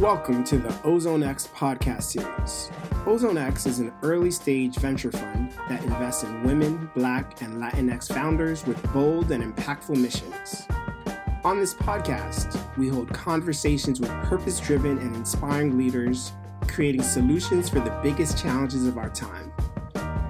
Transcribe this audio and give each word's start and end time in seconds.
Welcome 0.00 0.42
to 0.44 0.58
the 0.58 0.74
Ozone 0.84 1.22
X 1.22 1.48
podcast 1.56 2.02
series. 2.02 2.70
Ozone 3.06 3.38
X 3.38 3.64
is 3.64 3.78
an 3.78 3.94
early 4.02 4.30
stage 4.30 4.76
venture 4.76 5.10
fund 5.10 5.52
that 5.70 5.82
invests 5.84 6.22
in 6.22 6.42
women, 6.42 6.90
Black, 6.94 7.40
and 7.40 7.54
Latinx 7.54 8.12
founders 8.12 8.66
with 8.66 8.92
bold 8.92 9.30
and 9.30 9.42
impactful 9.42 9.96
missions. 9.96 10.66
On 11.44 11.58
this 11.58 11.72
podcast, 11.72 12.60
we 12.76 12.88
hold 12.88 13.10
conversations 13.14 13.98
with 13.98 14.10
purpose 14.24 14.60
driven 14.60 14.98
and 14.98 15.16
inspiring 15.16 15.78
leaders, 15.78 16.32
creating 16.68 17.02
solutions 17.02 17.70
for 17.70 17.80
the 17.80 17.98
biggest 18.02 18.36
challenges 18.36 18.86
of 18.86 18.98
our 18.98 19.08
time. 19.08 19.50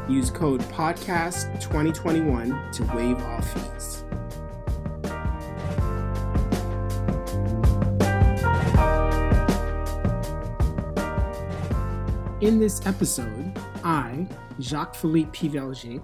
Use 0.09 0.31
code 0.31 0.62
podcast 0.62 1.54
2021 1.62 2.72
to 2.72 2.84
waive 2.95 3.22
all 3.22 3.41
fees. 3.41 4.04
In 12.41 12.59
this 12.59 12.84
episode, 12.88 13.59
I, 13.84 14.26
Jacques 14.59 14.96
Philippe 14.96 15.30
Piverger, 15.32 16.04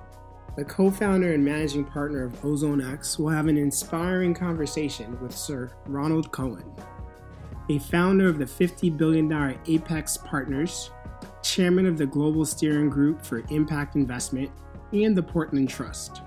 the 0.55 0.66
co 0.66 0.92
founder 0.92 1.34
and 1.34 1.44
managing 1.44 1.86
partner 1.86 2.23
of 2.23 2.45
Ozone 2.45 2.81
X, 2.81 3.17
will 3.17 3.30
have 3.30 3.48
an 3.48 3.58
inspiring 3.58 4.36
conversation 4.36 5.20
with 5.22 5.36
Sir 5.36 5.72
Ronald 5.88 6.31
Cohen, 6.31 6.72
a 7.70 7.80
founder 7.80 8.30
of 8.30 8.38
the 8.38 8.45
$50 8.45 8.95
billion 8.95 9.58
Apex 9.66 10.17
Partners, 10.17 10.92
chairman 11.43 11.85
of 11.85 11.97
the 11.97 12.05
Global 12.05 12.45
Steering 12.45 12.89
Group 12.89 13.23
for 13.23 13.43
Impact 13.49 13.95
Investment, 13.95 14.49
and 14.94 15.16
the 15.16 15.23
Portland 15.23 15.69
Trust. 15.69 16.22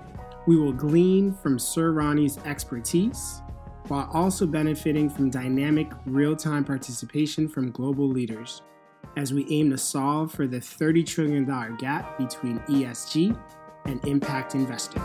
We 0.45 0.55
will 0.55 0.73
glean 0.73 1.33
from 1.33 1.59
Sir 1.59 1.91
Ronnie's 1.91 2.37
expertise 2.39 3.41
while 3.87 4.09
also 4.13 4.45
benefiting 4.45 5.09
from 5.09 5.29
dynamic 5.29 5.91
real 6.05 6.35
time 6.35 6.63
participation 6.63 7.47
from 7.47 7.71
global 7.71 8.07
leaders 8.07 8.61
as 9.15 9.33
we 9.33 9.47
aim 9.49 9.71
to 9.71 9.77
solve 9.77 10.31
for 10.31 10.45
the 10.45 10.57
$30 10.57 11.05
trillion 11.05 11.45
gap 11.77 12.17
between 12.17 12.59
ESG 12.59 13.37
and 13.85 14.05
impact 14.05 14.53
investing. 14.53 15.01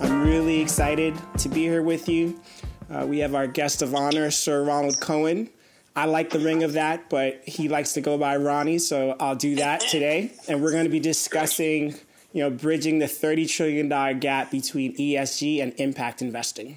I'm 0.00 0.22
really 0.22 0.60
excited 0.60 1.14
to 1.38 1.48
be 1.48 1.60
here 1.60 1.82
with 1.82 2.08
you. 2.08 2.40
Uh, 2.88 3.04
we 3.04 3.18
have 3.18 3.34
our 3.34 3.46
guest 3.46 3.82
of 3.82 3.94
honor, 3.94 4.30
Sir 4.30 4.62
Ronald 4.62 5.00
Cohen. 5.00 5.50
I 5.96 6.04
like 6.04 6.30
the 6.30 6.38
ring 6.38 6.62
of 6.62 6.74
that, 6.74 7.08
but 7.08 7.42
he 7.44 7.68
likes 7.68 7.94
to 7.94 8.00
go 8.00 8.18
by 8.18 8.36
Ronnie, 8.36 8.78
so 8.78 9.16
I'll 9.18 9.34
do 9.34 9.56
that 9.56 9.80
today. 9.80 10.32
And 10.46 10.62
we're 10.62 10.70
going 10.70 10.84
to 10.84 10.90
be 10.90 11.00
discussing, 11.00 11.94
you 12.32 12.42
know, 12.42 12.50
bridging 12.50 12.98
the 12.98 13.06
$30 13.06 13.48
trillion 13.48 13.88
gap 14.20 14.50
between 14.50 14.94
ESG 14.96 15.62
and 15.62 15.72
impact 15.78 16.22
investing. 16.22 16.76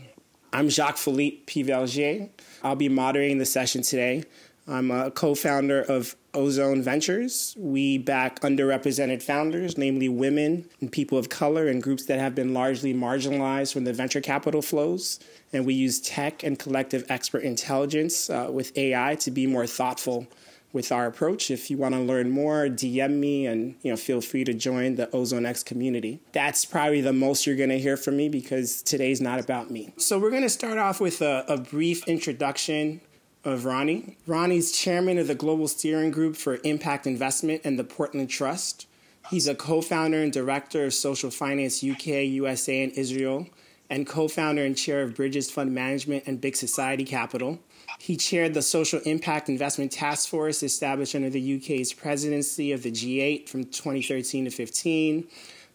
I'm 0.51 0.69
Jacques 0.69 0.97
Philippe 0.97 1.43
Piverger. 1.45 2.29
I'll 2.63 2.75
be 2.75 2.89
moderating 2.89 3.37
the 3.37 3.45
session 3.45 3.83
today. 3.83 4.23
I'm 4.69 4.91
a 4.91 5.09
co 5.09 5.33
founder 5.33 5.81
of 5.81 6.15
Ozone 6.33 6.83
Ventures. 6.83 7.55
We 7.57 7.97
back 7.97 8.39
underrepresented 8.41 9.23
founders, 9.23 9.77
namely 9.77 10.09
women 10.09 10.69
and 10.79 10.91
people 10.91 11.17
of 11.17 11.29
color 11.29 11.67
and 11.67 11.81
groups 11.81 12.05
that 12.05 12.19
have 12.19 12.35
been 12.35 12.53
largely 12.53 12.93
marginalized 12.93 13.73
from 13.73 13.85
the 13.85 13.93
venture 13.93 14.21
capital 14.21 14.61
flows. 14.61 15.19
And 15.51 15.65
we 15.65 15.73
use 15.73 15.99
tech 15.99 16.43
and 16.43 16.59
collective 16.59 17.03
expert 17.09 17.39
intelligence 17.39 18.29
uh, 18.29 18.49
with 18.51 18.77
AI 18.77 19.15
to 19.15 19.31
be 19.31 19.47
more 19.47 19.65
thoughtful 19.65 20.27
with 20.71 20.91
our 20.91 21.07
approach. 21.07 21.49
If 21.49 21.71
you 21.71 21.77
want 21.77 21.95
to 21.95 22.01
learn 22.01 22.29
more, 22.29 22.67
DM 22.67 23.13
me 23.13 23.47
and 23.47 23.73
you 23.81 23.91
know 23.91 23.97
feel 23.97 24.21
free 24.21 24.43
to 24.43 24.53
join 24.53 24.95
the 24.95 25.09
Ozone 25.15 25.47
X 25.47 25.63
community. 25.63 26.19
That's 26.31 26.63
probably 26.63 27.01
the 27.01 27.13
most 27.13 27.47
you're 27.47 27.55
going 27.55 27.69
to 27.69 27.79
hear 27.79 27.97
from 27.97 28.17
me 28.17 28.29
because 28.29 28.83
today's 28.83 29.19
not 29.19 29.39
about 29.39 29.71
me. 29.71 29.93
So 29.97 30.19
we're 30.19 30.29
going 30.29 30.43
to 30.43 30.49
start 30.49 30.77
off 30.77 31.01
with 31.01 31.23
a, 31.23 31.43
a 31.47 31.57
brief 31.57 32.07
introduction 32.07 33.01
of 33.43 33.65
Ronnie. 33.65 34.17
Ronnie's 34.27 34.71
chairman 34.71 35.17
of 35.17 35.27
the 35.27 35.35
Global 35.35 35.67
Steering 35.67 36.11
Group 36.11 36.35
for 36.35 36.59
Impact 36.63 37.07
Investment 37.07 37.61
and 37.63 37.79
the 37.79 37.83
Portland 37.83 38.29
Trust. 38.29 38.85
He's 39.29 39.47
a 39.47 39.55
co 39.55 39.81
founder 39.81 40.21
and 40.21 40.33
director 40.33 40.85
of 40.85 40.93
Social 40.93 41.29
Finance 41.29 41.83
UK, 41.83 42.07
USA, 42.25 42.83
and 42.83 42.91
Israel, 42.93 43.47
and 43.89 44.07
co 44.07 44.27
founder 44.27 44.63
and 44.63 44.75
chair 44.75 45.01
of 45.01 45.15
Bridges 45.15 45.49
Fund 45.49 45.73
Management 45.73 46.23
and 46.25 46.41
Big 46.41 46.55
Society 46.55 47.05
Capital. 47.05 47.59
He 47.99 48.15
chaired 48.15 48.53
the 48.53 48.61
Social 48.61 48.99
Impact 49.01 49.49
Investment 49.49 49.91
Task 49.91 50.29
Force 50.29 50.63
established 50.63 51.15
under 51.15 51.29
the 51.29 51.57
UK's 51.57 51.93
presidency 51.93 52.71
of 52.71 52.83
the 52.83 52.91
G8 52.91 53.49
from 53.49 53.65
2013 53.65 54.45
to 54.45 54.51
15, 54.51 55.27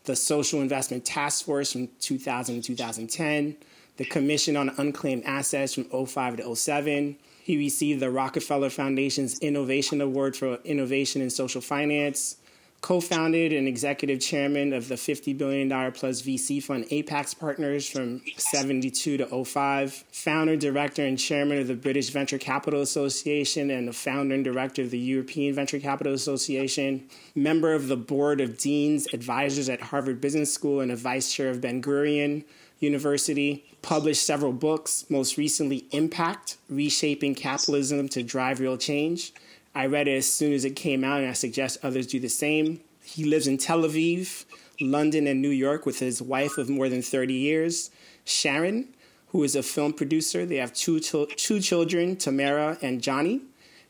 the 0.05 0.17
Social 0.17 0.61
Investment 0.61 1.05
Task 1.05 1.45
Force 1.45 1.73
from 1.73 1.89
2000 2.01 2.57
to 2.57 2.63
2010, 2.63 3.57
the 3.97 4.05
Commission 4.05 4.57
on 4.57 4.71
Unclaimed 4.79 5.25
Assets 5.25 5.75
from 5.75 5.85
05 5.85 6.39
to 6.39 6.57
07 6.57 7.17
he 7.45 7.59
received 7.59 8.01
the 8.01 8.11
Rockefeller 8.11 8.71
Foundation's 8.71 9.39
Innovation 9.41 10.01
Award 10.01 10.35
for 10.35 10.55
Innovation 10.65 11.21
in 11.21 11.29
Social 11.29 11.61
Finance, 11.61 12.39
co 12.81 13.03
founded 13.03 13.53
and 13.53 13.69
executive 13.69 14.19
chairman 14.19 14.73
of 14.73 14.89
the 14.89 14.95
$50 14.95 15.37
billion 15.37 15.69
plus 15.93 16.23
VC 16.23 16.63
fund 16.63 16.87
Apex 16.91 17.35
Partners 17.35 17.87
from 17.87 18.23
72 18.39 19.19
to 19.19 19.45
05, 19.45 19.93
founder, 20.11 20.57
director, 20.57 21.05
and 21.05 21.19
chairman 21.19 21.59
of 21.59 21.67
the 21.67 21.75
British 21.75 22.09
Venture 22.09 22.39
Capital 22.39 22.81
Association, 22.81 23.71
and 23.71 23.87
the 23.87 23.93
founder 23.93 24.35
and 24.35 24.43
director 24.43 24.81
of 24.81 24.91
the 24.91 24.99
European 24.99 25.55
Venture 25.55 25.79
Capital 25.79 26.15
Association, 26.15 27.07
member 27.35 27.75
of 27.75 27.89
the 27.89 27.97
board 27.97 28.41
of 28.41 28.57
deans, 28.57 29.07
advisors 29.13 29.69
at 29.69 29.83
Harvard 29.83 30.19
Business 30.19 30.51
School, 30.51 30.81
and 30.81 30.91
a 30.91 30.97
vice 30.97 31.31
chair 31.31 31.51
of 31.51 31.61
Ben 31.61 31.83
Gurion 31.83 32.43
University, 32.85 33.65
published 33.83 34.25
several 34.25 34.53
books, 34.53 35.05
most 35.09 35.37
recently 35.37 35.87
Impact 35.91 36.57
Reshaping 36.69 37.35
Capitalism 37.35 38.09
to 38.11 38.23
Drive 38.23 38.61
Real 38.61 38.77
Change. 38.77 39.33
I 39.75 39.87
read 39.87 40.07
it 40.07 40.17
as 40.17 40.33
soon 40.33 40.53
as 40.53 40.65
it 40.65 40.77
came 40.77 41.03
out, 41.03 41.21
and 41.21 41.29
I 41.29 41.33
suggest 41.33 41.79
others 41.83 42.07
do 42.07 42.21
the 42.21 42.29
same. 42.29 42.81
He 43.03 43.25
lives 43.25 43.47
in 43.47 43.59
Tel 43.59 43.83
Aviv, 43.83 44.45
London, 44.81 45.27
and 45.27 45.43
New 45.43 45.51
York 45.51 45.85
with 45.85 45.99
his 45.99 46.23
wife 46.23 46.59
of 46.59 46.69
more 46.69 46.89
than 46.89 47.03
30 47.03 47.35
years, 47.35 47.91
Sharon, 48.25 48.95
who 49.29 49.43
is 49.43 49.57
a 49.57 49.63
film 49.63 49.93
producer. 49.93 50.47
They 50.47 50.57
have 50.57 50.73
two, 50.73 51.01
two 51.01 51.61
children, 51.61 52.17
Tamara 52.17 52.79
and 52.83 53.03
Johnny. 53.03 53.43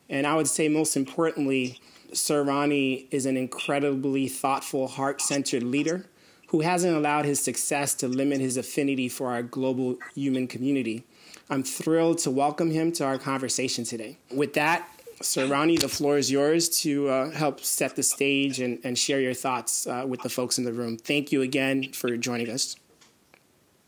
And 0.09 0.27
I 0.27 0.37
would 0.37 0.49
say, 0.49 0.69
most 0.69 0.97
importantly, 0.97 1.81
Sir 2.13 2.43
Ronnie 2.43 3.07
is 3.11 3.27
an 3.27 3.37
incredibly 3.37 4.29
thoughtful, 4.29 4.89
heart 4.89 5.21
centered 5.21 5.63
leader 5.63 6.07
who 6.55 6.61
hasn't 6.61 6.95
allowed 6.95 7.25
his 7.25 7.41
success 7.41 7.95
to 7.95 8.07
limit 8.07 8.41
his 8.41 8.57
affinity 8.57 9.09
for 9.09 9.33
our 9.33 9.43
global 9.43 9.99
human 10.15 10.47
community. 10.47 11.03
I'm 11.51 11.65
thrilled 11.65 12.19
to 12.19 12.31
welcome 12.31 12.71
him 12.71 12.93
to 12.93 13.05
our 13.05 13.19
conversation 13.19 13.83
today. 13.83 14.19
With 14.33 14.55
that, 14.55 14.89
Sir 15.21 15.49
Ronnie, 15.49 15.79
the 15.79 15.89
floor 15.89 16.17
is 16.17 16.31
yours 16.31 16.69
to 16.83 17.09
uh, 17.09 17.31
help 17.33 17.59
set 17.59 17.97
the 17.97 18.05
stage 18.05 18.61
and, 18.61 18.79
and 18.85 18.97
share 18.97 19.19
your 19.19 19.35
thoughts 19.35 19.89
uh, 19.89 20.05
with 20.07 20.23
the 20.23 20.29
folks 20.29 20.57
in 20.57 20.63
the 20.63 20.73
room. 20.73 20.97
Thank 20.97 21.33
you 21.33 21.43
again 21.43 21.93
for 21.93 22.17
joining 22.17 22.49
us. 22.49 22.77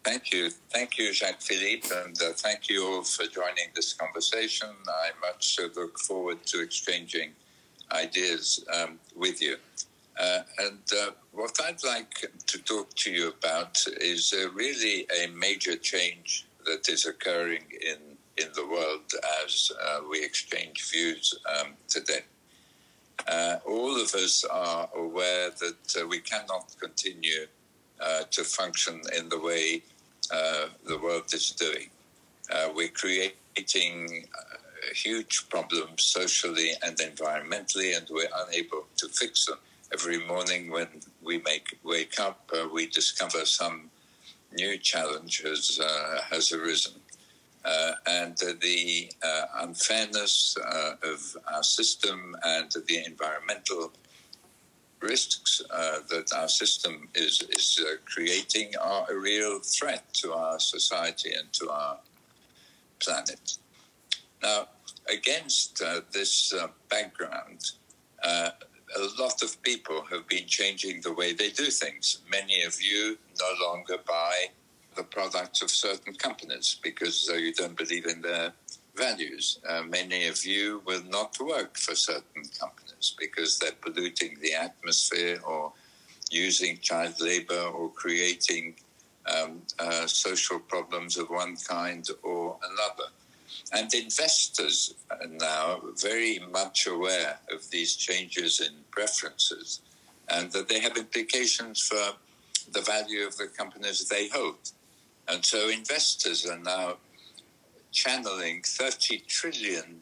Thank 0.03 0.33
you. 0.33 0.51
Thank 0.71 0.99
you, 0.99 1.13
Jacques 1.13 1.43
Philippe, 1.43 1.87
and 1.95 2.21
uh, 2.21 2.33
thank 2.33 2.69
you 2.69 2.85
all 2.85 3.05
for 3.05 3.27
joining 3.27 3.69
this 3.77 3.93
conversation. 3.93 4.71
I 4.89 5.11
much 5.25 5.61
uh, 5.63 5.69
look 5.81 6.01
forward 6.01 6.45
to 6.47 6.63
exchanging 6.63 7.31
ideas 7.93 8.65
um, 8.75 8.99
with 9.15 9.41
you. 9.41 9.55
Uh, 10.19 10.41
and 10.59 10.81
uh, 10.99 11.11
what 11.37 11.59
I'd 11.63 11.85
like 11.85 12.31
to 12.47 12.59
talk 12.63 12.95
to 12.95 13.11
you 13.11 13.29
about 13.29 13.85
is 14.01 14.33
uh, 14.33 14.51
really 14.53 15.07
a 15.23 15.29
major 15.29 15.77
change 15.77 16.47
that 16.65 16.89
is 16.89 17.05
occurring 17.05 17.65
in, 17.71 17.99
in 18.43 18.51
the 18.55 18.67
world 18.67 19.13
as 19.45 19.71
uh, 19.85 20.01
we 20.11 20.25
exchange 20.25 20.91
views 20.91 21.39
um, 21.61 21.75
today. 21.89 22.25
Uh, 23.29 23.57
all 23.67 24.01
of 24.01 24.15
us 24.15 24.45
are 24.45 24.89
aware 24.97 25.51
that 25.51 25.97
uh, 26.01 26.07
we 26.07 26.21
cannot 26.21 26.75
continue 26.81 27.47
to 28.31 28.45
function 28.45 29.01
in 29.19 29.29
the 29.31 29.39
way 29.39 29.83
the 30.85 30.99
world 30.99 31.33
is 31.33 31.51
doing. 31.51 31.89
we're 32.75 32.89
creating 32.89 34.27
huge 34.95 35.49
problems 35.49 36.03
socially 36.03 36.71
and 36.83 36.97
environmentally, 36.99 37.97
and 37.97 38.07
we're 38.11 38.29
unable 38.47 38.85
to 38.97 39.09
fix 39.09 39.47
them 39.47 39.59
every 39.93 40.25
morning 40.27 40.71
when 40.71 40.89
we 41.23 41.39
make 41.39 41.79
wake 41.85 42.19
up, 42.21 42.51
uh, 42.55 42.69
we 42.73 42.87
discover 42.87 43.45
some 43.45 43.91
new 44.53 44.79
challenge 44.79 45.43
has, 45.43 45.81
uh, 45.83 46.21
has 46.31 46.53
arisen. 46.53 46.95
Uh, 47.65 47.93
and 48.07 48.37
the 48.61 49.11
uh, 49.25 49.43
unfairness 49.63 50.57
uh, 50.65 50.93
of 51.03 51.37
our 51.53 51.65
system 51.65 52.37
and 52.45 52.71
the 52.87 53.05
environmental 53.05 53.93
risks 55.01 55.61
uh, 55.71 55.99
that 56.09 56.33
our 56.33 56.49
system 56.49 57.09
is, 57.17 57.43
is 57.51 57.85
creating 58.05 58.73
are 58.81 59.05
a 59.11 59.19
real 59.19 59.59
threat 59.59 60.05
to 60.13 60.33
our 60.33 60.61
society 60.61 61.33
and 61.37 61.53
to 61.53 61.69
our 61.69 61.99
planet. 63.01 63.59
Now, 64.43 64.69
against 65.09 65.83
this 66.13 66.55
background, 66.89 67.73
a 68.95 69.23
lot 69.23 69.43
of 69.43 69.61
people 69.63 70.03
have 70.11 70.29
been 70.29 70.47
changing 70.47 71.01
the 71.01 71.13
way 71.13 71.33
they 71.33 71.51
do 71.51 71.67
things. 71.67 72.19
Many 72.31 72.63
of 72.63 72.81
you 72.81 73.19
no 73.39 73.67
longer 73.67 73.97
buy 74.07 74.47
the 74.95 75.03
products 75.03 75.61
of 75.63 75.71
certain 75.71 76.15
companies 76.15 76.79
because 76.83 77.29
uh, 77.33 77.37
you 77.37 77.53
don't 77.53 77.77
believe 77.77 78.07
in 78.07 78.23
their 78.23 78.53
values. 78.95 79.59
Uh, 79.69 79.83
many 79.83 80.27
of 80.27 80.45
you 80.45 80.83
will 80.87 81.03
not 81.05 81.37
work 81.41 81.77
for 81.77 81.95
certain 81.95 82.45
companies 82.59 83.15
because 83.19 83.59
they're 83.59 83.73
polluting 83.81 84.39
the 84.41 84.55
atmosphere 84.55 85.39
or 85.47 85.73
using 86.31 86.79
child 86.79 87.21
labor 87.21 87.61
or 87.61 87.91
creating 87.91 88.75
um, 89.27 89.61
uh, 89.79 90.07
social 90.07 90.59
problems 90.59 91.17
of 91.19 91.29
one 91.29 91.57
kind 91.57 92.09
or 92.23 92.57
another. 92.63 93.11
And 93.73 93.93
investors 93.95 94.95
are 95.11 95.27
now 95.27 95.81
very 95.97 96.41
much 96.53 96.87
aware 96.87 97.39
of 97.53 97.71
these 97.71 97.97
changes 97.97 98.61
in 98.61 98.75
preferences 98.91 99.81
and 100.29 100.51
that 100.53 100.69
they 100.69 100.81
have 100.81 100.97
implications 100.97 101.81
for 101.81 102.17
the 102.73 102.81
value 102.81 103.27
of 103.27 103.37
the 103.37 103.47
companies 103.47 104.09
they 104.09 104.29
hold. 104.29 104.73
And 105.29 105.45
so 105.45 105.69
investors 105.69 106.47
are 106.47 106.59
now 106.59 106.97
channeling 107.93 108.63
$30 108.63 109.27
trillion 109.27 110.01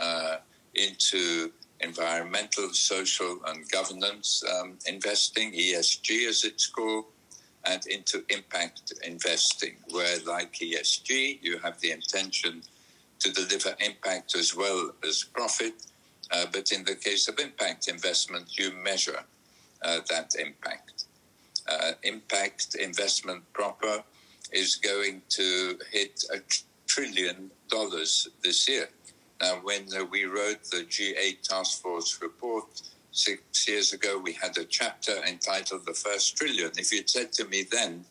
uh, 0.00 0.36
into 0.74 1.52
environmental, 1.80 2.70
social, 2.70 3.38
and 3.46 3.68
governance 3.70 4.42
um, 4.54 4.78
investing, 4.86 5.52
ESG 5.52 6.28
as 6.28 6.44
it's 6.44 6.66
called, 6.66 7.06
and 7.68 7.86
into 7.86 8.24
impact 8.28 8.92
investing, 9.04 9.76
where, 9.90 10.18
like 10.26 10.52
ESG, 10.54 11.38
you 11.42 11.58
have 11.58 11.80
the 11.80 11.90
intention 11.90 12.62
to 13.18 13.32
deliver 13.32 13.74
impact 13.80 14.36
as 14.36 14.54
well 14.54 14.90
as 15.06 15.24
profit. 15.24 15.74
Uh, 16.32 16.46
but 16.52 16.72
in 16.72 16.84
the 16.84 16.94
case 16.94 17.28
of 17.28 17.38
impact 17.38 17.88
investment, 17.88 18.58
you 18.58 18.72
measure 18.82 19.20
uh, 19.82 20.00
that 20.08 20.34
impact. 20.38 21.04
Uh, 21.68 21.92
impact 22.02 22.76
investment 22.76 23.42
proper 23.52 24.02
is 24.52 24.76
going 24.76 25.22
to 25.28 25.78
hit 25.90 26.24
a 26.32 26.38
trillion 26.86 27.50
dollars 27.68 28.28
this 28.42 28.68
year. 28.68 28.88
Now, 29.40 29.60
when 29.62 29.86
uh, 29.94 30.04
we 30.04 30.24
wrote 30.24 30.64
the 30.64 30.84
G8 30.84 31.42
Task 31.42 31.82
Force 31.82 32.20
report 32.22 32.82
six 33.16 33.66
years 33.66 33.92
ago, 33.92 34.18
we 34.18 34.32
had 34.32 34.56
a 34.58 34.64
chapter 34.64 35.24
entitled 35.26 35.86
The 35.86 35.94
First 35.94 36.36
Trillion. 36.36 36.72
If 36.76 36.92
you'd 36.92 37.08
said 37.08 37.32
to 37.32 37.46
me 37.46 37.64
then, 37.70 38.04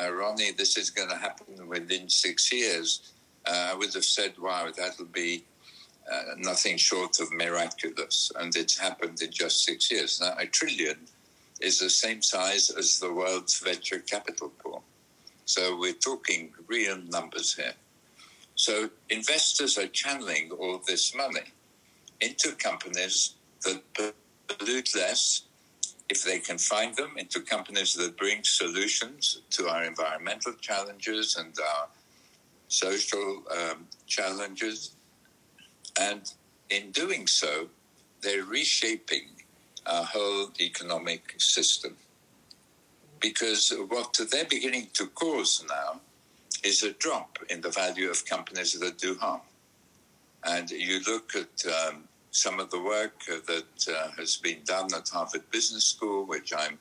uh, 0.00 0.12
Ronnie, 0.12 0.52
this 0.52 0.76
is 0.76 0.90
going 0.90 1.08
to 1.08 1.16
happen 1.16 1.66
within 1.66 2.08
six 2.08 2.52
years, 2.52 3.12
uh, 3.46 3.70
I 3.72 3.74
would 3.74 3.92
have 3.94 4.04
said, 4.04 4.34
wow, 4.38 4.70
that'll 4.76 5.06
be 5.06 5.44
uh, 6.10 6.34
nothing 6.38 6.76
short 6.76 7.18
of 7.18 7.32
miraculous. 7.32 8.30
And 8.38 8.54
it's 8.54 8.78
happened 8.78 9.20
in 9.20 9.30
just 9.30 9.64
six 9.64 9.90
years. 9.90 10.20
Now, 10.20 10.34
a 10.38 10.46
trillion 10.46 10.98
is 11.60 11.80
the 11.80 11.90
same 11.90 12.22
size 12.22 12.70
as 12.70 13.00
the 13.00 13.12
world's 13.12 13.58
venture 13.58 13.98
capital 13.98 14.52
pool. 14.62 14.84
So 15.44 15.76
we're 15.78 15.92
talking 15.92 16.52
real 16.68 16.98
numbers 17.08 17.54
here. 17.54 17.74
So 18.54 18.90
investors 19.10 19.76
are 19.76 19.88
channeling 19.88 20.50
all 20.52 20.80
this 20.86 21.14
money 21.14 21.52
into 22.20 22.52
companies 22.52 23.34
that 23.62 24.14
pollute 24.48 24.94
less, 24.94 25.42
if 26.08 26.22
they 26.24 26.38
can 26.38 26.58
find 26.58 26.94
them, 26.96 27.12
into 27.16 27.40
companies 27.40 27.94
that 27.94 28.16
bring 28.16 28.44
solutions 28.44 29.42
to 29.50 29.68
our 29.68 29.84
environmental 29.84 30.52
challenges 30.54 31.36
and 31.36 31.54
our 31.58 31.88
social 32.68 33.42
um, 33.50 33.86
challenges. 34.06 34.92
And 35.98 36.22
in 36.70 36.90
doing 36.90 37.26
so, 37.26 37.68
they're 38.22 38.44
reshaping 38.44 39.28
our 39.86 40.04
whole 40.04 40.50
economic 40.60 41.34
system. 41.38 41.96
Because 43.20 43.72
what 43.88 44.18
they're 44.30 44.44
beginning 44.44 44.88
to 44.94 45.06
cause 45.08 45.64
now 45.68 46.00
is 46.62 46.82
a 46.82 46.92
drop 46.92 47.38
in 47.48 47.60
the 47.60 47.70
value 47.70 48.10
of 48.10 48.24
companies 48.26 48.72
that 48.72 48.98
do 48.98 49.14
harm. 49.14 49.40
And 50.44 50.70
you 50.70 51.00
look 51.06 51.34
at 51.34 51.64
um, 51.66 52.05
some 52.36 52.60
of 52.60 52.70
the 52.70 52.80
work 52.80 53.24
that 53.46 53.88
uh, 53.88 54.10
has 54.18 54.36
been 54.36 54.60
done 54.64 54.92
at 54.94 55.08
Harvard 55.08 55.50
Business 55.50 55.84
School, 55.84 56.26
which 56.26 56.52
I'm 56.56 56.78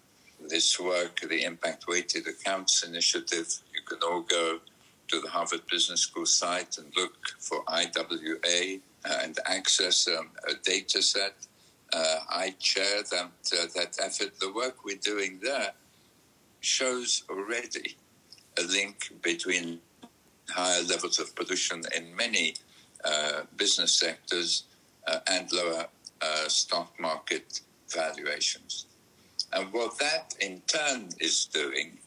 this 0.50 0.78
work, 0.78 1.22
the 1.22 1.44
Impact 1.44 1.86
Weighted 1.88 2.28
Accounts 2.28 2.84
Initiative. 2.84 3.48
You 3.74 3.82
can 3.88 4.00
all 4.04 4.22
go 4.22 4.60
to 5.08 5.22
the 5.22 5.30
Harvard 5.30 5.62
Business 5.72 6.02
School 6.02 6.26
site 6.26 6.78
and 6.78 6.92
look 6.98 7.16
for 7.40 7.64
IWA 7.70 8.80
uh, 9.06 9.20
and 9.24 9.40
access 9.46 10.10
um, 10.10 10.30
a 10.50 10.56
data 10.62 11.02
set. 11.02 11.36
Uh, 11.94 12.18
I 12.30 12.54
chair 12.60 13.04
that, 13.12 13.32
uh, 13.54 13.66
that 13.76 13.98
effort. 14.04 14.38
The 14.42 14.52
work 14.52 14.84
we're 14.84 14.98
doing 14.98 15.40
there 15.42 15.72
shows 16.60 17.24
already 17.30 17.96
a 18.60 18.64
link 18.64 19.14
between 19.22 19.80
higher 20.50 20.84
levels 20.84 21.18
of 21.18 21.34
pollution 21.34 21.84
in 21.96 22.14
many 22.14 22.56
uh, 23.06 23.44
business 23.56 23.94
sectors 23.94 24.66
and 25.28 25.52
lower 25.52 25.86
uh, 26.22 26.48
stock 26.48 26.94
market 27.00 27.62
valuations. 27.94 28.88
And 29.54 29.72
what 29.72 29.98
that 30.00 30.36
in 30.40 30.62
turn 30.68 31.10
is 31.20 31.46
doing 31.46 31.98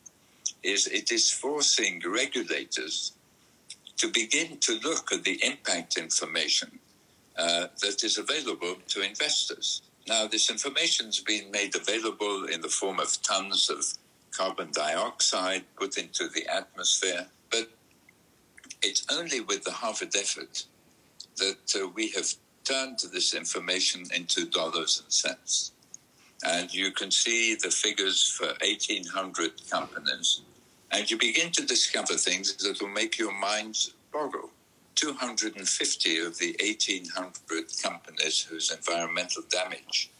is 0.62 0.86
it 0.86 1.12
is 1.12 1.30
forcing 1.30 2.02
regulators 2.06 3.12
to 3.96 4.10
begin 4.10 4.58
to 4.58 4.78
look 4.84 5.12
at 5.12 5.24
the 5.24 5.40
impact 5.44 5.96
information 5.96 6.78
uh, 7.36 7.66
that 7.80 8.02
is 8.04 8.18
available 8.18 8.76
to 8.88 9.02
investors. 9.02 9.82
Now, 10.08 10.26
this 10.26 10.50
information 10.50 11.06
has 11.06 11.20
been 11.20 11.50
made 11.50 11.74
available 11.74 12.46
in 12.46 12.60
the 12.60 12.68
form 12.68 12.98
of 12.98 13.20
tons 13.22 13.70
of 13.70 13.84
carbon 14.30 14.70
dioxide 14.72 15.64
put 15.76 15.98
into 15.98 16.28
the 16.28 16.46
atmosphere. 16.48 17.26
But 17.50 17.68
it's 18.82 19.04
only 19.10 19.40
with 19.40 19.64
the 19.64 19.72
Harvard 19.72 20.14
effort 20.16 20.64
that 21.36 21.74
uh, 21.76 21.88
we 21.88 22.08
have 22.10 22.26
turned 22.68 22.98
this 23.12 23.34
information 23.34 24.04
into 24.14 24.44
dollars 24.44 25.02
and 25.02 25.12
cents. 25.12 25.72
And 26.44 26.72
you 26.72 26.92
can 26.92 27.10
see 27.10 27.54
the 27.54 27.70
figures 27.70 28.28
for 28.28 28.46
1,800 28.60 29.68
companies. 29.70 30.42
And 30.90 31.10
you 31.10 31.16
begin 31.18 31.50
to 31.52 31.66
discover 31.66 32.14
things 32.14 32.54
that 32.56 32.80
will 32.80 32.88
make 32.88 33.18
your 33.18 33.32
minds 33.32 33.94
boggle. 34.12 34.50
250 34.94 36.18
of 36.18 36.38
the 36.38 36.56
1,800 36.60 37.82
companies 37.82 38.40
whose 38.40 38.70
environmental 38.70 39.42
damage 39.48 40.10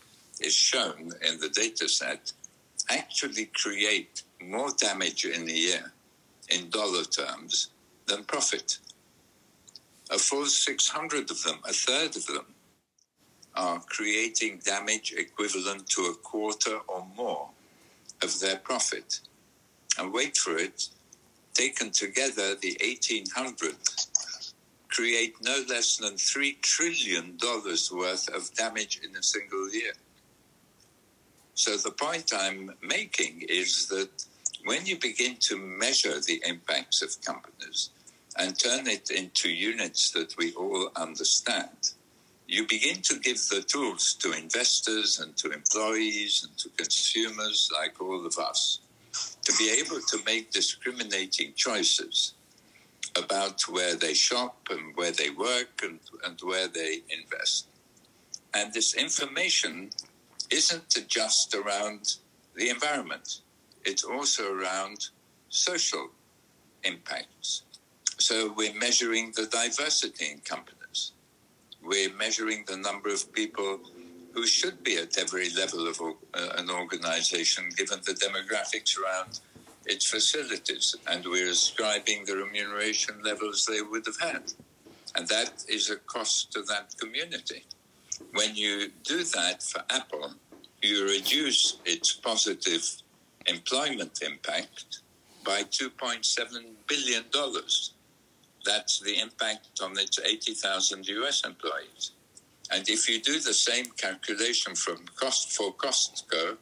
is 0.40 0.54
shown 0.54 1.12
in 1.28 1.40
the 1.40 1.48
data 1.48 1.88
set 1.88 2.32
actually 2.88 3.46
create 3.46 4.22
more 4.40 4.70
damage 4.78 5.24
in 5.24 5.48
a 5.48 5.52
year 5.52 5.92
in 6.48 6.70
dollar 6.70 7.04
terms 7.04 7.68
than 8.06 8.24
profit. 8.24 8.78
A 10.10 10.18
full 10.18 10.46
600 10.46 11.30
of 11.30 11.42
them, 11.42 11.58
a 11.64 11.72
third 11.72 12.16
of 12.16 12.26
them, 12.26 12.46
are 13.54 13.80
creating 13.80 14.60
damage 14.64 15.12
equivalent 15.16 15.88
to 15.90 16.02
a 16.02 16.14
quarter 16.14 16.78
or 16.86 17.06
more 17.16 17.50
of 18.22 18.40
their 18.40 18.56
profit. 18.56 19.20
And 19.98 20.12
wait 20.12 20.36
for 20.36 20.56
it, 20.56 20.88
taken 21.54 21.90
together, 21.90 22.54
the 22.54 22.76
1800 22.80 23.74
create 24.88 25.34
no 25.42 25.62
less 25.68 25.96
than 25.98 26.14
$3 26.14 26.60
trillion 26.62 27.36
worth 27.92 28.28
of 28.30 28.52
damage 28.54 29.00
in 29.04 29.14
a 29.16 29.22
single 29.22 29.70
year. 29.70 29.92
So 31.54 31.76
the 31.76 31.90
point 31.90 32.32
I'm 32.34 32.72
making 32.82 33.42
is 33.48 33.86
that 33.88 34.08
when 34.64 34.86
you 34.86 34.98
begin 34.98 35.36
to 35.40 35.56
measure 35.56 36.20
the 36.20 36.42
impacts 36.46 37.02
of 37.02 37.20
companies 37.20 37.90
and 38.38 38.58
turn 38.58 38.86
it 38.86 39.10
into 39.10 39.50
units 39.50 40.10
that 40.12 40.36
we 40.36 40.52
all 40.52 40.90
understand, 40.96 41.92
you 42.46 42.66
begin 42.66 43.02
to 43.02 43.18
give 43.18 43.38
the 43.48 43.62
tools 43.62 44.14
to 44.14 44.32
investors 44.32 45.18
and 45.18 45.36
to 45.36 45.50
employees 45.50 46.46
and 46.46 46.56
to 46.58 46.68
consumers 46.70 47.70
like 47.78 48.00
all 48.00 48.24
of 48.24 48.38
us 48.38 48.80
to 49.42 49.52
be 49.58 49.70
able 49.70 50.00
to 50.00 50.18
make 50.26 50.50
discriminating 50.50 51.52
choices 51.54 52.34
about 53.16 53.62
where 53.62 53.96
they 53.96 54.14
shop 54.14 54.56
and 54.70 54.94
where 54.94 55.10
they 55.10 55.30
work 55.30 55.82
and, 55.82 55.98
and 56.24 56.38
where 56.42 56.68
they 56.68 57.02
invest. 57.10 57.66
And 58.54 58.72
this 58.72 58.94
information 58.94 59.90
isn't 60.50 60.96
just 61.08 61.54
around 61.54 62.16
the 62.54 62.70
environment, 62.70 63.40
it's 63.84 64.04
also 64.04 64.52
around 64.52 65.08
social 65.48 66.08
impacts. 66.84 67.62
So 68.18 68.52
we're 68.56 68.74
measuring 68.74 69.32
the 69.36 69.46
diversity 69.46 70.32
in 70.32 70.40
companies. 70.40 71.12
We're 71.82 72.12
measuring 72.14 72.64
the 72.66 72.76
number 72.76 73.10
of 73.10 73.32
people 73.32 73.80
who 74.32 74.46
should 74.46 74.82
be 74.82 74.98
at 74.98 75.16
every 75.18 75.50
level 75.50 75.86
of 75.88 76.00
uh, 76.00 76.48
an 76.56 76.68
organization 76.68 77.70
given 77.76 78.00
the 78.04 78.12
demographics 78.12 78.98
around 78.98 79.40
its 79.86 80.06
facilities. 80.06 80.96
And 81.06 81.24
we're 81.24 81.50
ascribing 81.50 82.24
the 82.24 82.36
remuneration 82.36 83.22
levels 83.22 83.64
they 83.64 83.82
would 83.82 84.04
have 84.06 84.20
had. 84.20 84.52
And 85.14 85.26
that 85.28 85.64
is 85.68 85.90
a 85.90 85.96
cost 85.96 86.52
to 86.52 86.62
that 86.62 86.94
community. 86.98 87.64
When 88.32 88.54
you 88.56 88.90
do 89.04 89.24
that 89.24 89.62
for 89.62 89.82
Apple, 89.90 90.34
you 90.82 91.04
reduce 91.06 91.78
its 91.84 92.12
positive 92.12 92.84
employment 93.46 94.20
impact 94.22 95.00
by 95.44 95.62
$2.7 95.62 96.64
billion. 96.86 97.24
That's 98.68 99.00
the 99.00 99.18
impact 99.18 99.80
on 99.82 99.98
its 99.98 100.18
80,000 100.18 101.08
US 101.08 101.42
employees. 101.46 102.10
And 102.70 102.86
if 102.86 103.08
you 103.08 103.18
do 103.18 103.40
the 103.40 103.54
same 103.54 103.86
calculation 103.96 104.74
from 104.74 105.06
cost 105.16 105.52
for 105.52 105.72
Costco, 105.72 106.58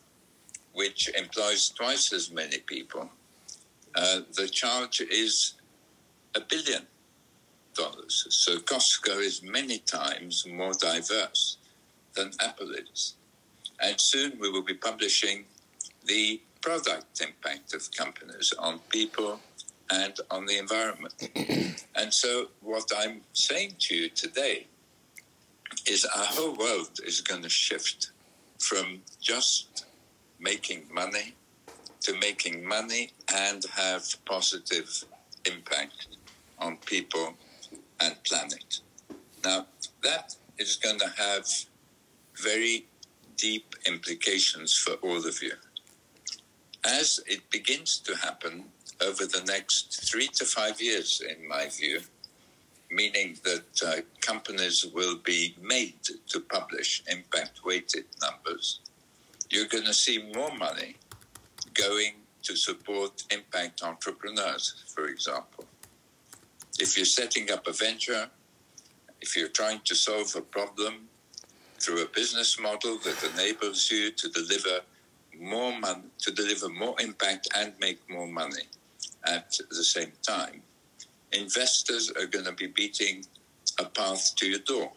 which 0.72 1.10
employs 1.18 1.68
twice 1.70 2.12
as 2.12 2.30
many 2.30 2.58
people, 2.58 3.10
uh, 3.96 4.20
the 4.36 4.46
charge 4.46 5.00
is 5.00 5.54
a 6.36 6.40
billion 6.40 6.86
dollars. 7.74 8.24
So 8.30 8.58
Costco 8.58 9.18
is 9.18 9.42
many 9.42 9.78
times 9.78 10.46
more 10.46 10.74
diverse 10.74 11.56
than 12.14 12.30
Apple 12.40 12.70
is. 12.70 13.14
And 13.80 14.00
soon 14.00 14.38
we 14.40 14.48
will 14.48 14.62
be 14.62 14.74
publishing 14.74 15.46
the 16.04 16.40
product 16.60 17.20
impact 17.20 17.74
of 17.74 17.90
companies 17.90 18.54
on 18.60 18.78
people 18.90 19.40
and 19.90 20.14
on 20.30 20.46
the 20.46 20.58
environment. 20.58 21.14
and 21.94 22.12
so, 22.12 22.48
what 22.60 22.90
I'm 22.96 23.20
saying 23.32 23.74
to 23.80 23.94
you 23.94 24.08
today 24.08 24.66
is 25.86 26.04
our 26.04 26.24
whole 26.24 26.54
world 26.54 27.00
is 27.04 27.20
going 27.20 27.42
to 27.42 27.48
shift 27.48 28.10
from 28.58 29.02
just 29.20 29.84
making 30.38 30.84
money 30.92 31.34
to 32.06 32.14
making 32.20 32.64
money 32.64 33.10
and 33.34 33.64
have 33.74 34.04
positive 34.26 35.04
impact 35.44 36.06
on 36.58 36.76
people 36.86 37.34
and 38.00 38.14
planet. 38.24 38.80
Now, 39.44 39.66
that 40.02 40.36
is 40.58 40.76
going 40.76 41.00
to 41.00 41.08
have 41.16 41.46
very 42.40 42.86
deep 43.36 43.74
implications 43.86 44.72
for 44.74 44.92
all 45.02 45.26
of 45.26 45.42
you. 45.42 45.52
As 46.84 47.20
it 47.26 47.50
begins 47.50 47.98
to 47.98 48.16
happen 48.16 48.66
over 49.00 49.26
the 49.26 49.42
next 49.46 50.04
three 50.08 50.28
to 50.28 50.44
five 50.44 50.80
years, 50.80 51.20
in 51.20 51.46
my 51.46 51.68
view, 51.68 52.00
meaning 52.90 53.36
that 53.44 53.82
uh, 53.84 54.00
companies 54.20 54.86
will 54.94 55.16
be 55.16 55.56
made 55.60 55.94
to 56.28 56.40
publish 56.40 57.02
impact 57.10 57.64
weighted 57.64 58.04
numbers, 58.20 58.80
you're 59.50 59.66
going 59.66 59.84
to 59.84 59.94
see 59.94 60.30
more 60.34 60.54
money 60.56 60.96
going 61.74 62.14
to 62.42 62.56
support 62.56 63.24
impact 63.30 63.82
entrepreneurs, 63.82 64.84
for 64.94 65.06
example. 65.06 65.64
If 66.78 66.96
you're 66.96 67.06
setting 67.06 67.50
up 67.50 67.66
a 67.66 67.72
venture, 67.72 68.28
if 69.20 69.36
you're 69.36 69.48
trying 69.48 69.80
to 69.84 69.94
solve 69.94 70.34
a 70.36 70.40
problem 70.40 71.08
through 71.78 72.02
a 72.02 72.08
business 72.08 72.58
model 72.58 72.98
that 72.98 73.32
enables 73.34 73.90
you 73.90 74.10
to 74.12 74.28
deliver 74.28 74.80
more 75.38 75.78
money, 75.78 76.02
to 76.18 76.32
deliver 76.32 76.68
more 76.68 76.94
impact 77.00 77.48
and 77.54 77.72
make 77.80 77.98
more 78.08 78.26
money 78.26 78.62
at 79.26 79.58
the 79.70 79.84
same 79.84 80.12
time, 80.22 80.62
investors 81.32 82.10
are 82.10 82.26
going 82.26 82.44
to 82.44 82.52
be 82.52 82.66
beating 82.68 83.24
a 83.78 83.84
path 83.84 84.34
to 84.36 84.46
your 84.46 84.60
door. 84.60 84.92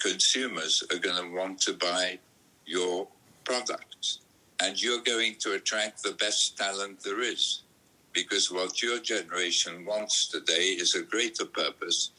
Consumers 0.00 0.82
are 0.92 0.98
going 0.98 1.16
to 1.16 1.36
want 1.36 1.60
to 1.62 1.72
buy 1.74 2.18
your 2.66 3.08
products. 3.44 4.20
And 4.60 4.80
you're 4.82 5.02
going 5.02 5.36
to 5.40 5.52
attract 5.52 6.02
the 6.02 6.12
best 6.12 6.58
talent 6.58 7.00
there 7.00 7.20
is. 7.20 7.62
Because 8.12 8.50
what 8.50 8.82
your 8.82 8.98
generation 8.98 9.84
wants 9.84 10.26
today 10.28 10.76
is 10.82 10.94
a 10.94 11.02
greater 11.02 11.44
purpose 11.44 12.10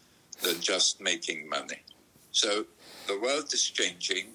than 0.42 0.62
just 0.62 1.02
making 1.02 1.50
money. 1.50 1.82
So 2.32 2.66
the 3.08 3.20
world 3.20 3.54
is 3.54 3.64
changing. 3.64 4.28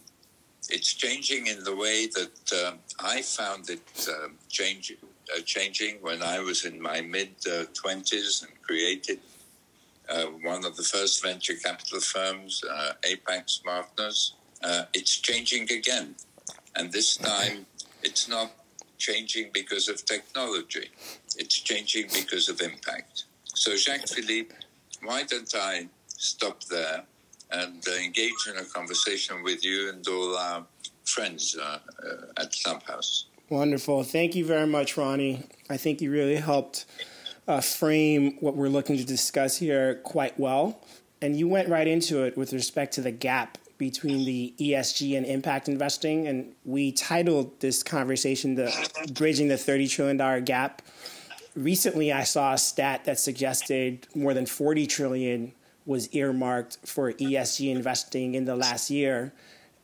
It's 0.69 0.93
changing 0.93 1.47
in 1.47 1.65
the 1.65 1.77
way 1.77 2.09
that 2.09 2.67
um, 2.67 2.79
I 2.99 3.23
found 3.23 3.71
it 3.71 4.09
um, 4.09 4.35
changing, 4.49 4.97
uh, 5.33 5.41
changing 5.45 5.99
when 6.01 6.23
I 6.23 6.41
was 6.41 6.65
in 6.65 6.81
my 6.81 7.01
mid 7.01 7.39
20s 7.41 8.43
uh, 8.43 8.47
and 8.47 8.63
created 8.63 9.21
uh, 10.09 10.27
one 10.43 10.65
of 10.65 10.77
the 10.77 10.83
first 10.83 11.23
venture 11.23 11.55
capital 11.55 12.01
firms, 12.01 12.63
uh, 12.71 12.93
Apax 13.09 13.63
Partners. 13.63 14.35
Uh, 14.63 14.85
it's 14.93 15.19
changing 15.19 15.71
again. 15.71 16.15
And 16.77 16.93
this 16.93 17.17
time, 17.17 17.67
it's 18.03 18.29
not 18.29 18.51
changing 18.99 19.51
because 19.53 19.89
of 19.89 20.05
technology, 20.05 20.89
it's 21.37 21.59
changing 21.61 22.09
because 22.15 22.49
of 22.49 22.61
impact. 22.61 23.25
So, 23.45 23.77
Jacques 23.77 24.09
Philippe, 24.09 24.55
why 25.03 25.23
don't 25.25 25.53
I 25.55 25.89
stop 26.09 26.65
there 26.65 27.03
and 27.51 27.83
uh, 27.87 27.93
engage 28.03 28.49
in 28.49 28.57
a 28.57 28.65
conversation 28.65 29.43
with 29.43 29.65
you 29.65 29.91
and 29.91 30.07
all 30.09 30.37
our 30.37 30.65
friends 31.05 31.57
uh, 31.61 31.79
uh, 32.07 32.41
at 32.43 32.55
Clubhouse? 32.63 33.27
Wonderful. 33.55 34.03
Thank 34.03 34.35
you 34.35 34.45
very 34.45 34.67
much, 34.67 34.97
Ronnie. 34.97 35.45
I 35.71 35.77
think 35.77 36.01
you 36.01 36.11
really 36.11 36.35
helped 36.35 36.87
uh, 37.47 37.61
frame 37.61 38.37
what 38.41 38.57
we're 38.57 38.69
looking 38.69 38.97
to 38.97 39.05
discuss 39.05 39.57
here 39.57 39.95
quite 40.03 40.37
well. 40.41 40.81
And 41.23 41.39
you 41.39 41.47
went 41.47 41.69
right 41.69 41.87
into 41.87 42.25
it 42.25 42.37
with 42.37 42.53
respect 42.53 42.95
to 42.95 43.01
the 43.01 43.13
gap 43.13 43.57
between 43.79 44.25
the 44.25 44.53
ESG 44.59 45.17
and 45.17 45.25
impact 45.25 45.69
investing. 45.69 46.27
And 46.27 46.53
we 46.65 46.91
titled 46.91 47.61
this 47.61 47.85
conversation 47.85 48.57
the 48.57 48.73
Bridging 49.13 49.47
the 49.47 49.55
$30 49.55 49.89
Trillion 49.89 50.45
Gap. 50.45 50.83
Recently, 51.55 52.13
I 52.13 52.25
saw 52.25 52.55
a 52.55 52.59
stat 52.59 53.05
that 53.05 53.21
suggested 53.21 54.09
more 54.17 54.35
than 54.35 54.47
40 54.47 54.89
trillion 54.89 55.53
was 55.87 56.13
earmarked 56.13 56.79
for 56.85 57.13
ESG 57.13 57.71
investing 57.71 58.35
in 58.35 58.47
the 58.47 58.57
last 58.57 58.91
year. 58.91 59.33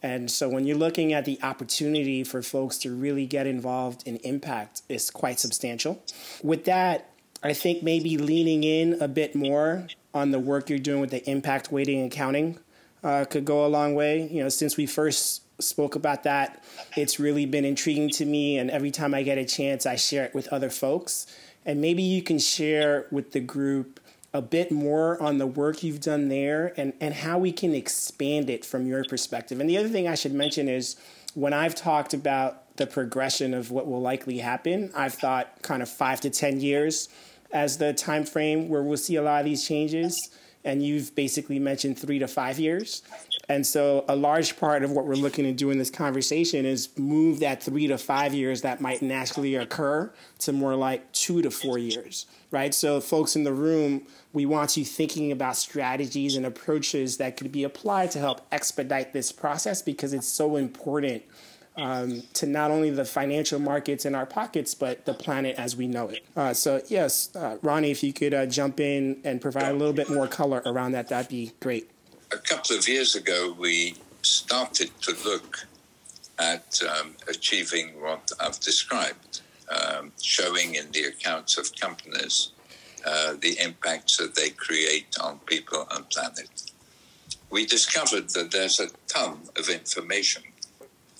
And 0.02 0.30
so 0.30 0.48
when 0.48 0.66
you're 0.66 0.78
looking 0.78 1.12
at 1.12 1.24
the 1.24 1.38
opportunity 1.42 2.24
for 2.24 2.42
folks 2.42 2.78
to 2.78 2.94
really 2.94 3.26
get 3.26 3.46
involved 3.46 4.06
in 4.06 4.16
impact 4.18 4.82
is 4.88 5.10
quite 5.10 5.38
substantial. 5.38 6.02
With 6.42 6.64
that, 6.64 7.10
I 7.42 7.52
think 7.52 7.82
maybe 7.82 8.16
leaning 8.18 8.64
in 8.64 9.00
a 9.00 9.08
bit 9.08 9.34
more 9.34 9.86
on 10.14 10.30
the 10.30 10.38
work 10.38 10.68
you're 10.68 10.78
doing 10.78 11.00
with 11.00 11.10
the 11.10 11.28
impact 11.28 11.70
weighting 11.70 12.00
and 12.00 12.12
accounting 12.12 12.58
uh, 13.02 13.24
could 13.24 13.44
go 13.44 13.64
a 13.64 13.68
long 13.68 13.94
way. 13.94 14.28
You 14.28 14.42
know, 14.42 14.48
since 14.48 14.76
we 14.76 14.86
first 14.86 15.42
spoke 15.62 15.94
about 15.94 16.22
that, 16.24 16.64
it's 16.96 17.20
really 17.20 17.46
been 17.46 17.64
intriguing 17.64 18.10
to 18.10 18.24
me. 18.24 18.58
And 18.58 18.70
every 18.70 18.90
time 18.90 19.14
I 19.14 19.22
get 19.22 19.38
a 19.38 19.44
chance, 19.44 19.86
I 19.86 19.96
share 19.96 20.24
it 20.24 20.34
with 20.34 20.48
other 20.48 20.70
folks. 20.70 21.26
And 21.64 21.80
maybe 21.80 22.02
you 22.02 22.22
can 22.22 22.38
share 22.38 23.06
with 23.10 23.32
the 23.32 23.40
group 23.40 24.00
a 24.32 24.40
bit 24.40 24.70
more 24.70 25.20
on 25.20 25.38
the 25.38 25.46
work 25.46 25.82
you've 25.82 26.00
done 26.00 26.28
there 26.28 26.72
and, 26.76 26.92
and 27.00 27.14
how 27.14 27.38
we 27.38 27.50
can 27.50 27.74
expand 27.74 28.48
it 28.48 28.64
from 28.64 28.86
your 28.86 29.04
perspective. 29.04 29.60
And 29.60 29.68
the 29.68 29.76
other 29.76 29.88
thing 29.88 30.06
I 30.06 30.14
should 30.14 30.32
mention 30.32 30.68
is 30.68 30.96
when 31.34 31.52
I've 31.52 31.74
talked 31.74 32.14
about 32.14 32.76
the 32.76 32.86
progression 32.86 33.54
of 33.54 33.70
what 33.70 33.86
will 33.86 34.00
likely 34.00 34.38
happen, 34.38 34.90
I've 34.94 35.14
thought 35.14 35.62
kind 35.62 35.82
of 35.82 35.88
five 35.88 36.20
to 36.22 36.30
10 36.30 36.60
years 36.60 37.08
as 37.52 37.78
the 37.78 37.92
time 37.92 38.24
frame 38.24 38.68
where 38.68 38.82
we'll 38.82 38.96
see 38.96 39.16
a 39.16 39.22
lot 39.22 39.40
of 39.40 39.44
these 39.44 39.66
changes. 39.66 40.30
And 40.64 40.82
you've 40.84 41.14
basically 41.14 41.58
mentioned 41.58 41.98
three 41.98 42.18
to 42.18 42.28
five 42.28 42.58
years. 42.58 43.02
And 43.50 43.66
so, 43.66 44.04
a 44.08 44.14
large 44.14 44.60
part 44.60 44.84
of 44.84 44.92
what 44.92 45.06
we're 45.06 45.16
looking 45.16 45.44
to 45.44 45.52
do 45.52 45.70
in 45.70 45.78
this 45.78 45.90
conversation 45.90 46.64
is 46.64 46.96
move 46.96 47.40
that 47.40 47.60
three 47.60 47.88
to 47.88 47.98
five 47.98 48.32
years 48.32 48.62
that 48.62 48.80
might 48.80 49.02
naturally 49.02 49.56
occur 49.56 50.12
to 50.38 50.52
more 50.52 50.76
like 50.76 51.10
two 51.10 51.42
to 51.42 51.50
four 51.50 51.76
years, 51.76 52.26
right? 52.52 52.72
So, 52.72 53.00
folks 53.00 53.34
in 53.34 53.42
the 53.42 53.52
room, 53.52 54.06
we 54.32 54.46
want 54.46 54.76
you 54.76 54.84
thinking 54.84 55.32
about 55.32 55.56
strategies 55.56 56.36
and 56.36 56.46
approaches 56.46 57.16
that 57.16 57.36
could 57.36 57.50
be 57.50 57.64
applied 57.64 58.12
to 58.12 58.20
help 58.20 58.46
expedite 58.52 59.12
this 59.12 59.32
process 59.32 59.82
because 59.82 60.12
it's 60.12 60.28
so 60.28 60.54
important 60.54 61.24
um, 61.76 62.22
to 62.34 62.46
not 62.46 62.70
only 62.70 62.90
the 62.90 63.04
financial 63.04 63.58
markets 63.58 64.04
in 64.04 64.14
our 64.14 64.26
pockets, 64.26 64.76
but 64.76 65.06
the 65.06 65.14
planet 65.14 65.56
as 65.58 65.74
we 65.74 65.88
know 65.88 66.06
it. 66.06 66.24
Uh, 66.36 66.54
so, 66.54 66.82
yes, 66.86 67.34
uh, 67.34 67.58
Ronnie, 67.62 67.90
if 67.90 68.04
you 68.04 68.12
could 68.12 68.32
uh, 68.32 68.46
jump 68.46 68.78
in 68.78 69.20
and 69.24 69.40
provide 69.40 69.72
a 69.72 69.72
little 69.72 69.92
bit 69.92 70.08
more 70.08 70.28
color 70.28 70.62
around 70.64 70.92
that, 70.92 71.08
that'd 71.08 71.28
be 71.28 71.50
great. 71.58 71.90
A 72.32 72.38
couple 72.38 72.76
of 72.76 72.86
years 72.86 73.16
ago, 73.16 73.56
we 73.58 73.96
started 74.22 74.90
to 75.02 75.16
look 75.24 75.66
at 76.38 76.80
um, 76.88 77.16
achieving 77.28 78.00
what 78.00 78.30
I've 78.38 78.60
described, 78.60 79.40
um, 79.68 80.12
showing 80.22 80.76
in 80.76 80.92
the 80.92 81.06
accounts 81.06 81.58
of 81.58 81.74
companies 81.74 82.52
uh, 83.04 83.34
the 83.40 83.58
impacts 83.60 84.16
that 84.18 84.36
they 84.36 84.50
create 84.50 85.16
on 85.20 85.40
people 85.40 85.88
and 85.90 86.08
planet. 86.10 86.70
We 87.50 87.66
discovered 87.66 88.30
that 88.30 88.52
there's 88.52 88.78
a 88.78 88.90
ton 89.08 89.40
of 89.58 89.68
information 89.68 90.44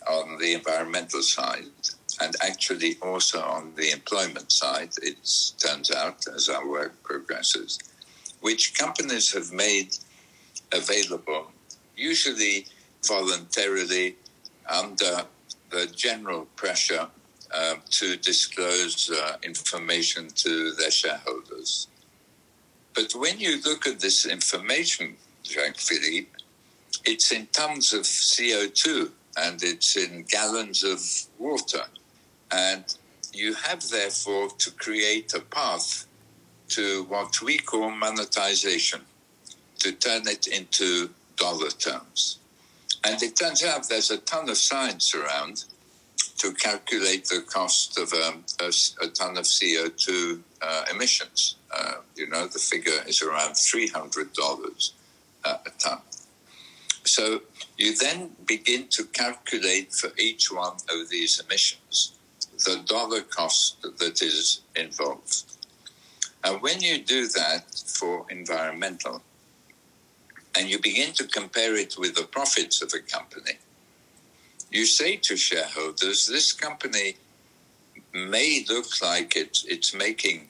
on 0.08 0.38
the 0.38 0.54
environmental 0.54 1.22
side 1.22 1.64
and 2.20 2.36
actually 2.40 2.98
also 3.02 3.40
on 3.40 3.72
the 3.74 3.90
employment 3.90 4.52
side, 4.52 4.90
it 5.02 5.18
turns 5.58 5.90
out, 5.90 6.24
as 6.28 6.48
our 6.48 6.68
work 6.68 7.02
progresses, 7.02 7.80
which 8.40 8.78
companies 8.78 9.32
have 9.32 9.52
made 9.52 9.96
available, 10.72 11.50
usually 11.96 12.66
voluntarily 13.06 14.16
under 14.68 15.24
the 15.70 15.86
general 15.94 16.46
pressure 16.56 17.08
uh, 17.52 17.74
to 17.90 18.16
disclose 18.16 19.10
uh, 19.10 19.36
information 19.42 20.28
to 20.28 20.72
their 20.72 20.90
shareholders. 20.90 21.88
But 22.94 23.12
when 23.14 23.40
you 23.40 23.60
look 23.62 23.86
at 23.86 24.00
this 24.00 24.26
information 24.26 25.16
Jacques 25.44 25.78
Philippe, 25.78 26.30
it's 27.04 27.32
in 27.32 27.46
tons 27.52 27.92
of 27.92 28.02
CO2 28.02 29.10
and 29.36 29.62
it's 29.62 29.96
in 29.96 30.24
gallons 30.28 30.84
of 30.84 31.00
water. 31.38 31.84
And 32.52 32.84
you 33.32 33.54
have, 33.54 33.88
therefore, 33.88 34.48
to 34.58 34.70
create 34.72 35.32
a 35.34 35.40
path 35.40 36.06
to 36.70 37.04
what 37.04 37.40
we 37.42 37.58
call 37.58 37.90
monetization, 37.90 39.00
to 39.80 39.92
turn 39.92 40.28
it 40.28 40.46
into 40.46 41.10
dollar 41.36 41.70
terms. 41.70 42.38
And 43.04 43.22
it 43.22 43.36
turns 43.36 43.64
out 43.64 43.88
there's 43.88 44.10
a 44.10 44.18
ton 44.18 44.48
of 44.48 44.56
science 44.56 45.14
around 45.14 45.64
to 46.38 46.52
calculate 46.52 47.26
the 47.26 47.42
cost 47.42 47.98
of 47.98 48.12
um, 48.12 48.44
a, 48.60 48.72
a, 49.02 49.08
ton 49.08 49.36
of 49.36 49.44
CO2 49.44 50.40
uh, 50.62 50.84
emissions. 50.90 51.56
Uh, 51.74 51.94
you 52.16 52.28
know, 52.28 52.46
the 52.46 52.58
figure 52.58 53.02
is 53.06 53.22
around 53.22 53.52
$300 53.52 54.90
uh, 55.44 55.56
a 55.66 55.70
ton. 55.78 55.98
So 57.04 57.42
you 57.76 57.96
then 57.96 58.30
begin 58.46 58.88
to 58.88 59.04
calculate 59.04 59.92
for 59.92 60.10
each 60.18 60.52
one 60.52 60.76
of 60.90 61.08
these 61.10 61.40
emissions 61.40 62.12
the 62.64 62.82
dollar 62.86 63.22
cost 63.22 63.82
that 63.82 64.22
is 64.22 64.60
involved. 64.76 65.44
And 66.44 66.60
when 66.62 66.80
you 66.80 67.02
do 67.02 67.26
that 67.28 67.64
for 67.86 68.26
environmental, 68.30 69.22
and 70.56 70.68
you 70.68 70.78
begin 70.78 71.12
to 71.14 71.26
compare 71.26 71.76
it 71.76 71.96
with 71.98 72.14
the 72.14 72.24
profits 72.24 72.82
of 72.82 72.92
a 72.94 72.98
company, 72.98 73.58
you 74.70 74.86
say 74.86 75.16
to 75.16 75.36
shareholders, 75.36 76.26
this 76.26 76.52
company 76.52 77.16
may 78.12 78.64
look 78.68 78.86
like 79.02 79.36
it, 79.36 79.58
it's 79.66 79.94
making 79.94 80.48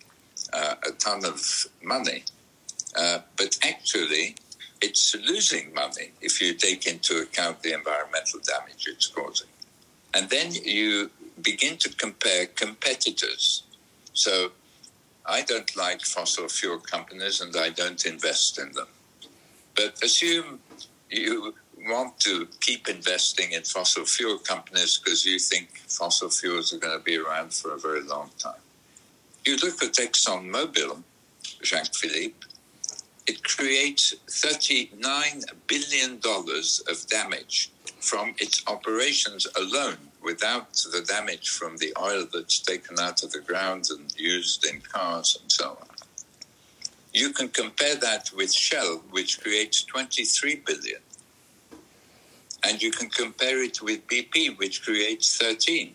uh, 0.52 0.74
a 0.86 0.92
ton 0.92 1.24
of 1.24 1.66
money, 1.82 2.24
uh, 2.96 3.20
but 3.36 3.58
actually 3.62 4.36
it's 4.80 5.14
losing 5.14 5.72
money 5.74 6.10
if 6.20 6.40
you 6.40 6.54
take 6.54 6.86
into 6.86 7.18
account 7.18 7.62
the 7.62 7.72
environmental 7.72 8.40
damage 8.40 8.86
it's 8.86 9.06
causing. 9.06 9.48
And 10.14 10.28
then 10.30 10.52
you 10.52 11.10
begin 11.40 11.76
to 11.78 11.88
compare 11.90 12.46
competitors. 12.46 13.62
So 14.12 14.52
I 15.26 15.42
don't 15.42 15.74
like 15.76 16.02
fossil 16.02 16.48
fuel 16.48 16.78
companies 16.78 17.40
and 17.40 17.54
I 17.56 17.70
don't 17.70 18.04
invest 18.04 18.58
in 18.58 18.72
them. 18.72 18.88
But 19.76 20.02
assume 20.02 20.60
you 21.10 21.54
want 21.86 22.18
to 22.20 22.46
keep 22.60 22.88
investing 22.88 23.52
in 23.52 23.62
fossil 23.62 24.04
fuel 24.04 24.38
companies 24.38 24.98
because 24.98 25.24
you 25.24 25.38
think 25.38 25.78
fossil 25.88 26.28
fuels 26.28 26.72
are 26.72 26.78
going 26.78 26.96
to 26.96 27.04
be 27.04 27.16
around 27.16 27.52
for 27.52 27.72
a 27.74 27.78
very 27.78 28.02
long 28.02 28.30
time. 28.38 28.60
You 29.46 29.56
look 29.56 29.82
at 29.82 29.94
ExxonMobil, 29.94 31.02
Jacques 31.62 31.94
Philippe, 31.94 32.46
it 33.26 33.42
creates 33.44 34.14
$39 34.26 35.44
billion 35.66 36.20
of 36.88 37.06
damage 37.08 37.70
from 38.00 38.34
its 38.38 38.62
operations 38.66 39.46
alone 39.56 39.98
without 40.22 40.72
the 40.72 41.04
damage 41.06 41.48
from 41.48 41.76
the 41.78 41.92
oil 41.98 42.26
that's 42.32 42.58
taken 42.58 42.98
out 42.98 43.22
of 43.22 43.32
the 43.32 43.40
ground 43.40 43.88
and 43.90 44.12
used 44.18 44.66
in 44.66 44.80
cars 44.80 45.38
and 45.40 45.50
so 45.50 45.78
on. 45.80 45.89
You 47.12 47.32
can 47.32 47.48
compare 47.48 47.96
that 47.96 48.30
with 48.34 48.52
Shell, 48.52 49.02
which 49.10 49.40
creates 49.40 49.82
23 49.82 50.62
billion. 50.66 51.00
And 52.62 52.80
you 52.80 52.90
can 52.90 53.08
compare 53.08 53.62
it 53.62 53.82
with 53.82 54.06
BP, 54.06 54.58
which 54.58 54.82
creates 54.82 55.36
13. 55.36 55.94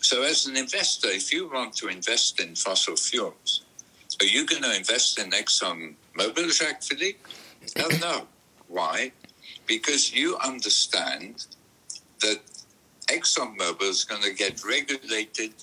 So, 0.00 0.22
as 0.22 0.46
an 0.46 0.56
investor, 0.56 1.08
if 1.08 1.32
you 1.32 1.48
want 1.48 1.74
to 1.76 1.88
invest 1.88 2.40
in 2.40 2.54
fossil 2.54 2.96
fuels, 2.96 3.62
are 4.20 4.26
you 4.26 4.46
going 4.46 4.62
to 4.62 4.76
invest 4.76 5.18
in 5.18 5.30
Exxon 5.30 5.94
Mobil, 6.18 6.52
Jacques 6.52 6.82
Philippe? 6.82 7.18
Hell 7.76 7.88
no. 8.00 8.26
Why? 8.68 9.12
Because 9.66 10.12
you 10.12 10.36
understand 10.38 11.46
that 12.20 12.40
ExxonMobil 13.06 13.82
is 13.82 14.04
going 14.04 14.22
to 14.22 14.32
get 14.34 14.64
regulated 14.64 15.54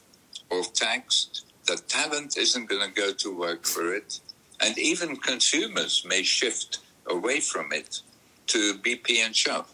or 0.49 0.63
taxed. 0.63 1.45
The 1.67 1.77
talent 1.87 2.37
isn't 2.37 2.67
going 2.67 2.87
to 2.87 2.93
go 2.93 3.13
to 3.13 3.37
work 3.37 3.65
for 3.65 3.93
it. 3.93 4.19
And 4.61 4.77
even 4.77 5.17
consumers 5.17 6.05
may 6.05 6.23
shift 6.23 6.79
away 7.07 7.39
from 7.39 7.71
it 7.71 8.01
to 8.47 8.75
BP 8.75 9.17
and 9.25 9.35
Shell. 9.35 9.67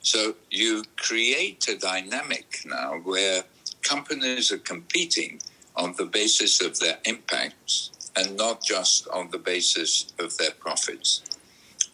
So 0.00 0.34
you 0.50 0.84
create 0.96 1.66
a 1.68 1.76
dynamic 1.76 2.60
now 2.64 2.94
where 3.02 3.42
companies 3.82 4.52
are 4.52 4.58
competing 4.58 5.40
on 5.74 5.94
the 5.96 6.06
basis 6.06 6.60
of 6.60 6.78
their 6.78 6.98
impacts 7.04 7.90
and 8.16 8.36
not 8.36 8.62
just 8.62 9.08
on 9.08 9.30
the 9.30 9.38
basis 9.38 10.12
of 10.18 10.36
their 10.38 10.52
profits. 10.52 11.22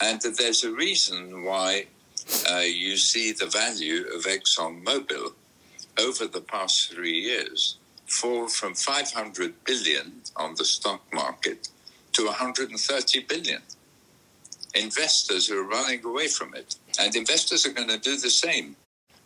And 0.00 0.20
there's 0.20 0.64
a 0.64 0.72
reason 0.72 1.44
why 1.44 1.86
uh, 2.50 2.58
you 2.58 2.96
see 2.96 3.32
the 3.32 3.46
value 3.46 4.04
of 4.14 4.24
ExxonMobil 4.24 5.32
over 5.98 6.26
the 6.26 6.40
past 6.40 6.92
three 6.92 7.18
years 7.20 7.76
fall 8.06 8.48
from 8.48 8.74
500 8.74 9.64
billion 9.64 10.22
on 10.36 10.54
the 10.56 10.64
stock 10.64 11.02
market 11.12 11.68
to 12.12 12.26
130 12.26 13.20
billion. 13.20 13.62
Investors 14.74 15.50
are 15.50 15.62
running 15.62 16.04
away 16.04 16.28
from 16.28 16.54
it. 16.54 16.76
And 16.98 17.14
investors 17.14 17.66
are 17.66 17.72
going 17.72 17.88
to 17.88 17.98
do 17.98 18.16
the 18.16 18.30
same 18.30 18.76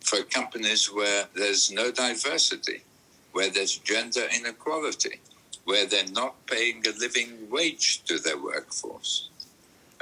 for 0.01 0.23
companies 0.23 0.91
where 0.91 1.25
there's 1.33 1.71
no 1.71 1.91
diversity, 1.91 2.83
where 3.31 3.49
there's 3.49 3.77
gender 3.77 4.25
inequality, 4.33 5.19
where 5.65 5.85
they're 5.85 6.07
not 6.13 6.45
paying 6.47 6.83
a 6.87 6.91
living 6.97 7.49
wage 7.49 8.03
to 8.05 8.19
their 8.19 8.37
workforce. 8.37 9.29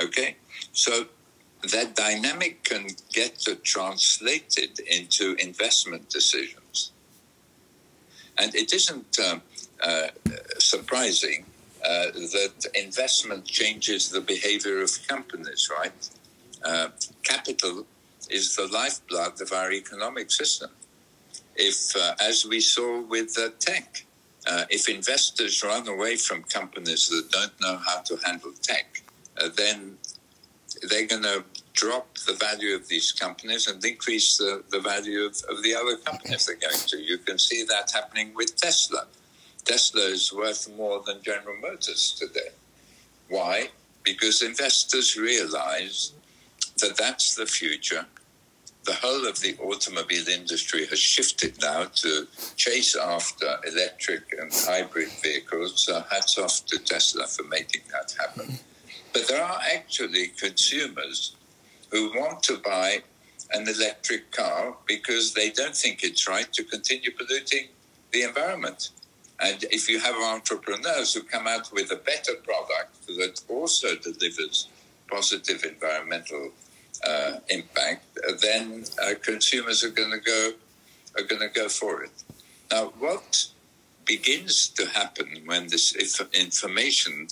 Okay? 0.01 0.35
So 0.73 1.05
that 1.71 1.95
dynamic 1.95 2.63
can 2.63 2.87
get 3.11 3.45
translated 3.63 4.79
into 4.79 5.35
investment 5.35 6.09
decisions. 6.09 6.91
And 8.37 8.53
it 8.53 8.73
isn't 8.73 9.17
uh, 9.19 9.39
uh, 9.81 10.07
surprising 10.59 11.45
uh, 11.87 12.11
that 12.11 12.65
investment 12.73 13.45
changes 13.45 14.09
the 14.09 14.21
behavior 14.21 14.81
of 14.81 14.91
companies, 15.07 15.69
right? 15.79 16.09
Uh, 16.63 16.89
capital 17.23 17.85
is 18.29 18.55
the 18.55 18.67
lifeblood 18.67 19.39
of 19.41 19.51
our 19.51 19.71
economic 19.71 20.31
system. 20.31 20.71
If, 21.55 21.95
uh, 21.95 22.15
as 22.19 22.45
we 22.45 22.59
saw 22.59 23.01
with 23.01 23.37
tech, 23.59 24.05
uh, 24.47 24.65
if 24.69 24.89
investors 24.89 25.63
run 25.63 25.87
away 25.87 26.15
from 26.17 26.43
companies 26.43 27.07
that 27.09 27.29
don't 27.31 27.61
know 27.61 27.77
how 27.77 28.01
to 28.01 28.17
handle 28.25 28.51
tech, 28.61 29.01
then 29.55 29.97
they're 30.89 31.07
going 31.07 31.23
to 31.23 31.43
drop 31.73 32.17
the 32.27 32.33
value 32.33 32.73
of 32.75 32.87
these 32.87 33.11
companies 33.11 33.67
and 33.67 33.83
increase 33.83 34.37
the, 34.37 34.63
the 34.71 34.79
value 34.79 35.21
of, 35.25 35.35
of 35.49 35.61
the 35.61 35.75
other 35.75 35.97
companies 35.97 36.45
they're 36.45 36.55
going 36.55 36.83
to. 36.87 36.97
You 36.97 37.17
can 37.17 37.37
see 37.37 37.63
that 37.65 37.91
happening 37.91 38.33
with 38.33 38.55
Tesla. 38.55 39.05
Tesla 39.65 40.01
is 40.01 40.31
worth 40.31 40.69
more 40.77 41.01
than 41.05 41.21
General 41.23 41.57
Motors 41.61 42.15
today. 42.19 42.49
Why? 43.29 43.69
Because 44.03 44.43
investors 44.43 45.17
realize 45.17 46.13
that 46.77 46.95
that's 46.97 47.35
the 47.35 47.47
future. 47.47 48.05
The 48.85 48.93
whole 48.93 49.27
of 49.27 49.39
the 49.41 49.57
automobile 49.57 50.27
industry 50.27 50.85
has 50.85 50.99
shifted 50.99 51.59
now 51.59 51.85
to 51.85 52.27
chase 52.55 52.95
after 52.95 53.57
electric 53.65 54.31
and 54.39 54.51
hybrid 54.53 55.09
vehicles. 55.23 55.81
So 55.81 56.03
hats 56.11 56.37
off 56.37 56.63
to 56.67 56.77
Tesla 56.77 57.25
for 57.25 57.43
making 57.43 57.81
that 57.91 58.15
happen. 58.19 58.59
But 59.11 59.27
there 59.27 59.43
are 59.43 59.59
actually 59.73 60.27
consumers 60.37 61.35
who 61.89 62.11
want 62.19 62.43
to 62.43 62.57
buy 62.57 63.01
an 63.53 63.67
electric 63.67 64.31
car 64.31 64.75
because 64.85 65.33
they 65.33 65.49
don't 65.49 65.75
think 65.75 66.03
it's 66.03 66.27
right 66.27 66.51
to 66.53 66.63
continue 66.63 67.09
polluting 67.11 67.69
the 68.11 68.21
environment. 68.21 68.89
And 69.39 69.63
if 69.65 69.89
you 69.89 69.99
have 69.99 70.15
entrepreneurs 70.15 71.13
who 71.13 71.21
come 71.23 71.47
out 71.47 71.71
with 71.73 71.91
a 71.91 71.97
better 71.97 72.35
product 72.43 73.07
that 73.07 73.41
also 73.49 73.95
delivers 73.95 74.69
positive 75.09 75.63
environmental 75.63 76.51
uh, 77.05 77.33
impact, 77.49 78.05
then 78.41 78.85
uh, 79.03 79.13
consumers 79.21 79.83
are 79.83 79.89
going 79.89 80.11
to 80.11 80.19
go 80.19 80.51
are 81.17 81.23
going 81.23 81.41
to 81.41 81.47
go 81.47 81.69
for 81.69 82.03
it. 82.03 82.11
Now, 82.71 82.93
what 82.99 83.47
begins 84.05 84.67
to 84.69 84.85
happen 84.87 85.27
when 85.45 85.67
this 85.67 85.95
information 86.33 87.27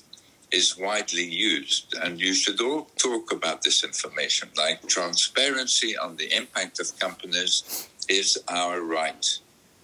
is 0.51 0.77
widely 0.77 1.25
used, 1.25 1.95
and 1.95 2.21
you 2.21 2.33
should 2.33 2.61
all 2.61 2.87
talk 2.97 3.31
about 3.31 3.63
this 3.63 3.83
information. 3.83 4.49
Like 4.55 4.87
transparency 4.87 5.97
on 5.97 6.15
the 6.15 6.35
impact 6.35 6.79
of 6.79 6.97
companies 6.99 7.89
is 8.07 8.37
our 8.47 8.81
right. 8.81 9.25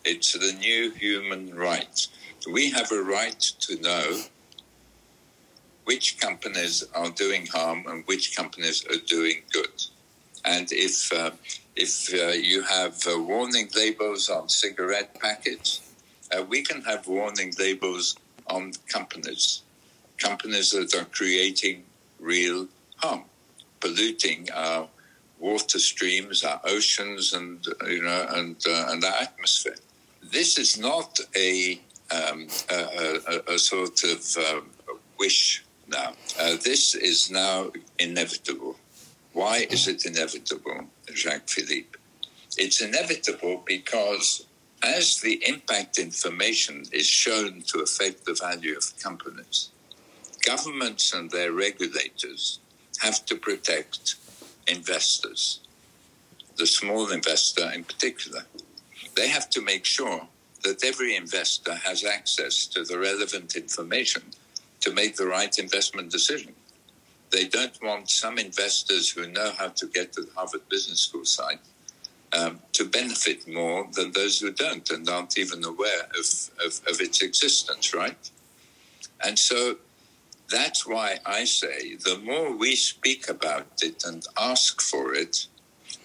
It's 0.06 0.34
the 0.34 0.54
new 0.60 0.92
human 0.92 1.56
right. 1.56 2.08
We 2.52 2.72
have 2.72 2.92
a 2.92 3.02
right 3.04 3.40
to 3.62 3.82
know 3.82 4.22
which 5.86 6.20
companies 6.20 6.84
are 6.96 7.10
doing 7.10 7.48
harm 7.48 7.86
and 7.88 8.06
which 8.06 8.36
companies 8.36 8.86
are 8.88 9.02
doing 9.08 9.44
good. 9.52 9.84
And 10.46 10.68
if 10.72 11.12
uh, 11.14 11.32
if 11.76 12.14
uh, 12.14 12.28
you 12.30 12.64
have 12.64 13.06
uh, 13.08 13.22
warning 13.22 13.70
labels 13.76 14.30
on 14.30 14.50
cigarette 14.50 15.20
packets, 15.20 15.82
uh, 16.32 16.44
we 16.44 16.62
can 16.64 16.82
have 16.84 17.08
warning 17.08 17.54
labels 17.60 18.16
on 18.48 18.74
companies 18.88 19.64
companies 20.18 20.72
that 20.72 20.94
are 20.96 21.06
creating 21.06 21.84
real 22.20 22.68
harm. 22.98 23.24
polluting 23.82 24.50
our 24.54 24.90
water 25.40 25.80
streams, 25.80 26.44
our 26.44 26.62
oceans, 26.66 27.34
and 27.34 27.66
you 27.88 28.04
know, 28.04 28.28
and 28.32 28.58
uh, 28.68 28.88
and 28.90 29.04
our 29.04 29.16
atmosphere. 29.22 29.78
This 30.22 30.58
is 30.58 30.78
not 30.78 31.20
a 31.36 31.82
um, 32.12 32.48
a, 32.72 32.76
a, 32.76 33.54
a, 33.54 33.60
sort 33.60 34.04
of 34.04 34.38
um, 34.38 34.70
wish 35.20 35.64
now. 35.88 36.14
Uh, 36.40 36.56
this 36.64 36.96
is 36.96 37.30
now 37.30 37.72
inevitable. 38.00 38.76
Why 39.34 39.68
is 39.70 39.88
it 39.88 40.06
inevitable, 40.08 40.86
Jacques 41.14 41.48
Philippe? 41.48 42.00
It's 42.58 42.82
inevitable 42.82 43.64
because 43.66 44.48
as 44.82 45.22
the 45.22 45.44
impact 45.48 46.00
information 46.00 46.84
is 46.92 47.06
shown 47.06 47.62
to 47.68 47.80
affect 47.80 48.26
the 48.26 48.34
value 48.34 48.76
of 48.76 48.98
companies, 49.02 49.70
governments 50.46 51.14
and 51.14 51.30
their 51.30 51.52
regulators 51.52 52.60
have 53.00 53.26
to 53.26 53.36
protect 53.36 54.16
investors, 54.68 55.60
the 56.58 56.68
small 56.68 57.12
investor 57.12 57.72
in 57.72 57.84
particular. 57.84 58.46
They 59.20 59.28
have 59.28 59.50
to 59.50 59.62
make 59.62 59.84
sure 59.84 60.22
that 60.64 60.82
every 60.86 61.18
investor 61.18 61.76
has 61.76 62.06
access 62.06 62.66
to 62.68 62.86
the 62.86 62.98
relevant 62.98 63.58
information 63.58 64.22
to 64.80 64.94
make 64.94 65.18
the 65.18 65.28
right 65.28 65.60
investment 65.60 66.10
decision. 66.10 66.54
They 67.30 67.50
don't 67.50 67.78
want 67.84 68.10
some 68.10 68.38
investors 68.38 69.10
who 69.10 69.28
know 69.28 69.52
how 69.60 69.70
to 69.80 69.88
get 69.88 70.14
to 70.14 70.22
the 70.22 70.32
Harvard 70.34 70.70
Business 70.70 71.02
School 71.02 71.26
site 71.26 71.60
um, 72.32 72.62
to 72.72 72.86
benefit 72.86 73.46
more 73.46 73.90
than 73.92 74.14
those 74.14 74.40
who 74.40 74.54
don't 74.54 74.90
and 74.90 75.10
aren't 75.10 75.38
even 75.38 75.66
aware 75.66 76.04
of, 76.18 76.26
of, 76.66 76.80
of 76.88 77.02
its 77.02 77.22
existence, 77.22 77.94
right? 77.94 78.32
And 79.26 79.38
so 79.38 79.80
that's 80.50 80.88
why 80.88 81.20
I 81.26 81.44
say 81.44 81.96
the 81.96 82.20
more 82.24 82.56
we 82.56 82.78
speak 82.78 83.28
about 83.28 83.68
it 83.82 84.06
and 84.06 84.26
ask 84.40 84.80
for 84.82 85.14
it, 85.14 85.48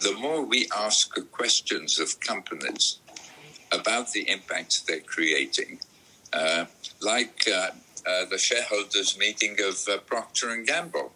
the 0.01 0.15
more 0.15 0.45
we 0.45 0.69
ask 0.77 1.15
questions 1.31 2.01
of 2.01 2.19
companies 2.19 2.99
about 3.73 4.13
the 4.13 4.29
impact 4.29 4.87
they're 4.87 5.01
creating, 5.01 5.81
uh, 6.33 6.67
like 7.01 7.47
uh, 7.49 7.71
uh, 8.07 8.25
the 8.27 8.39
shareholders 8.39 9.19
meeting 9.19 9.57
of 9.61 9.77
uh, 9.89 9.99
Procter 9.99 10.51
and 10.51 10.67
Gamble. 10.67 11.13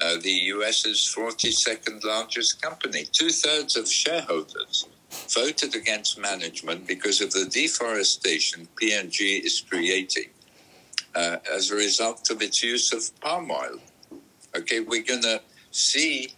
Uh, 0.00 0.16
the 0.20 0.32
US's 0.54 1.14
42nd 1.16 2.02
largest 2.02 2.60
company. 2.60 3.04
Two 3.12 3.30
thirds 3.30 3.76
of 3.76 3.88
shareholders 3.88 4.88
voted 5.28 5.76
against 5.76 6.18
management 6.18 6.84
because 6.88 7.20
of 7.20 7.30
the 7.30 7.44
deforestation 7.44 8.66
P&G 8.74 9.36
is 9.36 9.60
creating 9.60 10.30
uh, 11.14 11.36
as 11.48 11.70
a 11.70 11.76
result 11.76 12.28
of 12.30 12.42
its 12.42 12.60
use 12.60 12.92
of 12.92 13.20
palm 13.20 13.52
oil. 13.52 13.78
Okay, 14.56 14.80
we're 14.80 15.04
going 15.04 15.22
to 15.22 15.40
see 15.70 16.34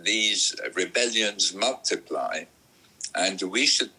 these 0.00 0.54
rebellions 0.74 1.52
multiply, 1.54 2.44
and 3.16 3.42
we 3.42 3.66
should 3.66 3.90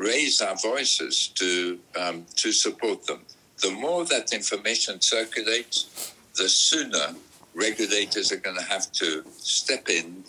raise 0.00 0.40
our 0.40 0.56
voices 0.56 1.28
to 1.28 1.78
um, 2.00 2.24
to 2.36 2.52
support 2.52 3.06
them. 3.06 3.20
The 3.58 3.70
more 3.70 4.04
that 4.06 4.32
information 4.32 5.00
circulates, 5.00 6.14
the 6.36 6.48
sooner 6.48 7.14
regulators 7.54 8.32
are 8.32 8.38
going 8.38 8.56
to 8.56 8.64
have 8.64 8.90
to 8.92 9.22
step 9.36 9.88
in 9.90 10.24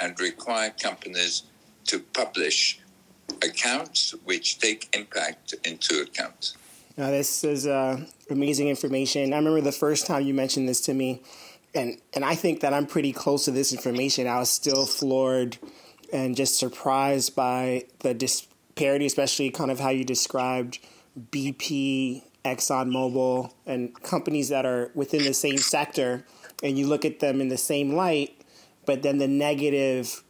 and 0.00 0.18
require 0.18 0.70
companies 0.70 1.42
to 1.84 1.98
publish 2.14 2.80
accounts 3.42 4.14
which 4.24 4.58
take 4.58 4.88
impact 4.96 5.54
into 5.64 6.00
account. 6.00 6.54
Now, 6.96 7.10
this 7.10 7.44
is 7.44 7.66
uh, 7.66 8.04
amazing 8.30 8.68
information. 8.68 9.32
I 9.32 9.36
remember 9.36 9.60
the 9.60 9.72
first 9.72 10.06
time 10.06 10.22
you 10.22 10.34
mentioned 10.34 10.68
this 10.68 10.80
to 10.82 10.94
me, 10.94 11.22
and, 11.74 11.98
and 12.14 12.24
I 12.24 12.34
think 12.34 12.60
that 12.60 12.72
I'm 12.72 12.86
pretty 12.86 13.12
close 13.12 13.44
to 13.44 13.50
this 13.50 13.72
information. 13.72 14.26
I 14.26 14.38
was 14.38 14.50
still 14.50 14.86
floored 14.86 15.58
and 16.12 16.36
just 16.36 16.58
surprised 16.58 17.36
by 17.36 17.84
the 18.00 18.14
disparity, 18.74 19.06
especially 19.06 19.50
kind 19.50 19.70
of 19.70 19.80
how 19.80 19.90
you 19.90 20.04
described 20.04 20.78
BP, 21.30 22.22
ExxonMobil, 22.44 23.52
and 23.66 24.02
companies 24.02 24.48
that 24.48 24.64
are 24.64 24.90
within 24.94 25.24
the 25.24 25.34
same 25.34 25.58
sector, 25.58 26.24
and 26.62 26.78
you 26.78 26.86
look 26.86 27.04
at 27.04 27.20
them 27.20 27.40
in 27.40 27.48
the 27.48 27.58
same 27.58 27.94
light, 27.94 28.40
but 28.86 29.02
then 29.02 29.18
the 29.18 29.28
negative 29.28 30.22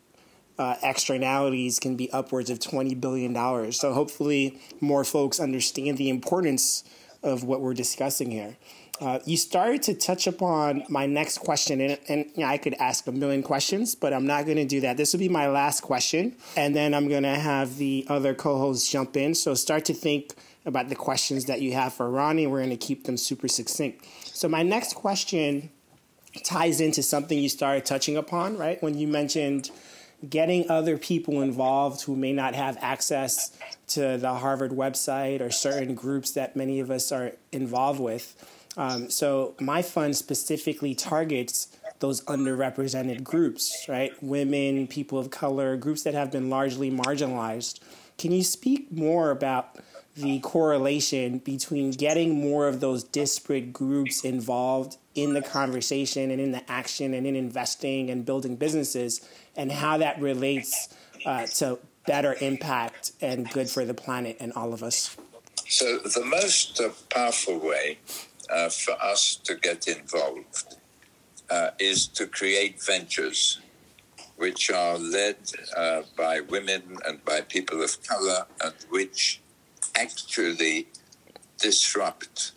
uh, 0.59 0.75
externalities 0.83 1.79
can 1.79 1.97
be 1.97 2.11
upwards 2.13 2.51
of 2.51 2.59
$20 2.59 3.01
billion. 3.01 3.73
So 3.73 3.93
hopefully, 3.93 4.61
more 4.81 5.05
folks 5.05 5.41
understand 5.41 5.97
the 5.97 6.11
importance 6.11 6.85
of 7.23 7.45
what 7.45 7.61
we're 7.61 7.75
discussing 7.75 8.31
here. 8.31 8.57
Uh, 9.01 9.19
you 9.25 9.37
started 9.37 9.83
to 9.83 9.95
touch 9.95 10.27
upon 10.27 10.85
my 10.91 11.07
next 11.07 11.39
question, 11.39 11.81
and, 11.81 11.99
and 12.09 12.27
you 12.35 12.43
know, 12.43 12.47
I 12.47 12.59
could 12.59 12.75
ask 12.75 13.07
a 13.07 13.13
million 13.13 13.43
questions, 13.43 13.95
but 13.95 14.13
I'm 14.13 14.27
not 14.27 14.45
going 14.45 14.59
to 14.59 14.67
do 14.67 14.83
that. 14.83 14.99
This 14.99 15.15
will 15.15 15.21
be 15.21 15.29
my 15.29 15.49
last 15.49 15.81
question, 15.81 16.37
and 16.55 16.77
then 16.77 16.93
I'm 16.93 17.09
going 17.09 17.23
to 17.23 17.35
have 17.35 17.79
the 17.79 18.05
other 18.11 18.35
co 18.35 18.59
hosts 18.59 18.91
jump 18.91 19.17
in. 19.17 19.35
So 19.35 19.55
start 19.55 19.87
to 19.87 19.95
think 19.95 20.35
about 20.67 20.91
the 20.91 20.95
questions 20.95 21.47
that 21.47 21.63
you 21.63 21.73
have 21.73 21.95
for 21.95 22.11
Ronnie. 22.11 22.47
We're 22.47 22.59
going 22.59 22.71
to 22.71 22.77
keep 22.77 23.05
them 23.05 23.17
super 23.17 23.49
succinct. 23.49 24.05
So, 24.27 24.49
my 24.49 24.63
next 24.63 24.95
question 24.95 25.71
ties 26.45 26.81
into 26.81 27.03
something 27.03 27.39
you 27.39 27.49
started 27.49 27.87
touching 27.87 28.19
upon, 28.19 28.59
right? 28.59 28.83
When 28.83 28.99
you 28.99 29.09
mentioned 29.09 29.71
getting 30.29 30.71
other 30.71 30.99
people 30.99 31.41
involved 31.41 32.03
who 32.03 32.15
may 32.15 32.33
not 32.33 32.55
have 32.55 32.77
access 32.83 33.57
to 33.87 34.19
the 34.19 34.35
Harvard 34.35 34.71
website 34.71 35.41
or 35.41 35.51
certain 35.51 35.95
groups 35.95 36.33
that 36.33 36.55
many 36.55 36.79
of 36.81 36.91
us 36.91 37.11
are 37.11 37.33
involved 37.53 37.99
with. 37.99 38.37
Um, 38.81 39.11
so 39.11 39.55
my 39.61 39.83
fund 39.83 40.17
specifically 40.17 40.95
targets 40.95 41.69
those 41.99 42.23
underrepresented 42.23 43.23
groups, 43.23 43.85
right? 43.91 44.11
Women, 44.23 44.87
people 44.87 45.19
of 45.19 45.31
color, 45.31 45.77
groups 45.77 46.03
that 46.05 46.15
have 46.15 46.33
been 46.33 46.49
largely 46.49 46.91
marginalized. 46.91 47.81
Can 48.17 48.33
you 48.33 48.43
speak 48.43 48.91
more 48.91 49.33
about 49.33 49.77
the 50.17 50.41
correlation 50.41 51.39
between 51.39 51.91
getting 51.91 52.41
more 52.41 52.69
of 52.69 52.81
those 52.81 53.05
disparate 53.05 53.71
groups 53.71 54.25
involved 54.25 54.97
in 55.15 55.35
the 55.35 55.43
conversation 55.43 56.31
and 56.31 56.41
in 56.41 56.53
the 56.53 56.71
action 56.71 57.13
and 57.13 57.27
in 57.27 57.37
investing 57.37 58.09
and 58.09 58.25
building 58.25 58.57
businesses 58.57 59.21
and 59.57 59.71
how 59.71 59.99
that 59.99 60.19
relates 60.23 60.89
uh, 61.27 61.45
to 61.45 61.79
better 62.07 62.35
impact 62.41 63.13
and 63.21 63.51
good 63.51 63.69
for 63.69 63.85
the 63.85 63.93
planet 63.93 64.39
and 64.41 64.55
all 64.55 64.73
of 64.73 64.83
us. 64.83 65.19
So, 65.69 65.99
the 65.99 66.25
most 66.25 66.81
uh, 66.81 66.89
powerful 67.11 67.59
way 67.59 67.99
uh, 68.51 68.69
for 68.69 68.95
us 69.03 69.37
to 69.37 69.55
get 69.55 69.87
involved 69.87 70.77
uh, 71.51 71.71
is 71.79 72.07
to 72.07 72.27
create 72.27 72.83
ventures 72.83 73.61
which 74.37 74.71
are 74.71 74.97
led 74.97 75.37
uh, 75.77 76.03
by 76.17 76.41
women 76.41 76.97
and 77.07 77.23
by 77.25 77.43
people 77.43 77.83
of 77.83 78.03
color 78.07 78.47
and 78.65 78.75
which 78.89 79.41
actually 79.97 80.89
disrupt 81.59 82.53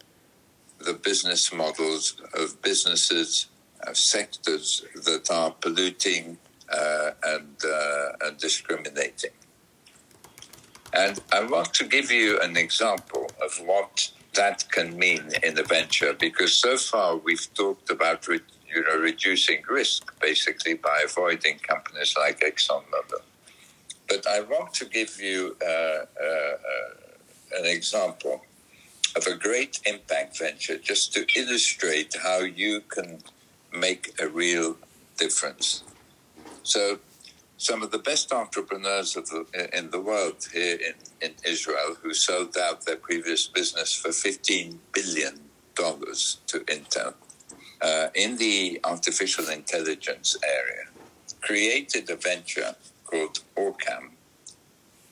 the 0.80 0.94
business 0.94 1.54
models 1.54 2.16
of 2.34 2.62
businesses, 2.62 3.48
uh, 3.86 3.94
sectors 3.94 4.86
that 4.96 5.30
are 5.30 5.52
polluting 5.52 6.38
uh, 6.72 7.12
and, 7.26 7.58
uh, 7.66 8.12
and 8.26 8.38
discriminating. 8.38 9.32
And 10.94 11.20
I 11.32 11.44
want 11.44 11.74
to 11.76 11.86
give 11.86 12.12
you 12.12 12.40
an 12.40 12.56
example 12.56 13.30
of 13.44 13.60
what 13.66 14.12
that 14.34 14.70
can 14.72 14.98
mean 14.98 15.30
in 15.44 15.58
a 15.58 15.64
venture, 15.64 16.14
because 16.14 16.54
so 16.54 16.78
far 16.78 17.18
we've 17.18 17.54
talked 17.54 17.90
about 17.90 18.28
re- 18.28 18.40
you 18.74 18.84
know 18.84 18.98
reducing 18.98 19.62
risk 19.70 20.20
basically 20.20 20.76
by 20.76 21.04
avoiding 21.06 21.60
companies 21.60 22.16
like 22.18 22.40
ExxonMobil. 22.40 23.22
But 24.10 24.28
I 24.28 24.42
want 24.42 24.74
to 24.76 24.86
give 24.86 25.20
you 25.22 25.56
uh, 25.62 25.66
uh, 25.68 26.56
an 27.60 27.66
example 27.66 28.42
of 29.16 29.28
a 29.28 29.36
great 29.36 29.80
impact 29.86 30.40
venture 30.40 30.78
just 30.78 31.14
to 31.14 31.26
illustrate 31.36 32.16
how 32.22 32.40
you 32.40 32.82
can 32.82 33.20
make 33.72 34.14
a 34.20 34.28
real 34.28 34.78
difference. 35.18 35.84
So, 36.64 37.00
some 37.58 37.84
of 37.84 37.92
the 37.92 38.00
best 38.00 38.32
entrepreneurs 38.34 39.16
of 39.16 39.30
the, 39.30 39.46
in 39.78 39.92
the 39.92 40.02
world 40.02 40.48
here 40.54 40.76
in, 40.76 40.94
in 41.24 41.34
Israel 41.46 41.96
who 42.02 42.14
sold 42.14 42.58
out 42.58 42.86
their 42.86 42.98
previous 42.98 43.48
business 43.48 43.94
for 43.94 44.10
$15 44.10 44.78
billion 44.92 45.40
to 45.76 46.60
Intel 46.60 47.14
uh, 47.82 48.08
in 48.14 48.38
the 48.38 48.80
artificial 48.84 49.50
intelligence 49.50 50.38
area 50.44 50.86
created 51.42 52.10
a 52.10 52.16
venture 52.16 52.76
called 53.06 53.40
Orcam 53.58 54.12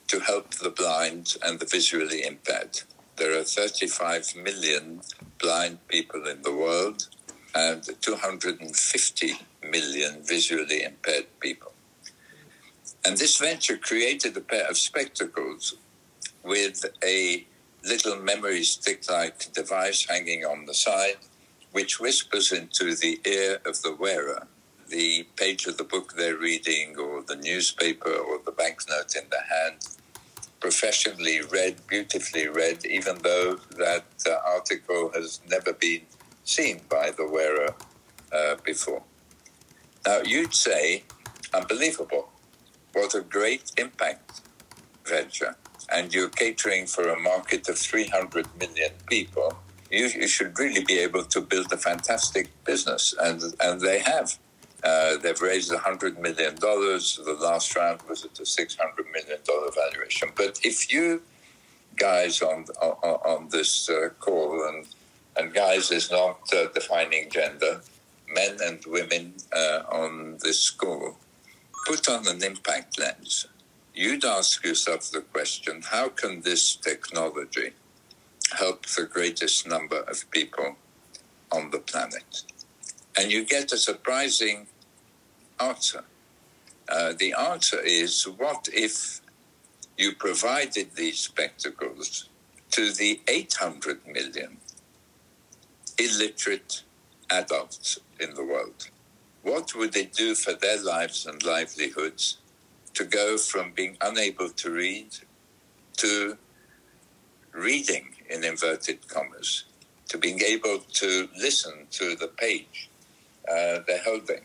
to 0.08 0.20
help 0.20 0.50
the 0.54 0.70
blind 0.70 1.36
and 1.42 1.58
the 1.58 1.66
visually 1.66 2.24
impaired. 2.24 2.80
There 3.16 3.38
are 3.38 3.44
35 3.44 4.36
million 4.36 5.00
blind 5.40 5.86
people 5.88 6.26
in 6.26 6.42
the 6.42 6.54
world 6.54 7.08
and 7.54 7.82
250 8.00 9.32
million 9.70 10.22
visually 10.22 10.82
impaired 10.82 11.26
people. 11.40 11.72
And 13.04 13.16
this 13.18 13.36
venture 13.38 13.76
created 13.76 14.36
a 14.36 14.40
pair 14.40 14.66
of 14.68 14.78
spectacles 14.78 15.74
with 16.44 16.84
a 17.04 17.46
little 17.84 18.16
memory 18.16 18.62
stick 18.62 19.10
like 19.10 19.52
device 19.52 20.06
hanging 20.08 20.44
on 20.44 20.66
the 20.66 20.74
side, 20.74 21.16
which 21.72 22.00
whispers 22.00 22.52
into 22.52 22.94
the 22.94 23.20
ear 23.24 23.58
of 23.64 23.82
the 23.82 23.94
wearer 23.94 24.46
the 24.92 25.26
page 25.36 25.66
of 25.66 25.78
the 25.78 25.84
book 25.84 26.12
they're 26.16 26.36
reading 26.36 26.94
or 26.98 27.22
the 27.22 27.36
newspaper 27.36 28.12
or 28.12 28.38
the 28.44 28.52
banknote 28.52 29.16
in 29.16 29.22
their 29.30 29.40
hand 29.40 29.78
professionally 30.60 31.40
read, 31.50 31.74
beautifully 31.88 32.46
read, 32.46 32.84
even 32.84 33.16
though 33.22 33.58
that 33.78 34.04
uh, 34.28 34.36
article 34.46 35.10
has 35.14 35.40
never 35.48 35.72
been 35.72 36.02
seen 36.44 36.80
by 36.88 37.10
the 37.10 37.26
wearer 37.26 37.74
uh, 38.32 38.54
before. 38.64 39.02
Now, 40.06 40.20
you'd 40.24 40.54
say, 40.54 41.04
unbelievable. 41.54 42.28
What 42.92 43.14
a 43.14 43.22
great 43.22 43.72
impact 43.78 44.42
venture. 45.04 45.56
And 45.90 46.12
you're 46.12 46.28
catering 46.28 46.86
for 46.86 47.08
a 47.08 47.18
market 47.18 47.68
of 47.68 47.78
300 47.78 48.46
million 48.58 48.92
people. 49.08 49.58
You, 49.90 50.06
you 50.06 50.28
should 50.28 50.58
really 50.58 50.84
be 50.84 50.98
able 50.98 51.24
to 51.24 51.40
build 51.40 51.72
a 51.72 51.76
fantastic 51.76 52.48
business, 52.64 53.14
and, 53.20 53.42
and 53.60 53.80
they 53.80 53.98
have. 53.98 54.38
Uh, 54.82 55.16
they've 55.18 55.40
raised 55.40 55.70
$100 55.70 56.18
million. 56.18 56.56
The 56.56 57.38
last 57.40 57.76
round 57.76 58.00
was 58.08 58.24
at 58.24 58.38
a 58.38 58.42
$600 58.42 58.78
million 59.12 59.38
valuation. 59.74 60.30
But 60.34 60.58
if 60.64 60.92
you 60.92 61.22
guys 61.96 62.42
on, 62.42 62.64
on, 62.80 62.94
on 63.02 63.48
this 63.50 63.88
uh, 63.88 64.08
call, 64.18 64.66
and, 64.66 64.86
and 65.36 65.52
guys 65.54 65.90
is 65.90 66.10
not 66.10 66.40
uh, 66.52 66.66
defining 66.74 67.30
gender, 67.30 67.80
men 68.34 68.56
and 68.62 68.82
women 68.86 69.34
uh, 69.52 69.82
on 69.90 70.38
this 70.42 70.70
call, 70.70 71.16
put 71.86 72.08
on 72.08 72.26
an 72.26 72.42
impact 72.42 72.98
lens. 72.98 73.46
You'd 73.94 74.24
ask 74.24 74.64
yourself 74.64 75.10
the 75.10 75.20
question 75.20 75.82
how 75.82 76.08
can 76.08 76.40
this 76.40 76.76
technology 76.76 77.72
help 78.56 78.86
the 78.86 79.04
greatest 79.04 79.66
number 79.66 80.00
of 80.00 80.30
people 80.30 80.76
on 81.50 81.70
the 81.70 81.78
planet? 81.78 82.42
And 83.18 83.30
you 83.30 83.44
get 83.44 83.70
a 83.70 83.76
surprising 83.76 84.66
answer. 85.60 86.04
Uh, 86.88 87.12
the 87.18 87.34
answer 87.34 87.80
is 87.80 88.24
what 88.24 88.66
if 88.72 89.20
you 89.98 90.14
provided 90.14 90.94
these 90.94 91.20
spectacles 91.20 92.30
to 92.70 92.92
the 92.92 93.20
800 93.28 94.06
million 94.06 94.56
illiterate 95.98 96.82
adults 97.28 97.98
in 98.18 98.32
the 98.34 98.44
world? 98.44 98.88
What 99.42 99.74
would 99.74 99.92
they 99.92 100.06
do 100.06 100.34
for 100.34 100.54
their 100.54 100.82
lives 100.82 101.26
and 101.26 101.42
livelihoods 101.42 102.38
to 102.94 103.04
go 103.04 103.36
from 103.36 103.72
being 103.72 103.96
unable 104.00 104.48
to 104.48 104.70
read 104.70 105.08
to 105.98 106.36
reading 107.52 108.08
in 108.28 108.44
inverted 108.44 109.06
commas, 109.08 109.64
to 110.08 110.18
being 110.18 110.40
able 110.42 110.78
to 110.92 111.28
listen 111.38 111.86
to 111.90 112.16
the 112.16 112.28
page 112.28 112.88
uh, 113.48 113.80
they're 113.86 114.02
holding? 114.04 114.42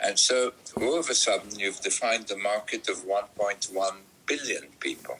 And 0.00 0.18
so 0.18 0.52
all 0.76 0.98
of 0.98 1.08
a 1.10 1.14
sudden, 1.14 1.58
you've 1.58 1.80
defined 1.80 2.30
a 2.30 2.36
market 2.36 2.88
of 2.88 3.04
1.1 3.04 3.96
billion 4.26 4.64
people. 4.80 5.18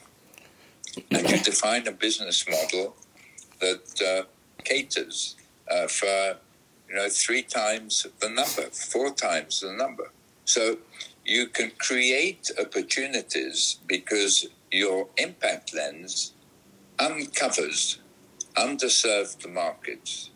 And 1.11 1.29
you 1.29 1.37
define 1.37 1.87
a 1.87 1.91
business 1.91 2.47
model 2.49 2.95
that 3.59 4.01
uh, 4.01 4.23
caters 4.63 5.35
uh, 5.69 5.87
for, 5.87 6.37
you 6.87 6.95
know, 6.95 7.09
three 7.09 7.43
times 7.43 8.07
the 8.19 8.29
number, 8.29 8.69
four 8.71 9.11
times 9.11 9.61
the 9.61 9.73
number. 9.73 10.11
So 10.45 10.77
you 11.29 11.45
can 11.45 11.71
create 11.77 12.49
opportunities 12.59 13.77
because 13.85 14.47
your 14.71 15.07
impact 15.17 15.75
lens 15.75 16.33
uncovers 16.97 17.99
underserved 18.57 19.47
markets, 19.47 20.31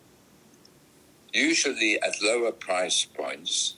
usually 1.32 2.00
at 2.00 2.22
lower 2.22 2.52
price 2.52 3.04
points 3.04 3.74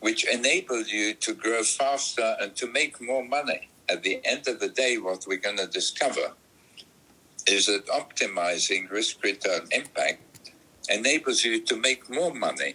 which 0.00 0.26
enable 0.26 0.82
you 0.82 1.12
to 1.14 1.34
grow 1.34 1.62
faster 1.62 2.36
and 2.40 2.56
to 2.56 2.66
make 2.72 3.00
more 3.00 3.24
money. 3.24 3.68
At 3.88 4.02
the 4.02 4.20
end 4.24 4.48
of 4.48 4.60
the 4.60 4.68
day, 4.68 4.96
what 4.96 5.26
we're 5.26 5.38
going 5.38 5.58
to 5.58 5.66
discover 5.66 6.32
is 7.46 7.66
that 7.66 7.86
optimizing 7.86 8.90
risk 8.90 9.22
return 9.22 9.68
impact 9.72 10.52
enables 10.88 11.44
you 11.44 11.60
to 11.64 11.76
make 11.76 12.10
more 12.10 12.32
money 12.34 12.74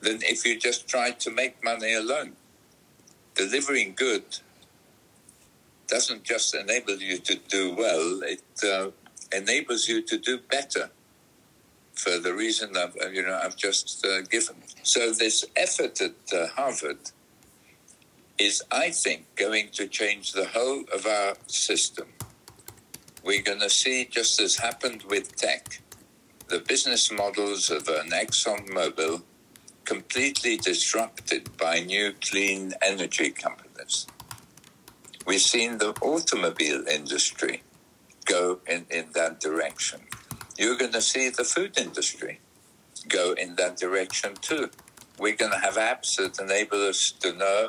than 0.00 0.18
if 0.22 0.46
you 0.46 0.58
just 0.58 0.88
try 0.88 1.10
to 1.10 1.30
make 1.30 1.62
money 1.62 1.94
alone. 1.94 2.34
Delivering 3.38 3.94
good 3.96 4.24
doesn't 5.86 6.24
just 6.24 6.56
enable 6.56 6.96
you 6.96 7.18
to 7.18 7.36
do 7.48 7.72
well, 7.72 8.20
it 8.24 8.42
uh, 8.64 8.90
enables 9.32 9.86
you 9.88 10.02
to 10.02 10.18
do 10.18 10.40
better 10.50 10.90
for 11.94 12.18
the 12.18 12.34
reason 12.34 12.76
I've, 12.76 12.96
you 13.14 13.22
know, 13.22 13.40
I've 13.40 13.56
just 13.56 14.04
uh, 14.04 14.22
given. 14.22 14.56
So 14.82 15.12
this 15.12 15.44
effort 15.54 16.00
at 16.00 16.16
uh, 16.32 16.48
Harvard 16.48 16.98
is, 18.38 18.60
I 18.72 18.90
think, 18.90 19.26
going 19.36 19.68
to 19.74 19.86
change 19.86 20.32
the 20.32 20.46
whole 20.46 20.82
of 20.92 21.06
our 21.06 21.34
system. 21.46 22.08
We're 23.22 23.42
going 23.42 23.60
to 23.60 23.70
see, 23.70 24.04
just 24.04 24.40
as 24.40 24.56
happened 24.56 25.04
with 25.08 25.36
tech, 25.36 25.80
the 26.48 26.58
business 26.58 27.12
models 27.12 27.70
of 27.70 27.86
an 27.86 28.10
ExxonMobil 28.10 29.22
completely 29.88 30.56
disrupted 30.56 31.42
by 31.56 31.80
new 31.80 32.12
clean 32.28 32.74
energy 32.82 33.30
companies. 33.30 34.06
We've 35.26 35.48
seen 35.54 35.78
the 35.78 35.90
automobile 36.02 36.82
industry 36.86 37.62
go 38.24 38.60
in, 38.66 38.86
in 38.90 39.06
that 39.14 39.40
direction 39.40 40.00
you're 40.58 40.76
going 40.76 40.92
to 40.92 41.00
see 41.00 41.30
the 41.30 41.44
food 41.44 41.78
industry 41.78 42.40
go 43.08 43.32
in 43.32 43.54
that 43.54 43.76
direction 43.76 44.34
too. 44.40 44.68
We're 45.18 45.36
going 45.36 45.52
to 45.52 45.58
have 45.58 45.76
apps 45.76 46.16
that 46.16 46.40
enable 46.42 46.82
us 46.88 47.12
to 47.20 47.32
know 47.32 47.68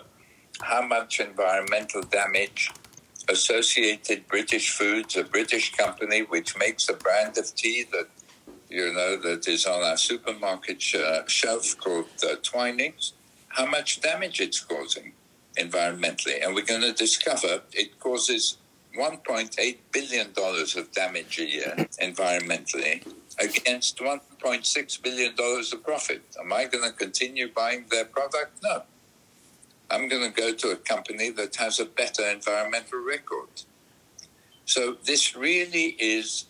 how 0.61 0.81
much 0.81 1.19
environmental 1.19 2.01
damage 2.01 2.71
Associated 3.29 4.27
British 4.27 4.71
Foods, 4.71 5.15
a 5.15 5.23
British 5.23 5.75
company 5.75 6.23
which 6.23 6.57
makes 6.57 6.89
a 6.89 6.93
brand 6.93 7.37
of 7.37 7.53
tea 7.53 7.85
that 7.91 8.07
you 8.69 8.93
know 8.93 9.17
that 9.17 9.47
is 9.47 9.65
on 9.65 9.83
our 9.83 9.97
supermarket 9.97 10.81
sh- 10.81 10.95
shelf 11.27 11.75
called 11.79 12.07
uh, 12.23 12.35
Twinings, 12.43 13.13
how 13.49 13.65
much 13.65 14.01
damage 14.01 14.39
it's 14.39 14.59
causing 14.59 15.13
environmentally, 15.57 16.43
and 16.43 16.53
we're 16.55 16.65
going 16.65 16.81
to 16.81 16.93
discover 16.93 17.61
it 17.73 17.99
causes 17.99 18.57
1.8 18.97 19.77
billion 19.91 20.31
dollars 20.33 20.75
of 20.75 20.91
damage 20.91 21.39
a 21.39 21.45
year 21.45 21.75
environmentally 22.01 23.05
against 23.39 23.99
1.6 23.99 25.01
billion 25.01 25.35
dollars 25.35 25.73
of 25.73 25.83
profit. 25.83 26.21
Am 26.39 26.51
I 26.53 26.65
going 26.65 26.83
to 26.83 26.91
continue 26.91 27.51
buying 27.51 27.85
their 27.89 28.05
product? 28.05 28.61
No. 28.63 28.83
I'm 29.91 30.07
going 30.07 30.31
to 30.31 30.41
go 30.41 30.53
to 30.53 30.69
a 30.69 30.75
company 30.75 31.31
that 31.31 31.55
has 31.55 31.79
a 31.79 31.85
better 31.85 32.27
environmental 32.27 32.99
record. 32.99 33.49
So 34.65 34.97
this 35.03 35.35
really 35.35 35.95
is 35.99 36.45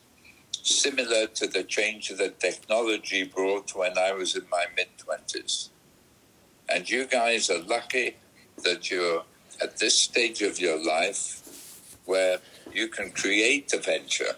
similar 0.69 1.27
to 1.27 1.47
the 1.47 1.63
change 1.63 2.09
that 2.09 2.39
technology 2.39 3.23
brought 3.23 3.75
when 3.75 3.97
I 3.97 4.11
was 4.13 4.35
in 4.35 4.45
my 4.49 4.65
mid 4.75 4.89
20s. 4.97 5.69
And 6.67 6.89
you 6.89 7.05
guys 7.05 7.49
are 7.49 7.61
lucky 7.61 8.17
that 8.63 8.91
you're 8.91 9.23
at 9.61 9.77
this 9.77 9.97
stage 9.97 10.41
of 10.41 10.59
your 10.59 10.83
life 10.83 11.97
where 12.05 12.39
you 12.71 12.87
can 12.87 13.11
create 13.11 13.73
a 13.73 13.79
venture 13.79 14.35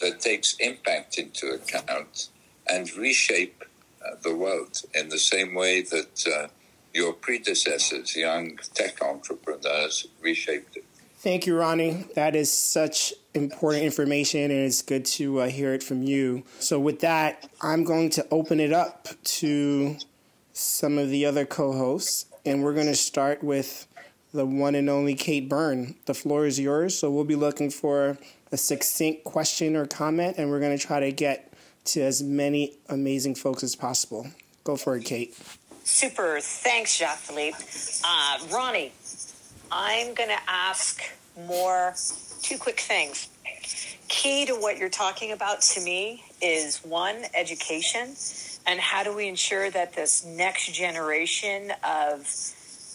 that 0.00 0.20
takes 0.20 0.56
impact 0.58 1.18
into 1.18 1.48
account 1.48 2.28
and 2.68 2.94
reshape 2.96 3.64
uh, 4.04 4.16
the 4.22 4.34
world 4.34 4.82
in 4.94 5.08
the 5.08 5.18
same 5.18 5.54
way 5.54 5.82
that 5.82 6.26
uh, 6.26 6.48
your 6.92 7.12
predecessors, 7.12 8.16
young 8.16 8.58
tech 8.74 9.02
entrepreneurs, 9.02 10.08
reshaped 10.20 10.76
it. 10.76 10.85
Thank 11.26 11.44
you, 11.44 11.58
Ronnie. 11.58 12.04
That 12.14 12.36
is 12.36 12.52
such 12.52 13.12
important 13.34 13.82
information, 13.82 14.42
and 14.42 14.60
it's 14.60 14.80
good 14.80 15.04
to 15.06 15.40
uh, 15.40 15.48
hear 15.48 15.74
it 15.74 15.82
from 15.82 16.04
you. 16.04 16.44
So, 16.60 16.78
with 16.78 17.00
that, 17.00 17.50
I'm 17.60 17.82
going 17.82 18.10
to 18.10 18.24
open 18.30 18.60
it 18.60 18.72
up 18.72 19.08
to 19.24 19.96
some 20.52 20.98
of 20.98 21.10
the 21.10 21.26
other 21.26 21.44
co 21.44 21.72
hosts, 21.72 22.26
and 22.44 22.62
we're 22.62 22.74
going 22.74 22.86
to 22.86 22.94
start 22.94 23.42
with 23.42 23.88
the 24.32 24.46
one 24.46 24.76
and 24.76 24.88
only 24.88 25.16
Kate 25.16 25.48
Byrne. 25.48 25.96
The 26.04 26.14
floor 26.14 26.46
is 26.46 26.60
yours. 26.60 26.96
So 26.96 27.10
we'll 27.10 27.24
be 27.24 27.34
looking 27.34 27.70
for 27.70 28.18
a 28.52 28.56
succinct 28.56 29.24
question 29.24 29.74
or 29.74 29.84
comment, 29.84 30.36
and 30.38 30.48
we're 30.48 30.60
going 30.60 30.78
to 30.78 30.86
try 30.86 31.00
to 31.00 31.10
get 31.10 31.52
to 31.86 32.02
as 32.02 32.22
many 32.22 32.74
amazing 32.88 33.34
folks 33.34 33.64
as 33.64 33.74
possible. 33.74 34.28
Go 34.62 34.76
for 34.76 34.96
it, 34.96 35.04
Kate. 35.04 35.36
Super. 35.82 36.38
Thanks, 36.40 36.96
Jacques 36.96 37.18
Philippe. 37.18 37.58
Uh, 38.04 38.38
Ronnie, 38.54 38.92
I'm 39.70 40.14
going 40.14 40.28
to 40.28 40.40
ask 40.48 41.02
more 41.46 41.94
two 42.42 42.58
quick 42.58 42.80
things. 42.80 43.28
Key 44.08 44.46
to 44.46 44.54
what 44.54 44.78
you're 44.78 44.88
talking 44.88 45.32
about 45.32 45.60
to 45.62 45.80
me 45.80 46.24
is 46.40 46.78
one, 46.84 47.24
education, 47.34 48.14
and 48.66 48.78
how 48.78 49.02
do 49.02 49.14
we 49.14 49.28
ensure 49.28 49.70
that 49.70 49.94
this 49.94 50.24
next 50.24 50.72
generation 50.72 51.72
of 51.82 52.26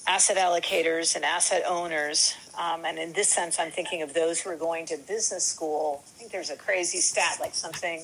asset 0.07 0.37
allocators 0.37 1.15
and 1.15 1.25
asset 1.25 1.63
owners. 1.67 2.33
Um, 2.59 2.85
and 2.85 2.97
in 2.97 3.13
this 3.13 3.29
sense, 3.29 3.59
I'm 3.59 3.71
thinking 3.71 4.01
of 4.01 4.13
those 4.13 4.41
who 4.41 4.49
are 4.49 4.57
going 4.57 4.85
to 4.87 4.97
business 4.97 5.45
school. 5.45 6.03
I 6.15 6.19
think 6.19 6.31
there's 6.31 6.49
a 6.49 6.55
crazy 6.55 6.99
stat, 6.99 7.37
like 7.39 7.53
something 7.53 7.99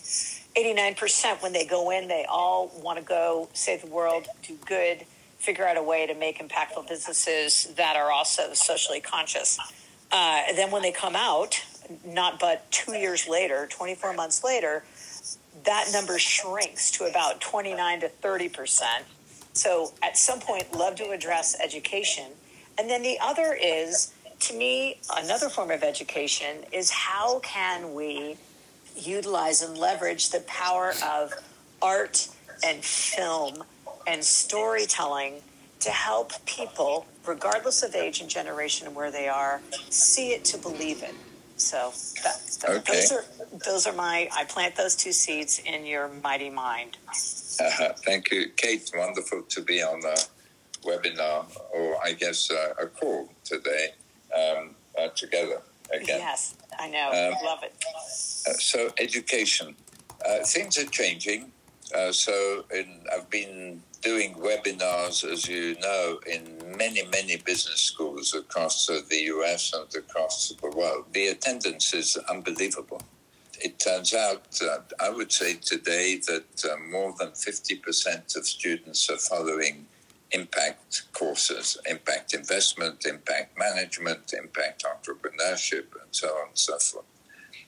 89% 0.56 1.42
when 1.42 1.54
they 1.54 1.66
go 1.66 1.92
in, 1.92 2.08
they 2.08 2.26
all 2.28 2.72
want 2.82 2.98
to 2.98 3.04
go 3.04 3.50
save 3.54 3.82
the 3.82 3.88
world, 3.88 4.28
do 4.44 4.58
good, 4.66 5.06
figure 5.38 5.68
out 5.68 5.78
a 5.78 5.84
way 5.84 6.06
to 6.08 6.14
make 6.14 6.40
impactful 6.40 6.88
businesses 6.88 7.74
that 7.76 7.96
are 7.96 8.12
also 8.12 8.54
socially 8.54 9.00
conscious. 9.00 9.60
Uh, 10.12 10.42
then 10.56 10.72
when 10.72 10.82
they 10.82 10.92
come 10.92 11.16
out, 11.16 11.64
not 12.06 12.40
but 12.40 12.70
two 12.72 12.94
years 12.94 13.28
later, 13.28 13.68
24 13.70 14.14
months 14.14 14.44
later, 14.44 14.84
that 15.66 15.88
number 15.92 16.20
shrinks 16.20 16.92
to 16.92 17.06
about 17.06 17.42
29 17.42 18.02
to 18.02 18.10
30 18.10 18.50
percent. 18.50 19.06
So 19.54 19.94
at 20.04 20.18
some 20.18 20.40
point, 20.40 20.76
love 20.76 20.96
to 20.96 21.10
address 21.10 21.60
education. 21.60 22.26
And 22.78 22.90
then 22.90 23.02
the 23.02 23.18
other 23.20 23.58
is, 23.60 24.14
to 24.42 24.56
me, 24.56 25.00
another 25.16 25.50
form 25.50 25.72
of 25.72 25.84
education 25.84 26.64
is 26.72 26.92
how 26.92 27.40
can 27.40 27.96
we 27.96 28.38
utilize 28.96 29.62
and 29.62 29.78
leverage 29.78 30.30
the 30.30 30.42
power 30.42 30.94
of 31.04 31.34
art 31.82 32.28
and 32.64 32.84
film 32.84 33.64
and 34.08 34.24
storytelling 34.24 35.42
to 35.82 35.92
help 35.92 36.34
people, 36.46 37.06
regardless 37.26 37.84
of 37.84 37.94
age 37.94 38.22
and 38.22 38.30
generation 38.30 38.88
and 38.88 38.96
where 38.96 39.12
they 39.12 39.28
are, 39.28 39.62
see 39.90 40.30
it 40.30 40.44
to 40.46 40.58
believe 40.58 41.04
it. 41.04 41.14
So 41.58 41.92
that, 42.24 42.58
okay. 42.70 42.94
those 42.94 43.12
are 43.12 43.26
those 43.66 43.88
are 43.88 43.94
my. 43.94 44.30
I 44.32 44.44
plant 44.46 44.76
those 44.76 44.96
two 44.96 45.12
seeds 45.12 45.60
in 45.66 45.86
your 45.86 46.08
mighty 46.24 46.52
mind. 46.52 46.98
Uh, 47.60 47.94
thank 48.06 48.32
you, 48.32 48.50
Kate. 48.56 48.90
Wonderful 48.96 49.42
to 49.42 49.62
be 49.62 49.82
on 49.82 50.00
the 50.02 50.28
webinar, 50.84 51.46
or 51.74 51.98
I 52.04 52.14
guess 52.14 52.52
uh, 52.52 52.74
a 52.80 52.86
call 52.86 53.30
today 53.44 53.90
um, 54.36 54.76
uh, 55.00 55.08
together 55.10 55.62
again. 55.92 56.20
Yes, 56.20 56.56
I 56.78 56.90
know. 56.90 57.08
Um, 57.10 57.44
Love 57.44 57.64
it. 57.64 57.74
Uh, 58.48 58.54
so, 58.54 58.92
education. 59.00 59.76
Uh, 60.28 60.44
things 60.44 60.78
are 60.78 60.86
changing. 60.86 61.52
Uh, 61.96 62.12
so, 62.12 62.66
in, 62.74 63.02
I've 63.12 63.30
been 63.30 63.82
doing 64.02 64.36
webinars, 64.36 65.24
as 65.30 65.48
you 65.48 65.76
know, 65.80 66.20
in 66.26 66.58
many, 66.78 67.06
many 67.08 67.38
business 67.38 67.82
schools 67.82 68.34
across 68.34 68.88
the 68.88 69.18
US 69.34 69.74
and 69.74 69.94
across 69.96 70.54
the 70.62 70.70
world. 70.70 71.06
The 71.14 71.28
attendance 71.28 71.94
is 71.94 72.18
unbelievable. 72.30 73.02
It 73.60 73.80
turns 73.80 74.14
out, 74.14 74.60
uh, 74.62 74.80
I 75.00 75.10
would 75.10 75.32
say 75.32 75.56
today, 75.56 76.22
that 76.28 76.66
uh, 76.66 76.78
more 76.92 77.14
than 77.18 77.30
50% 77.30 78.36
of 78.36 78.46
students 78.46 79.10
are 79.10 79.18
following 79.18 79.88
impact 80.32 81.04
courses, 81.14 81.78
impact 81.90 82.34
investment, 82.34 83.06
impact 83.06 83.58
management, 83.58 84.34
impact 84.34 84.84
entrepreneurship, 84.84 85.86
and 86.02 86.12
so 86.12 86.28
on 86.28 86.50
and 86.50 86.58
so 86.58 86.78
forth. 86.78 87.06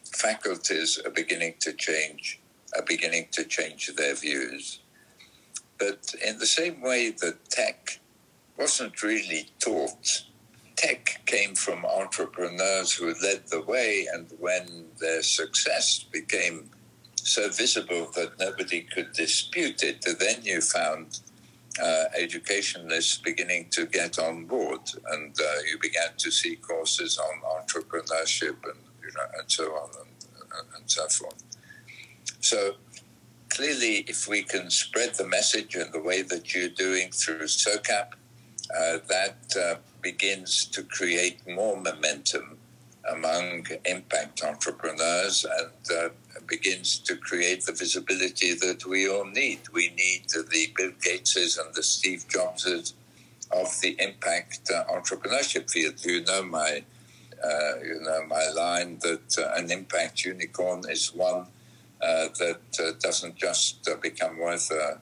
Faculties 0.04 1.00
are 1.06 1.12
beginning 1.12 1.56
to 1.62 1.74
change, 1.74 2.40
are 2.76 2.84
beginning 2.86 3.28
to 3.32 3.44
change 3.44 3.88
their 3.96 4.16
views. 4.16 4.79
But 5.80 6.14
in 6.26 6.38
the 6.38 6.46
same 6.46 6.82
way 6.82 7.12
that 7.22 7.50
tech 7.50 8.00
wasn't 8.58 9.02
really 9.02 9.50
taught, 9.60 10.24
tech 10.76 11.22
came 11.26 11.56
from 11.56 11.86
entrepreneurs 11.86 12.94
who 12.94 13.14
led 13.24 13.48
the 13.48 13.62
way, 13.62 14.08
and 14.14 14.28
when 14.40 14.86
their 15.00 15.22
success 15.22 16.04
became 16.12 16.70
so 17.16 17.50
visible 17.50 18.12
that 18.16 18.40
nobody 18.40 18.82
could 18.82 19.14
dispute 19.14 19.84
it, 19.84 20.06
then 20.20 20.44
you 20.44 20.62
found 20.62 21.20
uh, 21.82 22.06
educationalists 22.18 23.18
beginning 23.18 23.68
to 23.72 23.86
get 23.86 24.20
on 24.20 24.46
board, 24.46 24.82
and 25.12 25.36
uh, 25.40 25.62
you 25.70 25.78
began 25.80 26.10
to 26.18 26.32
see 26.32 26.56
courses 26.58 27.18
on 27.18 27.62
entrepreneurship 27.62 28.58
and 28.66 28.80
you 29.02 29.12
know 29.16 29.28
and 29.40 29.50
so 29.50 29.66
on 29.72 29.90
and, 30.02 30.68
and 30.76 30.90
so 30.90 31.08
forth. 31.08 31.44
So 32.42 32.76
clearly, 33.50 34.06
if 34.08 34.28
we 34.28 34.44
can 34.44 34.70
spread 34.70 35.16
the 35.16 35.28
message 35.28 35.76
in 35.76 35.92
the 35.92 36.02
way 36.02 36.22
that 36.22 36.54
you're 36.54 36.70
doing 36.70 37.12
through 37.12 37.44
SOCAP, 37.44 38.14
uh, 38.76 39.00
that 39.08 39.38
uh, 39.60 39.76
begins 40.02 40.66
to 40.66 40.84
create 40.84 41.40
more 41.48 41.76
momentum 41.76 42.58
among 43.12 43.66
impact 43.86 44.44
entrepreneurs 44.44 45.46
and 45.60 45.98
uh, 45.98 46.10
begins 46.48 47.00
to 47.00 47.16
create 47.16 47.66
the 47.66 47.72
visibility 47.72 48.54
that 48.54 48.86
we 48.86 49.10
all 49.10 49.26
need. 49.26 49.60
We 49.74 49.90
need 49.90 50.26
the 50.30 50.46
Bill 50.78 50.92
Gateses 51.02 51.60
and 51.60 51.74
the 51.74 51.84
Steve 51.84 52.26
Jobses 52.30 52.94
of 53.52 53.68
the 53.82 53.96
impact 54.00 54.70
uh, 54.74 54.84
entrepreneurship 54.94 55.72
field. 55.72 55.96
You 56.06 56.24
know 56.26 56.44
my, 56.44 56.84
uh, 57.44 57.80
you 57.84 58.00
know 58.02 58.26
my 58.28 58.48
line 58.50 59.00
that 59.00 59.38
uh, 59.38 59.54
an 59.56 59.72
impact 59.72 60.26
unicorn 60.26 60.84
is 60.90 61.14
one 61.14 61.48
that 62.02 62.62
uh, 62.80 62.92
doesn't 63.00 63.36
just 63.36 63.88
become 64.02 64.38
worth 64.40 64.72
a, 64.72 65.00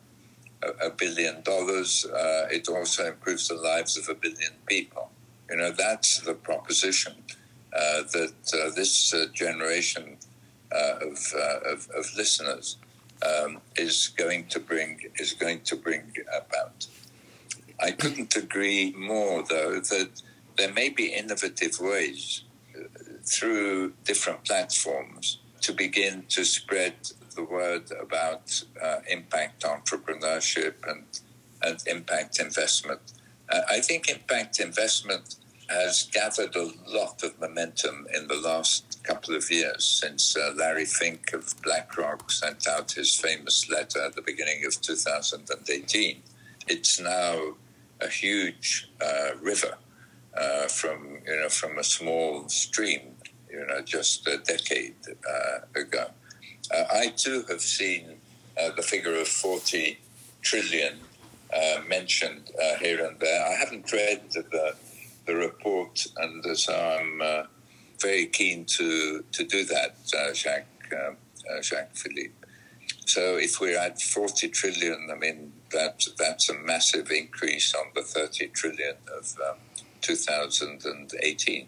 a 0.84 0.90
billion 0.90 1.42
dollars. 1.42 2.06
it 2.52 2.68
also 2.70 3.08
improves 3.08 3.48
the 3.48 3.56
lives 3.56 3.98
of 3.98 4.10
a 4.10 4.16
billion 4.16 4.54
people. 4.66 5.12
You 5.50 5.58
know 5.58 5.72
that's 5.72 6.20
the 6.20 6.34
proposition. 6.34 7.14
Uh, 7.78 8.02
that 8.14 8.34
uh, 8.54 8.72
this 8.76 9.14
uh, 9.14 9.26
generation 9.34 10.18
of, 10.72 11.34
of, 11.66 11.88
of, 11.96 12.06
listeners 12.16 12.78
um, 13.22 13.60
is 13.76 14.08
going 14.18 14.48
to 14.48 14.60
bring 14.60 15.00
is 15.18 15.34
going 15.34 15.62
to 15.62 15.76
bring 15.76 16.14
about. 16.36 16.88
I 17.80 17.92
couldn't 17.92 18.36
agree 18.36 18.94
more, 18.98 19.44
though, 19.44 19.80
that 19.80 20.10
there 20.58 20.74
may 20.74 20.90
be 20.90 21.14
innovative 21.14 21.80
ways 21.80 22.46
through 23.24 23.94
different 24.06 24.46
platforms 24.46 25.40
to 25.62 25.74
begin 25.74 26.24
to 26.30 26.43
spread 26.43 26.93
the 27.36 27.43
word 27.43 27.91
about 28.00 28.63
uh, 28.82 29.00
impact 29.10 29.63
entrepreneurship 29.63 30.76
and, 30.88 31.06
and 31.62 31.84
impact 31.88 32.39
investment. 32.39 33.02
Uh, 33.50 33.62
I 33.70 33.80
think 33.80 34.10
impact 34.10 34.60
investment 34.60 35.36
has 35.70 36.10
gathered 36.13 36.56
a 36.56 36.72
lot 36.88 37.24
of 37.24 37.39
momentum 37.39 38.08
in 38.13 38.28
the 38.28 38.36
last 38.36 39.04
couple 39.04 39.36
of 39.36 39.50
years 39.52 39.84
since 39.84 40.36
uh, 40.38 40.54
Larry 40.56 40.86
Fink 40.86 41.34
of 41.34 41.54
BlackRock 41.62 42.32
sent 42.32 42.67
out 42.67 42.91
his 42.91 43.15
famous 43.15 43.70
letter 43.70 44.06
at 44.06 44.15
the 44.15 44.22
beginning 44.22 44.65
of 44.65 44.80
2018. 44.82 46.24
It's 46.67 47.00
now 47.00 47.56
a 48.02 48.08
huge 48.08 48.89
uh, 49.02 49.38
river 49.41 49.78
uh, 50.36 50.67
from 50.67 51.20
you 51.26 51.36
know 51.36 51.50
from 51.50 51.78
a 51.78 51.84
small 51.84 52.48
stream, 52.48 53.02
you 53.58 53.65
know, 53.65 53.82
just 53.82 54.28
a 54.28 54.38
decade 54.38 54.96
uh, 55.10 55.80
ago. 55.80 56.08
Uh, 56.74 56.84
I 56.93 57.08
too 57.08 57.43
have 57.50 57.62
seen 57.62 58.20
uh, 58.62 58.70
the 58.76 58.84
figure 58.84 59.15
of 59.15 59.28
40 59.28 60.00
trillion 60.41 61.00
mentioned 61.88 62.52
here 62.80 63.06
and 63.06 63.20
there. 63.20 63.46
I 63.46 63.54
haven't 63.54 63.91
read 63.91 64.22
the 64.32 64.76
the 65.26 65.36
report, 65.36 66.06
and 66.17 66.58
so 66.58 66.74
I'm 66.74 67.48
very 68.02 68.28
keen 68.28 68.65
to 68.65 69.24
to 69.32 69.43
do 69.43 69.63
that, 69.65 69.96
Jacques 70.34 70.93
Jacques 71.62 71.96
Philippe. 71.96 72.34
So 73.06 73.38
if 73.38 73.62
we're 73.62 73.80
at 73.80 74.02
40 74.02 74.50
trillion, 74.50 75.10
I 75.12 75.15
mean 75.15 75.54
that 75.72 76.06
that's 76.17 76.50
a 76.50 76.54
massive 76.54 77.10
increase 77.12 77.74
on 77.74 77.86
the 77.96 78.02
30 78.02 78.48
trillion 78.50 78.96
of 79.17 79.36
um, 79.50 79.58
2018. 80.02 81.67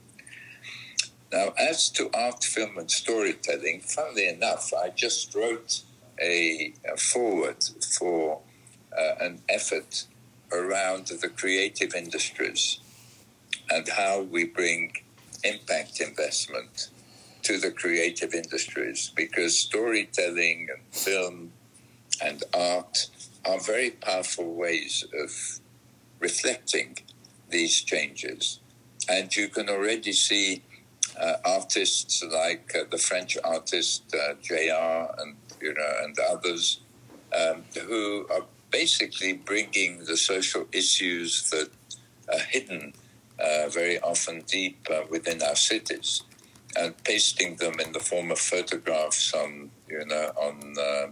Now, 1.32 1.54
as 1.60 1.90
to 1.92 2.10
art, 2.14 2.44
film, 2.44 2.78
and 2.78 2.90
storytelling, 2.90 3.82
funnily 3.82 4.28
enough, 4.28 4.74
I 4.74 4.90
just 4.90 5.36
wrote 5.36 5.84
a, 6.20 6.74
a 6.92 6.98
for 6.98 8.42
uh, 8.98 9.14
an 9.20 9.42
effort 9.48 10.06
around 10.52 11.08
the 11.08 11.30
creative 11.30 11.94
industries 11.94 12.80
and 13.70 13.88
how 13.88 14.22
we 14.22 14.46
bring 14.46 14.94
impact 15.44 16.02
investment 16.02 16.90
to 17.44 17.60
the 17.60 17.72
creative 17.72 18.34
industries 18.34 19.12
because 19.16 19.60
storytelling 19.60 20.68
and 20.72 20.82
film 20.92 21.52
and 22.24 22.44
art 22.54 23.10
are 23.46 23.60
very 23.60 23.92
powerful 23.92 24.54
ways 24.54 25.06
of 25.22 25.60
reflecting 26.20 26.98
these 27.50 27.82
changes. 27.82 28.60
And 29.08 29.34
you 29.36 29.48
can 29.48 29.70
already 29.70 30.12
see 30.12 30.64
artists 31.46 32.24
like 32.24 32.74
uh, 32.76 32.84
the 32.90 32.98
French 32.98 33.38
artist 33.44 34.04
uh, 34.14 34.34
JR 34.42 35.22
and 35.22 35.36
you 35.62 35.74
know 35.74 35.94
and 36.04 36.18
others 36.32 36.80
um, 37.38 37.64
who 37.88 38.26
are 38.32 38.46
basically 38.72 39.34
bringing 39.34 40.00
the 40.06 40.18
social 40.18 40.66
issues 40.72 41.50
that 41.50 41.70
are 42.32 42.40
hidden 42.40 42.94
uh, 43.40 43.70
very 43.70 44.00
often 44.02 44.42
deep 44.42 44.86
uh, 44.92 45.02
within 45.10 45.42
our 45.42 45.56
cities, 45.56 46.24
and 46.78 46.94
pasting 47.04 47.56
them 47.56 47.80
in 47.80 47.92
the 47.94 48.00
form 48.00 48.32
of 48.32 48.40
photographs 48.40 49.34
on, 49.34 49.72
you 49.88 50.06
know, 50.06 50.32
on 50.36 50.76
uh, 50.78 51.08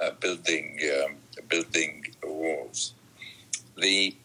uh 0.00 0.10
building 0.20 0.78
um, 0.94 1.16
building 1.48 2.06
walls. 2.22 2.94
The 3.76 4.16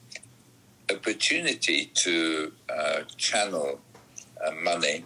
opportunity 0.91 1.91
to 1.93 2.51
uh, 2.69 3.01
channel 3.17 3.79
money 4.61 5.05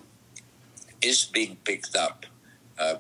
is 1.10 1.26
being 1.26 1.58
picked 1.70 1.96
up 1.96 2.26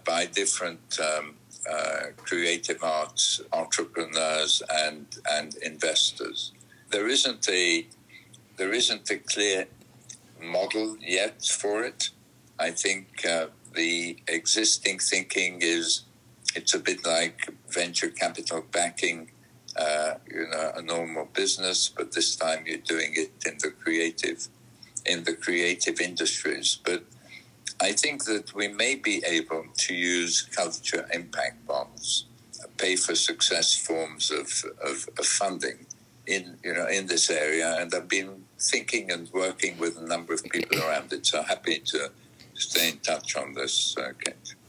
by 0.05 0.21
different. 0.25 0.99
Um, 0.99 1.35
uh, 1.69 2.11
creative 2.15 2.81
arts 2.81 3.41
entrepreneurs 3.51 4.63
and 4.83 5.05
and 5.29 5.49
investors. 5.71 6.53
there 6.91 7.07
isn't 7.07 7.49
a 7.49 7.85
there 8.57 8.73
isn't 8.73 9.09
a 9.11 9.17
clear 9.17 9.67
model 10.41 10.97
yet 11.01 11.43
for 11.45 11.83
it. 11.83 12.09
I 12.59 12.71
think 12.71 13.25
uh, 13.25 13.47
the 13.73 14.17
existing 14.27 14.99
thinking 14.99 15.59
is 15.61 16.03
it's 16.55 16.73
a 16.73 16.79
bit 16.79 17.05
like 17.05 17.49
venture 17.69 18.09
capital 18.09 18.63
backing, 18.71 19.29
uh, 19.75 20.15
you 20.31 20.47
know, 20.47 20.71
a 20.75 20.81
normal 20.81 21.25
business, 21.33 21.89
but 21.89 22.13
this 22.13 22.35
time 22.35 22.63
you're 22.65 22.77
doing 22.95 23.11
it 23.13 23.31
in 23.45 23.57
the 23.59 23.69
creative, 23.69 24.47
in 25.05 25.23
the 25.23 25.33
creative 25.33 26.01
industries. 26.01 26.79
But 26.83 27.03
I 27.79 27.91
think 27.91 28.25
that 28.25 28.53
we 28.55 28.67
may 28.67 28.95
be 28.95 29.23
able 29.25 29.65
to 29.75 29.93
use 29.93 30.41
culture 30.55 31.07
impact 31.13 31.65
bonds, 31.67 32.25
pay 32.77 32.95
for 32.95 33.15
success 33.15 33.75
forms 33.75 34.31
of, 34.31 34.47
of, 34.83 35.07
of 35.17 35.25
funding 35.25 35.85
in 36.25 36.57
you 36.63 36.73
know 36.73 36.87
in 36.87 37.07
this 37.07 37.29
area, 37.29 37.77
and 37.79 37.93
I've 37.93 38.09
been 38.09 38.43
thinking 38.59 39.11
and 39.11 39.29
working 39.31 39.77
with 39.77 39.97
a 39.97 40.05
number 40.05 40.33
of 40.33 40.43
people 40.43 40.77
around 40.79 41.13
it. 41.13 41.25
So 41.25 41.41
happy 41.41 41.79
to 41.79 42.11
stay 42.55 42.89
in 42.89 42.97
touch 42.97 43.37
on 43.37 43.53
this, 43.53 43.95
uh. 43.97 44.11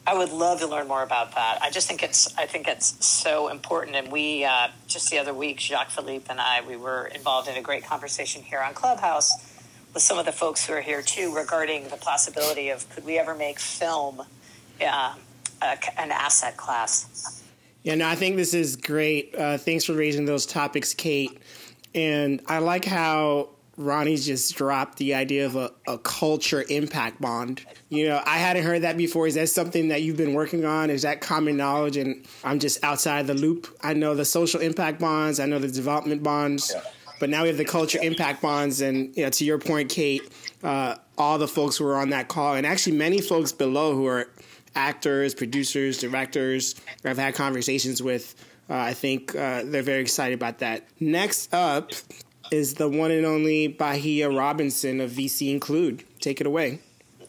I 0.07 0.15
would 0.15 0.31
love 0.31 0.61
to 0.61 0.67
learn 0.67 0.89
more 0.89 1.03
about 1.03 1.35
that. 1.35 1.59
I 1.61 1.71
just 1.71 1.87
think 1.89 2.03
it's 2.03 2.35
I 2.39 2.47
think 2.47 2.69
it's 2.69 3.05
so 3.05 3.49
important. 3.49 3.97
And 3.97 4.13
we 4.13 4.45
uh, 4.45 4.69
just 4.87 5.11
the 5.11 5.19
other 5.19 5.35
week, 5.35 5.61
Jacques 5.61 5.91
Philippe 5.91 6.27
and 6.31 6.41
I, 6.41 6.63
we 6.67 6.77
were 6.77 7.07
involved 7.07 7.49
in 7.49 7.57
a 7.57 7.63
great 7.63 7.85
conversation 7.85 8.43
here 8.43 8.61
on 8.61 8.73
Clubhouse 8.73 9.48
with 9.99 10.05
some 10.05 10.17
of 10.17 10.27
the 10.27 10.31
folks 10.31 10.65
who 10.65 10.73
are 10.73 10.81
here 10.81 11.03
too 11.03 11.35
regarding 11.35 11.89
the 11.89 11.97
possibility 11.97 12.69
of 12.69 12.89
could 12.91 13.05
we 13.05 13.19
ever 13.19 13.35
make 13.35 13.59
film 13.59 14.23
uh, 14.81 15.15
a, 15.61 16.01
an 16.01 16.13
asset 16.13 16.57
class. 16.57 17.43
Yeah, 17.83 17.97
no, 17.97 18.07
I 18.07 18.15
think 18.15 18.37
this 18.37 18.55
is 18.55 18.77
great. 18.77 19.35
Uh, 19.35 19.59
thanks 19.59 19.85
for 19.85 19.95
raising 19.95 20.25
those 20.25 20.47
topics, 20.47 20.95
Kate. 20.95 21.43
And 21.97 22.41
I 22.47 22.59
like 22.59 22.85
how 22.85 23.49
Ronnie's 23.77 24.25
just 24.25 24.55
dropped 24.55 24.99
the 24.99 25.15
idea 25.15 25.47
of 25.47 25.57
a, 25.57 25.73
a 25.89 25.99
culture 25.99 26.65
impact 26.69 27.21
bond. 27.21 27.67
You 27.89 28.07
know, 28.07 28.23
I 28.25 28.39
hadn't 28.39 28.63
heard 28.63 28.83
that 28.83 28.97
before. 28.97 29.27
Is 29.27 29.35
that 29.35 29.49
something 29.49 29.89
that 29.89 30.03
you've 30.03 30.17
been 30.17 30.35
working 30.35 30.65
on? 30.65 30.91
Is 30.91 31.03
that 31.03 31.21
common 31.21 31.57
knowledge? 31.57 31.97
And 31.97 32.25
I'm 32.45 32.61
just 32.61 32.85
outside 32.85 33.27
the 33.27 33.35
loop. 33.35 33.67
I 33.83 33.95
know 33.95 34.15
the 34.15 34.25
social 34.25 34.61
impact 34.61 35.01
bonds, 35.01 35.41
I 35.41 35.47
know 35.47 35.59
the 35.59 35.67
development 35.67 36.23
bonds, 36.23 36.71
yeah. 36.73 36.83
But 37.21 37.31
now 37.31 37.43
we 37.43 37.49
have 37.49 37.57
the 37.57 37.65
culture 37.65 37.99
impact 38.01 38.43
bonds. 38.43 38.81
And 38.81 39.17
you 39.17 39.25
know, 39.25 39.31
to 39.31 39.45
your 39.45 39.59
point, 39.59 39.91
Kate, 39.91 40.23
uh, 40.63 40.97
all 41.17 41.39
the 41.39 41.49
folks 41.49 41.77
who 41.77 41.85
were 41.85 41.97
on 41.97 42.11
that 42.11 42.29
call, 42.29 42.55
and 42.55 42.67
actually 42.67 42.97
many 42.97 43.21
folks 43.21 43.53
below 43.53 43.95
who 43.95 44.07
are 44.07 44.29
actors, 44.75 45.35
producers, 45.35 45.99
directors, 45.99 46.75
I've 47.05 47.19
had 47.19 47.35
conversations 47.35 48.03
with. 48.03 48.35
Uh, 48.71 48.75
I 48.75 48.93
think 48.93 49.35
uh, 49.35 49.63
they're 49.65 49.83
very 49.83 50.03
excited 50.03 50.35
about 50.35 50.59
that. 50.59 50.85
Next 51.01 51.55
up, 51.55 51.91
is 52.51 52.75
the 52.75 52.89
one 52.89 53.11
and 53.11 53.27
only 53.27 53.73
Bahiyah 53.73 54.37
Robinson 54.37 55.01
of 55.01 55.11
VC 55.11 55.51
Include. 55.51 56.05
Take 56.21 56.41
it 56.41 56.47
away. 56.47 56.81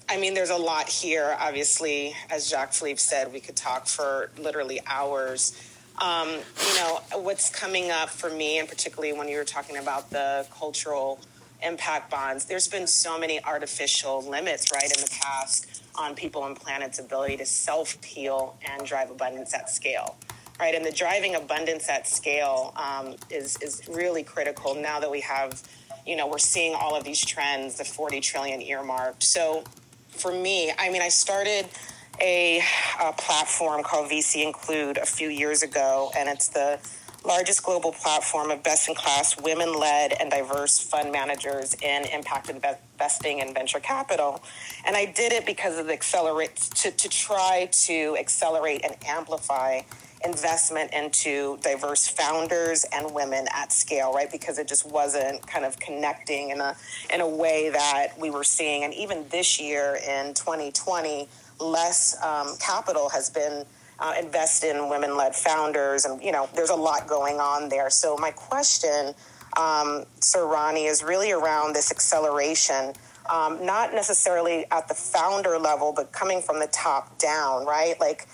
I 0.08 0.18
mean, 0.18 0.34
there's 0.34 0.50
a 0.50 0.58
lot 0.58 0.90
here. 0.90 1.38
Obviously, 1.40 2.16
as 2.32 2.50
Jacques 2.50 2.74
Philippe 2.74 2.98
said, 2.98 3.32
we 3.32 3.40
could 3.40 3.56
talk 3.56 3.86
for 3.86 4.32
literally 4.40 4.80
hours. 4.88 5.54
Um, 6.02 6.30
you 6.30 6.76
know, 6.76 7.02
what's 7.16 7.50
coming 7.50 7.91
up 7.91 8.10
for 8.10 8.30
me, 8.30 8.60
and 8.60 8.68
particularly 8.68 9.12
when 9.14 9.28
you 9.28 9.38
were 9.38 9.43
talking 9.43 9.78
about 9.78 10.10
the 10.10 10.47
cultural 10.58 11.20
impact 11.62 12.10
bonds, 12.10 12.45
there's 12.45 12.68
been 12.68 12.88
so 12.88 13.20
many 13.20 13.43
artificial 13.43 14.22
limits, 14.24 14.72
right, 14.72 14.86
in 14.86 15.02
the 15.02 15.20
past 15.22 15.84
on 15.95 16.16
people 16.16 16.45
and 16.45 16.56
planet's 16.56 17.00
ability 17.00 17.36
to 17.38 17.45
self 17.45 18.02
heal 18.04 18.58
and 18.66 18.86
drive 18.86 19.12
abundance 19.12 19.54
at 19.54 19.70
scale 19.70 20.16
right? 20.60 20.76
And 20.76 20.86
the 20.86 20.91
driving 20.91 21.36
abundance 21.36 21.89
at 21.89 22.08
scale 22.08 22.74
um, 22.76 23.16
is 23.30 23.58
is 23.62 23.82
really 23.88 24.24
critical 24.24 24.76
now 24.76 25.00
that 25.00 25.10
we 25.10 25.22
have, 25.22 25.64
you 26.06 26.16
know, 26.16 26.28
we're 26.28 26.38
seeing 26.38 26.76
all 26.76 26.95
of 26.95 27.04
these 27.04 27.24
trends, 27.24 27.76
the 27.78 27.86
40 27.86 28.20
trillion 28.20 28.62
earmarked. 28.62 29.24
So, 29.24 29.64
for 30.10 30.34
me, 30.34 30.72
I 30.78 30.89
mean, 30.89 31.02
I 31.02 31.10
started 31.10 31.68
a, 32.22 32.62
a 33.02 33.14
platform 33.14 33.84
called 33.84 34.10
VC 34.10 34.44
Include 34.46 34.98
a 34.98 35.06
few 35.06 35.30
years 35.30 35.64
ago, 35.64 36.12
and 36.18 36.30
it's 36.30 36.50
the 36.50 36.80
largest 37.26 37.64
global 37.64 37.92
platform 37.92 38.50
of 38.50 38.64
best 38.64 38.88
in 38.88 38.96
class 38.96 39.40
women 39.42 39.78
led 39.78 40.14
and 40.14 40.32
diverse 40.32 40.80
fund 40.80 41.12
managers 41.12 41.74
in 41.82 42.06
impact 42.06 42.50
investing 42.50 43.42
and 43.42 43.54
venture 43.54 43.80
capital. 43.80 44.42
And 44.86 44.96
I 44.96 45.06
did 45.06 45.34
it 45.34 45.46
because 45.46 45.78
of 45.78 45.88
the 45.88 45.94
accelerate 45.94 46.56
to, 46.56 46.92
to 46.92 47.10
try 47.10 47.70
to 47.72 48.16
accelerate 48.18 48.86
and 48.86 48.96
amplify 49.06 49.82
investment 50.24 50.94
into 50.94 51.58
diverse 51.62 52.08
founders 52.08 52.86
and 52.92 53.14
women 53.14 53.48
at 53.54 53.72
scale, 53.72 54.14
right? 54.14 54.32
Because 54.32 54.60
it 54.60 54.68
just 54.68 54.90
wasn't 54.90 55.46
kind 55.48 55.66
of 55.66 55.80
connecting 55.80 56.50
in 56.50 56.60
a 56.60 56.76
in 57.14 57.22
a 57.22 57.28
way 57.28 57.70
that 57.70 58.20
we 58.20 58.30
were 58.30 58.44
seeing. 58.44 58.84
And 58.84 58.94
even 58.94 59.26
this 59.30 59.60
year 59.60 59.98
in 60.06 60.34
2020, 60.34 61.30
less 61.60 62.22
um, 62.24 62.55
capital 62.60 63.10
has 63.10 63.30
been 63.30 63.66
uh, 63.99 64.14
invested 64.20 64.76
in 64.76 64.89
women-led 64.89 65.36
founders, 65.36 66.05
and 66.05 66.22
you 66.24 66.32
know, 66.32 66.49
there's 66.55 66.70
a 66.70 66.76
lot 66.76 67.07
going 67.07 67.39
on 67.39 67.70
there. 67.70 67.89
So 67.89 68.16
my 68.18 68.32
question, 68.32 69.14
um, 69.57 70.05
Sir 70.22 70.45
Ronnie, 70.45 70.86
is 70.86 71.03
really 71.03 71.32
around 71.32 71.74
this 71.76 71.91
acceleration. 71.91 72.93
Um, 73.30 73.64
not 73.64 73.93
necessarily 73.93 74.66
at 74.72 74.88
the 74.88 74.95
founder 74.95 75.60
level, 75.60 75.93
but 75.95 76.12
coming 76.12 76.41
from 76.41 76.60
the 76.60 76.68
top 76.68 77.20
down, 77.20 77.66
right? 77.66 77.99
Like 77.99 78.28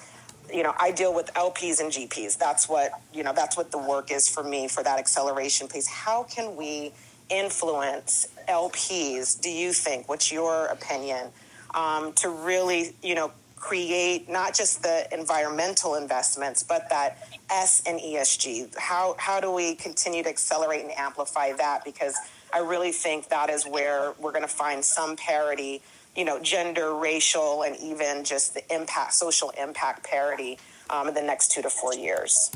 you 0.53 0.63
know, 0.63 0.73
I 0.79 0.91
deal 0.91 1.13
with 1.13 1.33
LPs 1.33 1.79
and 1.79 1.91
GPs. 1.91 2.37
That's 2.37 2.69
what, 2.69 2.91
you 3.13 3.23
know, 3.23 3.33
that's 3.33 3.57
what 3.57 3.71
the 3.71 3.77
work 3.77 4.11
is 4.11 4.29
for 4.29 4.43
me 4.43 4.67
for 4.67 4.83
that 4.83 4.99
acceleration 4.99 5.67
piece. 5.67 5.87
How 5.87 6.23
can 6.23 6.55
we 6.55 6.93
influence 7.29 8.27
LPs, 8.47 9.39
do 9.41 9.49
you 9.49 9.73
think? 9.73 10.07
What's 10.07 10.31
your 10.31 10.67
opinion? 10.67 11.29
Um, 11.75 12.13
to 12.13 12.29
really, 12.29 12.95
you 13.03 13.15
know, 13.15 13.31
create 13.57 14.29
not 14.29 14.55
just 14.55 14.81
the 14.81 15.07
environmental 15.13 15.95
investments, 15.95 16.63
but 16.63 16.89
that 16.89 17.27
S 17.51 17.83
and 17.85 17.99
ESG. 17.99 18.77
How, 18.77 19.15
how 19.19 19.39
do 19.41 19.51
we 19.51 19.75
continue 19.75 20.23
to 20.23 20.29
accelerate 20.29 20.81
and 20.83 20.91
amplify 20.97 21.51
that? 21.53 21.83
Because 21.83 22.15
I 22.53 22.59
really 22.59 22.93
think 22.93 23.27
that 23.29 23.49
is 23.49 23.65
where 23.65 24.13
we're 24.19 24.31
going 24.31 24.43
to 24.43 24.47
find 24.47 24.85
some 24.85 25.17
parity 25.17 25.81
you 26.15 26.23
know, 26.23 26.41
gender, 26.41 26.95
racial, 26.95 27.63
and 27.63 27.75
even 27.77 28.23
just 28.23 28.53
the 28.53 28.73
impact, 28.73 29.13
social 29.13 29.51
impact 29.61 30.03
parity 30.05 30.57
um, 30.89 31.07
in 31.07 31.13
the 31.13 31.21
next 31.21 31.51
two 31.51 31.61
to 31.61 31.69
four 31.69 31.93
years? 31.93 32.51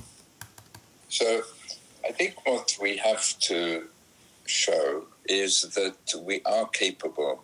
So 1.10 1.42
I 2.08 2.12
think 2.12 2.46
what 2.46 2.78
we 2.82 2.98
have 2.98 3.38
to 3.40 3.88
show 4.46 5.06
is 5.26 5.62
that 5.76 5.96
we 6.24 6.42
are 6.46 6.68
capable 6.68 7.44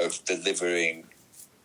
of 0.00 0.24
delivering 0.24 1.04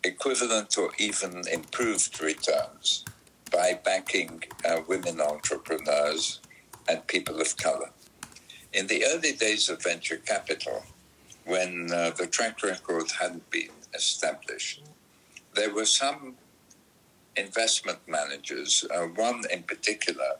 equivalent 0.04 0.76
or 0.78 0.90
even 0.98 1.42
improved 1.52 2.22
returns 2.22 3.04
by 3.50 3.78
backing 3.84 4.44
uh, 4.68 4.80
women 4.86 5.20
entrepreneurs 5.20 6.40
and 6.88 7.06
people 7.06 7.40
of 7.40 7.56
color. 7.56 7.90
In 8.72 8.86
the 8.86 9.04
early 9.06 9.32
days 9.32 9.68
of 9.68 9.82
venture 9.82 10.16
capital, 10.18 10.84
when 11.46 11.90
uh, 11.92 12.10
the 12.10 12.26
track 12.26 12.62
record 12.62 13.10
hadn't 13.18 13.48
been 13.50 13.70
established. 13.94 14.82
There 15.54 15.72
were 15.72 15.86
some 15.86 16.34
investment 17.36 18.00
managers. 18.06 18.84
Uh, 18.94 19.06
one 19.06 19.42
in 19.50 19.62
particular 19.62 20.32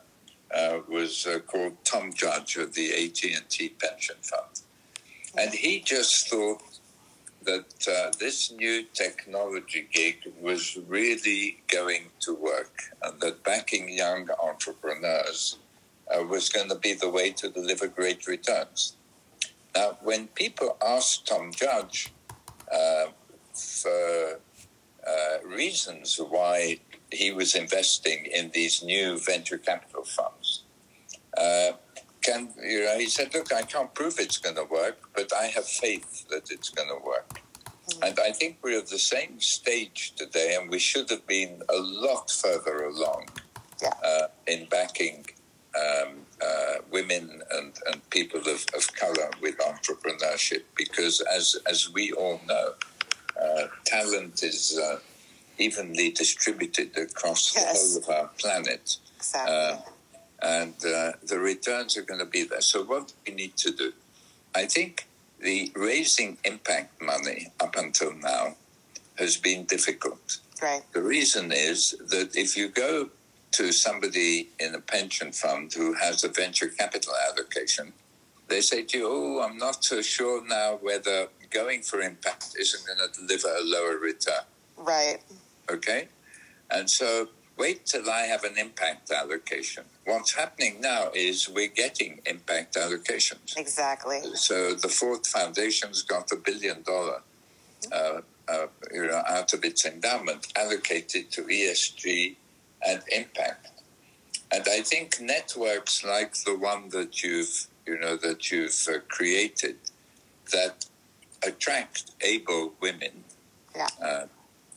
uh, 0.55 0.81
was 0.89 1.27
uh, 1.27 1.39
called 1.41 1.77
Tom 1.85 2.13
Judge 2.13 2.57
of 2.57 2.75
the 2.75 2.93
AT&T 2.93 3.69
Pension 3.81 4.17
Fund, 4.23 4.61
and 5.37 5.53
he 5.55 5.81
just 5.81 6.29
thought 6.29 6.76
that 7.47 7.89
uh, 7.89 8.13
this 8.19 8.53
new 8.53 8.85
technology 8.93 9.89
gig 9.93 10.17
was 10.41 10.79
really 10.87 11.63
going 11.69 12.11
to 12.21 12.35
work, 12.35 12.75
and 13.03 13.21
that 13.21 13.43
backing 13.45 13.89
young 13.89 14.29
entrepreneurs 14.43 15.59
uh, 16.13 16.23
was 16.25 16.49
going 16.49 16.69
to 16.69 16.75
be 16.75 16.93
the 16.93 17.09
way 17.09 17.31
to 17.31 17.49
deliver 17.49 17.87
great 17.87 18.27
returns. 18.27 18.97
Now, 19.75 19.99
when 20.03 20.29
people 20.29 20.77
asked 20.85 21.27
Tom 21.27 21.53
Judge 21.53 22.13
uh, 22.73 23.07
for 23.53 24.41
uh, 25.07 25.47
reasons 25.47 26.19
why 26.19 26.81
he 27.13 27.31
was 27.33 27.55
investing 27.55 28.27
in 28.27 28.51
these 28.53 28.83
new 28.83 29.19
venture 29.19 29.59
capital 29.59 30.05
funds, 30.05 30.63
uh, 31.39 31.73
can 32.27 32.49
you 32.63 32.85
know? 32.85 32.99
He 32.99 33.09
said, 33.09 33.29
"Look, 33.35 33.53
I 33.53 33.63
can't 33.63 33.93
prove 33.95 34.15
it's 34.19 34.39
going 34.39 34.57
to 34.57 34.65
work, 34.65 34.99
but 35.15 35.33
I 35.33 35.47
have 35.47 35.67
faith 35.67 36.29
that 36.29 36.51
it's 36.51 36.71
going 36.71 36.89
to 36.89 37.01
work." 37.05 37.41
Mm-hmm. 37.89 38.03
And 38.03 38.19
I 38.19 38.33
think 38.33 38.59
we're 38.63 38.79
at 38.79 38.89
the 38.89 38.99
same 38.99 39.41
stage 39.41 40.15
today, 40.17 40.57
and 40.59 40.71
we 40.71 40.79
should 40.79 41.09
have 41.11 41.27
been 41.27 41.63
a 41.69 41.79
lot 41.79 42.31
further 42.31 42.77
along 42.87 43.29
yeah. 43.81 43.91
uh, 44.05 44.27
in 44.47 44.67
backing 44.67 45.25
um, 45.77 46.17
uh, 46.43 46.75
women 46.91 47.43
and, 47.53 47.73
and 47.87 48.11
people 48.11 48.41
of, 48.41 48.65
of 48.75 48.93
color 48.95 49.31
with 49.41 49.57
entrepreneurship 49.59 50.63
because, 50.77 51.21
as, 51.33 51.57
as 51.69 51.93
we 51.93 52.13
all 52.13 52.41
know, 52.47 52.75
uh, 53.41 53.67
talent 53.85 54.43
is 54.43 54.79
uh, 54.83 54.99
evenly 55.59 56.11
distributed 56.11 56.97
across 56.97 57.55
yes. 57.55 57.95
the 57.95 58.01
whole 58.01 58.03
of 58.03 58.21
our 58.21 58.31
planet. 58.39 58.97
Exactly. 59.17 59.95
And 60.47 60.75
uh, 60.85 61.13
the 61.25 61.41
returns 61.41 61.97
are 61.97 62.03
going 62.03 62.21
to 62.21 62.27
be 62.27 62.45
there. 62.45 62.61
So, 62.61 62.85
what 62.85 63.09
do 63.09 63.15
we 63.27 63.35
need 63.35 63.57
to 63.57 63.73
do? 63.73 63.93
I 64.55 64.67
think 64.67 65.09
the 65.41 65.73
raising 65.75 66.39
impact 66.45 67.03
money 67.03 67.49
up 67.59 67.75
until 67.77 68.15
now 68.15 68.55
has 69.19 69.37
been 69.37 69.65
difficult. 69.65 70.39
Right. 70.63 70.83
The 70.93 71.03
reason 71.03 71.51
is 71.51 71.97
that 72.13 72.37
if 72.37 72.57
you 72.57 72.69
go 72.69 73.11
to 73.53 73.73
somebody 73.73 74.51
in 74.61 74.75
a 74.75 74.81
pension 74.81 75.33
fund 75.33 75.73
who 75.73 75.95
has 75.95 76.23
a 76.23 76.29
venture 76.29 76.69
capital 76.69 77.15
allocation, 77.29 77.93
they 78.47 78.61
say 78.61 78.85
to 78.85 78.99
you, 78.99 79.07
Oh, 79.09 79.43
I'm 79.43 79.59
not 79.59 79.85
so 79.85 80.01
sure 80.01 80.47
now 80.47 80.79
whether 80.81 81.27
going 81.51 81.83
for 81.83 82.01
impact 82.01 82.55
isn't 82.59 82.87
going 82.87 82.99
to 82.99 83.21
deliver 83.21 83.49
a 83.49 83.65
lower 83.65 83.99
return. 83.99 84.45
Right. 84.77 85.19
Okay? 85.71 86.09
And 86.71 86.89
so 86.89 87.29
wait 87.57 87.87
till 87.87 88.09
I 88.11 88.23
have 88.23 88.45
an 88.45 88.59
impact 88.59 89.11
allocation. 89.11 89.85
What's 90.05 90.35
happening 90.35 90.81
now 90.81 91.11
is 91.15 91.49
we're 91.49 91.69
getting 91.69 92.21
impact 92.27 92.75
allocations. 92.75 93.57
Exactly. 93.57 94.21
So 94.35 94.75
the 94.75 94.89
Ford 94.89 95.27
Foundation's 95.27 96.03
got 96.03 96.31
a 96.33 96.37
billion 96.37 96.83
dollar 96.83 97.23
uh, 97.93 98.21
uh, 98.49 98.67
you 98.93 99.07
know, 99.07 99.23
out 99.29 99.53
of 99.53 99.65
its 99.65 99.85
endowment 99.85 100.53
allocated 100.57 101.31
to 101.33 101.43
ESG 101.43 102.37
and 102.87 103.03
impact. 103.11 103.83
And 104.53 104.65
I 104.69 104.81
think 104.83 105.21
networks 105.21 106.05
like 106.05 106.35
the 106.45 106.57
one 106.57 106.91
that 106.91 107.23
you've 107.23 107.67
you 107.87 107.99
know 107.99 108.17
that 108.17 108.51
you've 108.51 108.87
uh, 108.89 108.99
created 109.09 109.77
that 110.53 110.87
attract 111.45 112.13
able 112.21 112.73
women. 112.81 113.25
Yeah. 113.75 114.27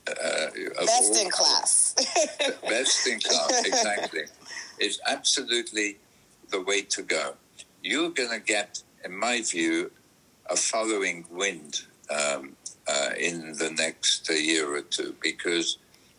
Uh, 0.09 0.85
best 0.85 1.21
in 1.21 1.29
class. 1.29 1.95
best 2.63 3.07
in 3.07 3.19
class, 3.19 3.63
exactly, 3.65 4.23
It's 4.79 4.99
absolutely 5.07 5.97
the 6.49 6.61
way 6.61 6.81
to 6.81 7.01
go. 7.01 7.33
You're 7.83 8.09
going 8.09 8.31
to 8.31 8.39
get, 8.39 8.81
in 9.05 9.17
my 9.17 9.41
view, 9.41 9.91
a 10.49 10.55
following 10.55 11.25
wind 11.29 11.81
um, 12.09 12.55
uh, 12.87 13.11
in 13.17 13.53
the 13.53 13.71
next 13.77 14.29
year 14.29 14.75
or 14.75 14.81
two 14.81 15.15
because 15.21 15.77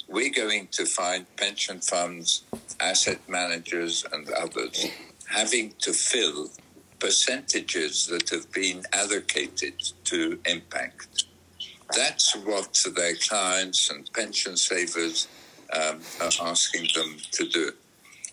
we're 0.08 0.32
going 0.32 0.68
to 0.68 0.84
find 0.86 1.24
pension 1.36 1.80
funds, 1.80 2.42
asset 2.80 3.20
managers, 3.28 4.04
and 4.12 4.28
others 4.30 4.86
having 5.28 5.72
to 5.78 5.92
fill 5.92 6.50
percentages 6.98 8.06
that 8.06 8.28
have 8.28 8.50
been 8.52 8.82
allocated 8.92 9.74
to 10.04 10.38
impact. 10.44 11.24
That's 11.96 12.36
what 12.36 12.84
their 12.94 13.14
clients 13.16 13.90
and 13.90 14.10
pension 14.12 14.56
savers 14.56 15.28
um, 15.72 16.00
are 16.20 16.30
asking 16.42 16.88
them 16.94 17.16
to 17.32 17.48
do. 17.48 17.72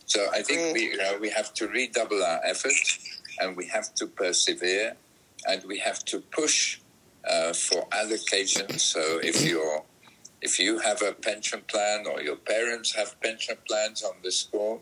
So 0.06 0.28
I 0.34 0.42
think 0.42 0.74
we, 0.74 0.84
you 0.84 0.98
know, 0.98 1.18
we 1.20 1.30
have 1.30 1.54
to 1.56 1.68
redouble 1.68 2.24
our 2.24 2.40
efforts 2.46 3.22
and 3.40 3.58
we 3.58 3.68
have 3.68 3.94
to 3.96 4.08
persevere 4.08 4.96
and 5.48 5.64
we 5.66 5.80
have 5.80 6.04
to 6.06 6.20
push 6.20 6.80
uh, 7.30 7.54
for 7.54 7.86
allocations. 7.90 8.80
So 8.80 9.20
if 9.22 9.46
you're 9.50 9.84
if 10.42 10.60
you 10.60 10.78
have 10.80 11.02
a 11.02 11.14
pension 11.14 11.62
plan 11.68 12.06
or 12.06 12.22
your 12.22 12.36
parents 12.36 12.94
have 12.96 13.20
pension 13.22 13.58
plans 13.68 14.04
on 14.04 14.14
this 14.24 14.42
score, 14.42 14.80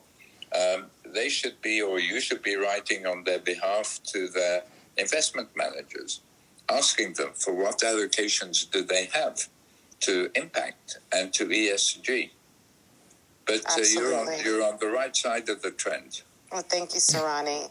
um, 0.53 0.87
they 1.13 1.29
should 1.29 1.61
be 1.61 1.81
or 1.81 1.99
you 1.99 2.19
should 2.19 2.43
be 2.43 2.55
writing 2.55 3.05
on 3.05 3.23
their 3.23 3.39
behalf 3.39 3.99
to 4.07 4.27
their 4.27 4.63
investment 4.97 5.49
managers, 5.55 6.21
asking 6.69 7.13
them 7.13 7.31
for 7.33 7.53
what 7.53 7.79
allocations 7.79 8.69
do 8.69 8.83
they 8.83 9.05
have 9.13 9.47
to 10.01 10.29
impact 10.35 10.99
and 11.13 11.33
to 11.33 11.47
ESG. 11.47 12.29
But 13.45 13.61
uh, 13.69 13.81
you're 13.93 14.15
on 14.17 14.27
you're 14.43 14.63
on 14.63 14.77
the 14.79 14.87
right 14.87 15.15
side 15.15 15.49
of 15.49 15.61
the 15.61 15.71
trend. 15.71 16.23
Well, 16.51 16.63
thank 16.63 16.93
you, 16.93 16.99
Sir 16.99 17.23
Ronnie. 17.23 17.67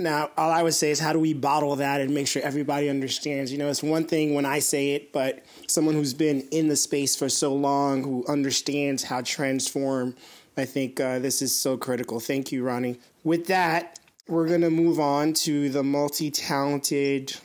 Now, 0.00 0.30
all 0.36 0.50
I 0.50 0.64
would 0.64 0.74
say 0.74 0.90
is, 0.90 0.98
how 0.98 1.12
do 1.12 1.20
we 1.20 1.32
bottle 1.32 1.76
that 1.76 2.00
and 2.00 2.12
make 2.12 2.26
sure 2.26 2.42
everybody 2.42 2.88
understands? 2.88 3.52
You 3.52 3.58
know, 3.58 3.68
it's 3.68 3.84
one 3.84 4.04
thing 4.04 4.34
when 4.34 4.44
I 4.44 4.58
say 4.58 4.94
it, 4.94 5.12
but 5.12 5.44
someone 5.68 5.94
who's 5.94 6.12
been 6.12 6.40
in 6.50 6.66
the 6.66 6.74
space 6.74 7.14
for 7.14 7.28
so 7.28 7.54
long, 7.54 8.02
who 8.02 8.24
understands 8.26 9.04
how 9.04 9.20
transform, 9.20 10.16
I 10.56 10.64
think 10.64 10.98
uh, 10.98 11.20
this 11.20 11.40
is 11.40 11.54
so 11.54 11.76
critical. 11.76 12.18
Thank 12.18 12.50
you, 12.50 12.64
Ronnie. 12.64 12.98
With 13.22 13.46
that, 13.46 13.99
we're 14.30 14.46
going 14.46 14.60
to 14.60 14.70
move 14.70 15.00
on 15.00 15.32
to 15.32 15.68
the 15.68 15.82
multi 15.82 16.30
talented 16.30 17.36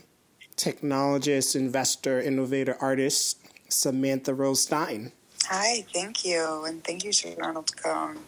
technologist, 0.56 1.56
investor, 1.56 2.22
innovator, 2.22 2.78
artist, 2.80 3.40
Samantha 3.70 4.34
Rose 4.34 4.62
Stein. 4.62 5.12
Hi, 5.46 5.84
thank 5.94 6.24
you. 6.24 6.64
And 6.66 6.84
thank 6.84 7.04
you 7.04 7.12
to 7.12 7.36
Ronald 7.38 7.76
Cohen. 7.76 8.20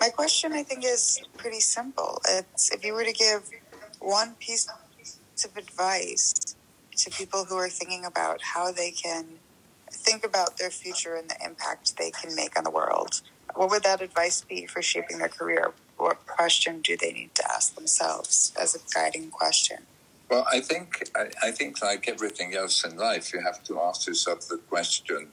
My 0.00 0.08
question, 0.08 0.52
I 0.52 0.64
think, 0.64 0.84
is 0.84 1.22
pretty 1.36 1.60
simple. 1.60 2.20
It's 2.28 2.72
if 2.72 2.84
you 2.84 2.92
were 2.92 3.04
to 3.04 3.12
give 3.12 3.48
one 4.00 4.34
piece 4.40 4.68
of 5.44 5.56
advice 5.56 6.34
to 6.96 7.10
people 7.10 7.44
who 7.44 7.56
are 7.56 7.68
thinking 7.68 8.04
about 8.04 8.42
how 8.42 8.72
they 8.72 8.90
can 8.90 9.26
think 9.90 10.24
about 10.26 10.58
their 10.58 10.70
future 10.70 11.14
and 11.14 11.30
the 11.30 11.36
impact 11.44 11.96
they 11.96 12.10
can 12.10 12.34
make 12.34 12.58
on 12.58 12.64
the 12.64 12.70
world, 12.70 13.22
what 13.54 13.70
would 13.70 13.84
that 13.84 14.02
advice 14.02 14.42
be 14.42 14.66
for 14.66 14.82
shaping 14.82 15.18
their 15.18 15.28
career? 15.28 15.72
What 15.96 16.26
question 16.26 16.80
do 16.80 16.96
they 16.96 17.12
need 17.12 17.34
to 17.36 17.52
ask 17.52 17.74
themselves 17.74 18.52
as 18.60 18.74
a 18.74 18.80
guiding 18.94 19.30
question? 19.30 19.78
Well, 20.30 20.46
I 20.50 20.60
think 20.60 21.10
I, 21.14 21.26
I 21.42 21.50
think 21.50 21.82
like 21.82 22.08
everything 22.08 22.54
else 22.54 22.84
in 22.84 22.96
life, 22.96 23.32
you 23.32 23.40
have 23.40 23.62
to 23.64 23.80
ask 23.80 24.06
yourself 24.06 24.48
the 24.48 24.56
question: 24.56 25.28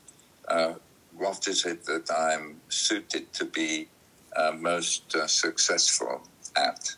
uh, 0.47 0.73
What 1.17 1.47
is 1.47 1.65
it 1.65 1.85
that 1.85 2.11
I'm 2.11 2.61
suited 2.69 3.31
to 3.33 3.45
be 3.45 3.87
uh, 4.35 4.51
most 4.59 5.15
uh, 5.15 5.27
successful 5.27 6.21
at? 6.55 6.95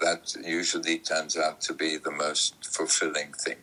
That 0.00 0.36
usually 0.44 0.98
turns 0.98 1.36
out 1.38 1.62
to 1.62 1.72
be 1.72 1.96
the 1.96 2.10
most 2.10 2.54
fulfilling 2.66 3.32
thing. 3.32 3.56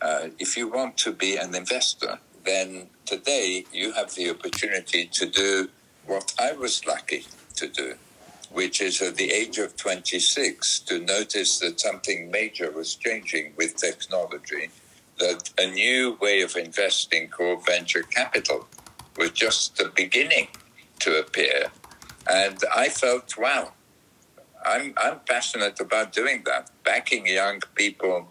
Uh, 0.00 0.30
if 0.40 0.56
you 0.56 0.66
want 0.68 0.96
to 0.98 1.12
be 1.12 1.36
an 1.36 1.54
investor, 1.54 2.18
then 2.44 2.88
today 3.06 3.64
you 3.72 3.92
have 3.92 4.14
the 4.14 4.30
opportunity 4.30 5.06
to 5.06 5.26
do 5.26 5.68
what 6.06 6.34
I 6.40 6.52
was 6.52 6.84
lucky 6.86 7.26
to 7.56 7.68
do, 7.68 7.94
which 8.52 8.80
is 8.80 9.00
at 9.00 9.16
the 9.16 9.30
age 9.32 9.58
of 9.58 9.76
26 9.76 10.80
to 10.80 11.00
notice 11.00 11.58
that 11.60 11.80
something 11.80 12.30
major 12.30 12.70
was 12.70 12.94
changing 12.94 13.52
with 13.56 13.76
technology, 13.76 14.70
that 15.18 15.50
a 15.58 15.66
new 15.70 16.16
way 16.20 16.42
of 16.42 16.56
investing 16.56 17.28
called 17.28 17.64
venture 17.64 18.02
capital 18.02 18.66
was 19.16 19.30
just 19.30 19.76
the 19.76 19.90
beginning 19.94 20.48
to 20.98 21.18
appear. 21.18 21.70
And 22.30 22.58
I 22.74 22.88
felt, 22.88 23.36
wow, 23.38 23.72
I'm, 24.64 24.94
I'm 24.96 25.20
passionate 25.20 25.80
about 25.80 26.12
doing 26.12 26.42
that, 26.46 26.70
backing 26.84 27.26
young 27.26 27.60
people 27.74 28.28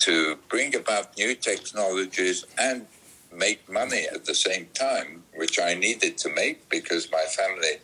to 0.00 0.36
bring 0.48 0.74
about 0.74 1.16
new 1.16 1.34
technologies 1.34 2.44
and 2.58 2.86
make 3.32 3.68
money 3.70 4.06
at 4.12 4.24
the 4.24 4.34
same 4.34 4.68
time, 4.74 5.22
which 5.34 5.60
I 5.60 5.74
needed 5.74 6.18
to 6.18 6.34
make 6.34 6.68
because 6.68 7.10
my 7.12 7.24
family 7.24 7.80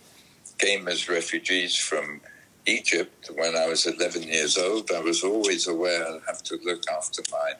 came 0.59 0.88
as 0.88 1.09
refugees 1.09 1.76
from 1.76 2.20
Egypt 2.66 3.30
when 3.34 3.57
I 3.57 3.66
was 3.68 3.86
11 3.86 4.22
years 4.22 4.59
old. 4.59 4.90
I 4.90 5.00
was 5.00 5.22
always 5.22 5.66
aware 5.66 6.07
I'd 6.07 6.20
have 6.26 6.42
to 6.44 6.59
look 6.64 6.82
after 6.90 7.22
my 7.30 7.52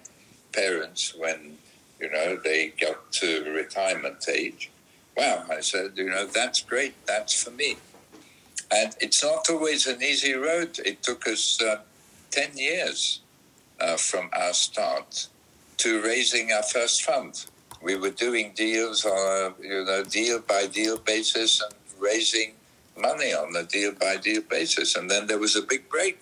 parents 0.53 1.15
when, 1.17 1.59
you 2.01 2.11
know, 2.11 2.37
they 2.43 2.69
got 2.81 3.13
to 3.13 3.45
retirement 3.51 4.25
age. 4.29 4.71
Wow, 5.17 5.45
I 5.51 5.61
said, 5.61 5.93
you 5.97 6.11
know, 6.11 6.27
that's 6.27 6.61
great. 6.61 6.95
That's 7.07 7.43
for 7.43 7.51
me. 7.51 7.77
And 8.71 8.95
it's 9.01 9.23
not 9.23 9.49
always 9.49 9.87
an 9.87 10.03
easy 10.03 10.35
road. 10.35 10.79
It 10.85 11.03
took 11.03 11.27
us 11.29 11.61
uh, 11.63 11.83
10 12.33 12.57
years 12.57 13.21
uh, 13.81 13.97
from 13.97 14.29
our 14.33 14.53
start 14.53 15.29
to 15.79 16.03
raising 16.03 16.53
our 16.53 16.63
first 16.63 17.03
fund. 17.03 17.47
We 17.83 17.97
were 17.97 18.11
doing 18.11 18.53
deals 18.57 19.05
on 19.05 19.13
a 19.13 19.63
you 19.63 19.85
know 19.85 20.03
deal 20.03 20.41
by 20.41 20.67
deal 20.67 20.99
basis 20.99 21.63
and 21.63 21.75
raising 21.99 22.55
money 22.97 23.33
on 23.33 23.55
a 23.57 23.63
deal 23.63 23.93
by 23.93 24.17
deal 24.17 24.43
basis. 24.43 24.97
And 24.97 25.11
then 25.11 25.27
there 25.27 25.39
was 25.39 25.57
a 25.57 25.63
big 25.63 25.89
break. 25.89 26.21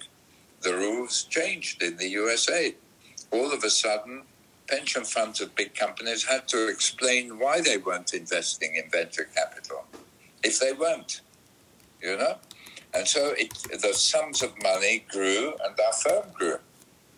The 0.62 0.74
rules 0.74 1.24
changed 1.24 1.82
in 1.82 1.96
the 1.96 2.08
USA. 2.08 2.74
All 3.30 3.52
of 3.52 3.64
a 3.64 3.70
sudden, 3.70 4.22
pension 4.66 5.04
funds 5.04 5.40
of 5.40 5.54
big 5.54 5.74
companies 5.74 6.24
had 6.24 6.48
to 6.48 6.68
explain 6.68 7.38
why 7.38 7.60
they 7.60 7.76
weren't 7.76 8.14
investing 8.14 8.76
in 8.76 8.90
venture 8.90 9.28
capital 9.34 9.84
if 10.42 10.60
they 10.60 10.72
weren't, 10.72 11.20
you 12.02 12.16
know? 12.16 12.36
And 12.94 13.06
so 13.08 13.34
it, 13.36 13.54
the 13.82 13.92
sums 13.92 14.42
of 14.42 14.54
money 14.62 15.04
grew 15.10 15.54
and 15.64 15.74
our 15.86 15.92
firm 15.92 16.26
grew. 16.32 16.56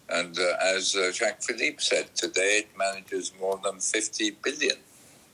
And 0.08 0.38
uh, 0.38 0.56
as 0.62 0.94
uh, 0.94 1.10
Jacques 1.12 1.42
Philippe 1.42 1.78
said, 1.78 2.14
today 2.14 2.64
it 2.64 2.68
manages 2.78 3.32
more 3.40 3.60
than 3.62 3.80
50 3.80 4.30
billion. 4.42 4.76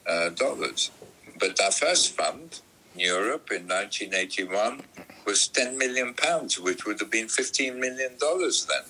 Uh, 0.04 0.30
dollars. 0.30 0.90
But 1.38 1.60
our 1.60 1.70
first 1.70 2.16
fund, 2.16 2.60
Europe, 2.96 3.50
in 3.50 3.68
1981, 3.68 4.82
was 5.26 5.48
10 5.48 5.78
million 5.78 6.14
pounds, 6.14 6.58
which 6.60 6.84
would 6.86 7.00
have 7.00 7.10
been 7.10 7.26
$15 7.26 7.76
million 7.78 8.16
then. 8.18 8.84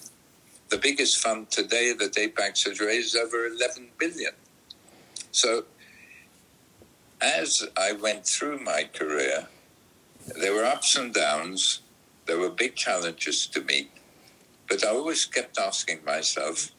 The 0.71 0.79
biggest 0.79 1.19
fund 1.19 1.51
today 1.51 1.93
that 1.99 2.15
Apax 2.15 2.69
has 2.69 2.81
raised 2.81 3.17
over 3.17 3.47
11 3.47 3.89
billion. 3.99 4.33
So, 5.33 5.65
as 7.21 7.65
I 7.77 7.93
went 7.93 8.27
through 8.27 8.59
my 8.61 8.89
career, 8.93 9.49
There 10.27 10.55
were 10.55 10.65
ups 10.65 10.97
and 10.97 11.13
downs. 11.13 11.81
There 12.27 12.39
were 12.39 12.51
big 12.51 12.77
challenges 12.77 13.47
to 13.49 13.61
meet. 13.63 13.91
But 14.69 14.85
I 14.85 14.91
always 14.91 15.25
kept 15.25 15.59
asking 15.59 16.05
myself, 16.05 16.71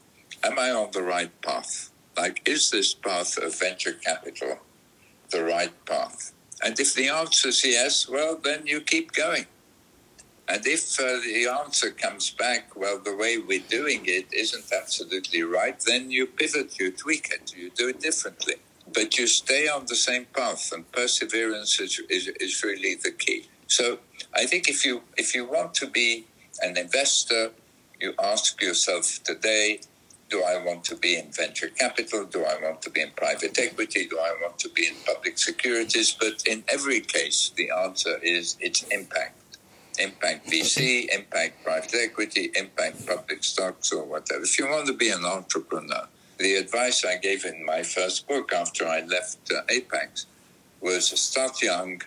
am 0.44 0.58
I 0.60 0.72
on 0.72 0.92
the 0.92 1.04
right 1.04 1.32
path? 1.42 1.92
Like, 2.18 2.42
is 2.48 2.72
this 2.72 2.94
path 2.94 3.38
of 3.38 3.58
venture 3.60 3.94
capital 3.94 4.60
the 5.32 5.44
right 5.44 5.74
path? 5.86 6.32
And 6.64 6.80
if 6.80 6.94
the 6.94 7.10
answer 7.10 7.50
is 7.50 7.66
yes, 7.66 8.08
well, 8.08 8.40
then 8.42 8.66
you 8.66 8.80
keep 8.82 9.12
going. 9.12 9.48
And 10.48 10.66
if 10.66 11.00
uh, 11.00 11.20
the 11.24 11.48
answer 11.48 11.92
comes 11.92 12.30
back, 12.30 12.76
well, 12.76 13.00
the 13.00 13.16
way 13.16 13.38
we're 13.38 13.70
doing 13.70 14.02
it 14.06 14.28
isn't 14.34 14.72
absolutely 14.72 15.44
right, 15.44 15.80
then 15.80 16.12
you 16.12 16.26
pivot, 16.26 16.80
you 16.80 16.92
tweak 16.92 17.30
it, 17.32 17.54
you 17.56 17.70
do 17.70 17.90
it 17.90 18.00
differently. 18.00 18.56
But 18.94 19.18
you 19.18 19.28
stay 19.28 19.68
on 19.68 19.86
the 19.86 19.96
same 19.96 20.26
path, 20.26 20.72
and 20.74 20.90
perseverance 20.92 21.80
is, 21.80 22.02
is, 22.10 22.28
is 22.28 22.64
really 22.64 22.96
the 22.96 23.12
key. 23.12 23.48
So 23.68 24.00
I 24.34 24.46
think 24.46 24.70
if 24.70 24.86
you 24.86 25.02
if 25.18 25.34
you 25.34 25.46
want 25.46 25.74
to 25.76 25.88
be 25.88 26.26
an 26.62 26.78
investor, 26.78 27.52
you 28.00 28.14
ask 28.22 28.62
yourself 28.62 29.24
today, 29.24 29.80
do 30.34 30.42
I 30.42 30.58
want 30.66 30.84
to 30.86 30.96
be 30.96 31.16
in 31.16 31.32
venture 31.32 31.68
capital? 31.68 32.26
Do 32.26 32.44
I 32.44 32.56
want 32.60 32.82
to 32.82 32.90
be 32.90 33.02
in 33.02 33.12
private 33.16 33.56
equity? 33.60 34.08
Do 34.08 34.18
I 34.18 34.34
want 34.42 34.58
to 34.66 34.70
be 34.70 34.88
in 34.88 34.96
public 35.06 35.38
securities? 35.38 36.18
But 36.20 36.42
in 36.48 36.64
every 36.68 37.02
case, 37.02 37.52
the 37.56 37.70
answer 37.70 38.18
is 38.24 38.58
it's 38.60 38.82
impact 39.00 39.36
impact 40.00 40.48
VC, 40.48 41.08
impact 41.16 41.64
private 41.64 41.94
equity, 41.94 42.52
impact 42.56 43.06
public 43.06 43.44
stocks, 43.44 43.92
or 43.92 44.04
whatever. 44.06 44.42
If 44.42 44.58
you 44.58 44.68
want 44.68 44.88
to 44.88 44.94
be 44.94 45.10
an 45.10 45.24
entrepreneur, 45.24 46.08
the 46.40 46.56
advice 46.56 47.06
I 47.06 47.18
gave 47.18 47.46
in 47.46 47.64
my 47.64 47.84
first 47.84 48.28
book 48.28 48.52
after 48.52 48.88
I 48.88 49.02
left 49.02 49.52
uh, 49.52 49.62
Apax 49.76 50.26
was 50.82 51.06
start 51.28 51.62
young, 51.62 52.02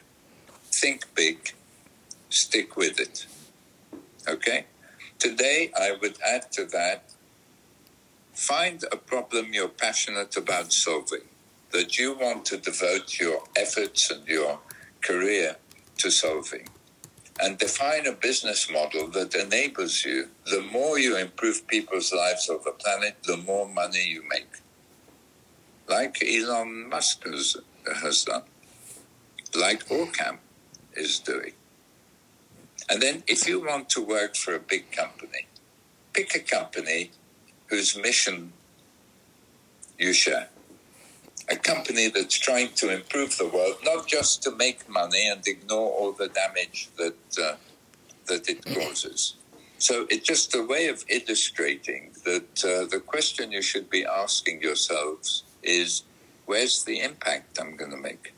think 0.64 1.04
big, 1.14 1.54
stick 2.28 2.76
with 2.76 2.98
it. 2.98 3.24
Okay? 4.28 4.66
Today, 5.20 5.70
I 5.78 5.96
would 6.02 6.18
add 6.26 6.50
to 6.56 6.64
that 6.78 7.05
find 8.36 8.84
a 8.92 8.96
problem 8.96 9.52
you're 9.52 9.68
passionate 9.68 10.36
about 10.36 10.70
solving, 10.70 11.26
that 11.72 11.98
you 11.98 12.16
want 12.16 12.44
to 12.44 12.58
devote 12.58 13.18
your 13.18 13.42
efforts 13.56 14.10
and 14.10 14.26
your 14.28 14.60
career 15.02 15.56
to 15.98 16.10
solving 16.10 16.68
and 17.40 17.58
define 17.58 18.06
a 18.06 18.12
business 18.12 18.70
model 18.70 19.08
that 19.08 19.34
enables 19.34 20.04
you. 20.04 20.28
The 20.46 20.60
more 20.60 20.98
you 20.98 21.16
improve 21.16 21.66
people's 21.66 22.12
lives 22.12 22.48
of 22.48 22.64
the 22.64 22.72
planet, 22.72 23.16
the 23.24 23.38
more 23.38 23.68
money 23.68 24.04
you 24.06 24.22
make. 24.28 24.48
Like 25.88 26.22
Elon 26.22 26.88
Musk 26.88 27.24
has, 27.26 27.56
has 28.02 28.24
done, 28.24 28.42
like 29.58 29.90
Occam 29.90 30.38
is 30.94 31.18
doing. 31.18 31.52
And 32.88 33.02
then, 33.02 33.22
if 33.26 33.48
you 33.48 33.64
want 33.64 33.88
to 33.90 34.02
work 34.02 34.36
for 34.36 34.54
a 34.54 34.60
big 34.60 34.92
company, 34.92 35.46
pick 36.12 36.34
a 36.34 36.38
company 36.38 37.10
whose 37.68 37.96
mission 37.96 38.52
you 39.98 40.12
share 40.12 40.48
a 41.48 41.56
company 41.56 42.08
that's 42.08 42.38
trying 42.38 42.68
to 42.74 42.92
improve 42.92 43.36
the 43.38 43.46
world, 43.46 43.76
not 43.84 44.06
just 44.06 44.42
to 44.42 44.50
make 44.56 44.88
money 44.88 45.28
and 45.28 45.46
ignore 45.46 45.90
all 45.92 46.12
the 46.12 46.28
damage 46.28 46.88
that 46.96 47.16
uh, 47.40 47.56
that 48.26 48.48
it 48.48 48.64
causes. 48.64 49.36
So 49.78 50.06
it's 50.10 50.26
just 50.26 50.54
a 50.54 50.62
way 50.62 50.88
of 50.88 51.04
illustrating 51.08 52.10
that 52.24 52.64
uh, 52.64 52.86
the 52.90 53.00
question 53.04 53.52
you 53.52 53.62
should 53.62 53.88
be 53.90 54.04
asking 54.04 54.62
yourselves 54.62 55.44
is, 55.62 56.02
where's 56.46 56.82
the 56.84 57.00
impact 57.00 57.60
I'm 57.60 57.76
going 57.76 57.90
to 57.90 57.96
make? 57.96 58.32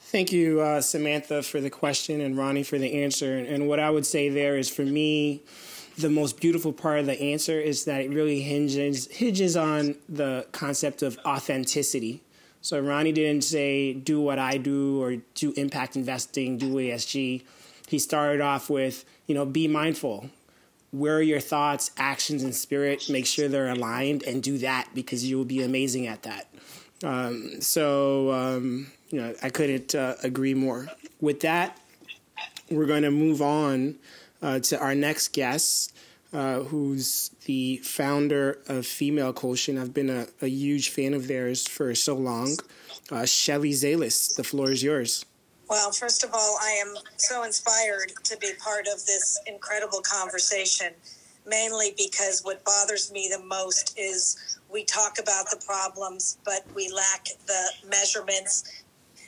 Thank 0.00 0.32
you, 0.32 0.60
uh, 0.60 0.80
Samantha, 0.80 1.42
for 1.42 1.60
the 1.60 1.68
question 1.68 2.20
and 2.20 2.38
Ronnie 2.38 2.62
for 2.62 2.78
the 2.78 3.02
answer. 3.02 3.36
And 3.36 3.68
what 3.68 3.80
I 3.80 3.90
would 3.90 4.06
say 4.06 4.28
there 4.28 4.56
is 4.56 4.70
for 4.70 4.84
me, 4.84 5.42
the 5.96 6.10
most 6.10 6.40
beautiful 6.40 6.72
part 6.72 7.00
of 7.00 7.06
the 7.06 7.20
answer 7.20 7.58
is 7.58 7.84
that 7.86 8.02
it 8.02 8.10
really 8.10 8.40
hinges 8.40 9.06
hinges 9.06 9.56
on 9.56 9.96
the 10.08 10.46
concept 10.52 11.02
of 11.02 11.18
authenticity. 11.24 12.22
So 12.60 12.80
Ronnie 12.80 13.12
didn't 13.12 13.44
say 13.44 13.94
do 13.94 14.20
what 14.20 14.38
I 14.38 14.58
do 14.58 15.00
or 15.02 15.16
do 15.34 15.52
impact 15.56 15.96
investing, 15.96 16.58
do 16.58 16.74
ESG. 16.74 17.42
He 17.88 17.98
started 17.98 18.40
off 18.40 18.68
with, 18.68 19.04
you 19.26 19.34
know, 19.34 19.46
be 19.46 19.68
mindful. 19.68 20.30
Where 20.90 21.16
are 21.16 21.22
your 21.22 21.40
thoughts, 21.40 21.90
actions, 21.96 22.42
and 22.42 22.54
spirit? 22.54 23.08
Make 23.08 23.26
sure 23.26 23.48
they're 23.48 23.68
aligned 23.68 24.22
and 24.24 24.42
do 24.42 24.58
that 24.58 24.88
because 24.94 25.24
you 25.24 25.36
will 25.36 25.44
be 25.44 25.62
amazing 25.62 26.06
at 26.06 26.22
that. 26.24 26.48
Um, 27.04 27.60
so, 27.60 28.32
um, 28.32 28.90
you 29.10 29.20
know, 29.20 29.34
I 29.42 29.50
couldn't 29.50 29.94
uh, 29.94 30.14
agree 30.22 30.54
more. 30.54 30.88
With 31.20 31.40
that, 31.40 31.78
we're 32.70 32.86
going 32.86 33.02
to 33.02 33.10
move 33.10 33.42
on 33.42 33.96
uh, 34.46 34.60
to 34.60 34.78
our 34.78 34.94
next 34.94 35.32
guest, 35.32 35.92
uh, 36.32 36.60
who's 36.60 37.30
the 37.46 37.78
founder 37.78 38.60
of 38.68 38.86
Female 38.86 39.32
Quotient. 39.32 39.76
I've 39.76 39.92
been 39.92 40.08
a, 40.08 40.28
a 40.40 40.46
huge 40.46 40.90
fan 40.90 41.14
of 41.14 41.26
theirs 41.26 41.66
for 41.66 41.92
so 41.96 42.14
long. 42.14 42.56
Uh, 43.10 43.26
Shelley 43.26 43.72
Zalis, 43.72 44.36
the 44.36 44.44
floor 44.44 44.70
is 44.70 44.84
yours. 44.84 45.26
Well, 45.68 45.90
first 45.90 46.22
of 46.22 46.30
all, 46.32 46.58
I 46.62 46.78
am 46.80 46.94
so 47.16 47.42
inspired 47.42 48.12
to 48.22 48.36
be 48.36 48.50
part 48.60 48.86
of 48.86 49.04
this 49.04 49.36
incredible 49.48 50.00
conversation, 50.00 50.92
mainly 51.44 51.92
because 51.96 52.42
what 52.44 52.64
bothers 52.64 53.10
me 53.10 53.28
the 53.28 53.42
most 53.44 53.98
is 53.98 54.58
we 54.70 54.84
talk 54.84 55.18
about 55.18 55.50
the 55.50 55.60
problems, 55.66 56.38
but 56.44 56.64
we 56.72 56.88
lack 56.88 57.26
the 57.48 57.88
measurements 57.90 58.84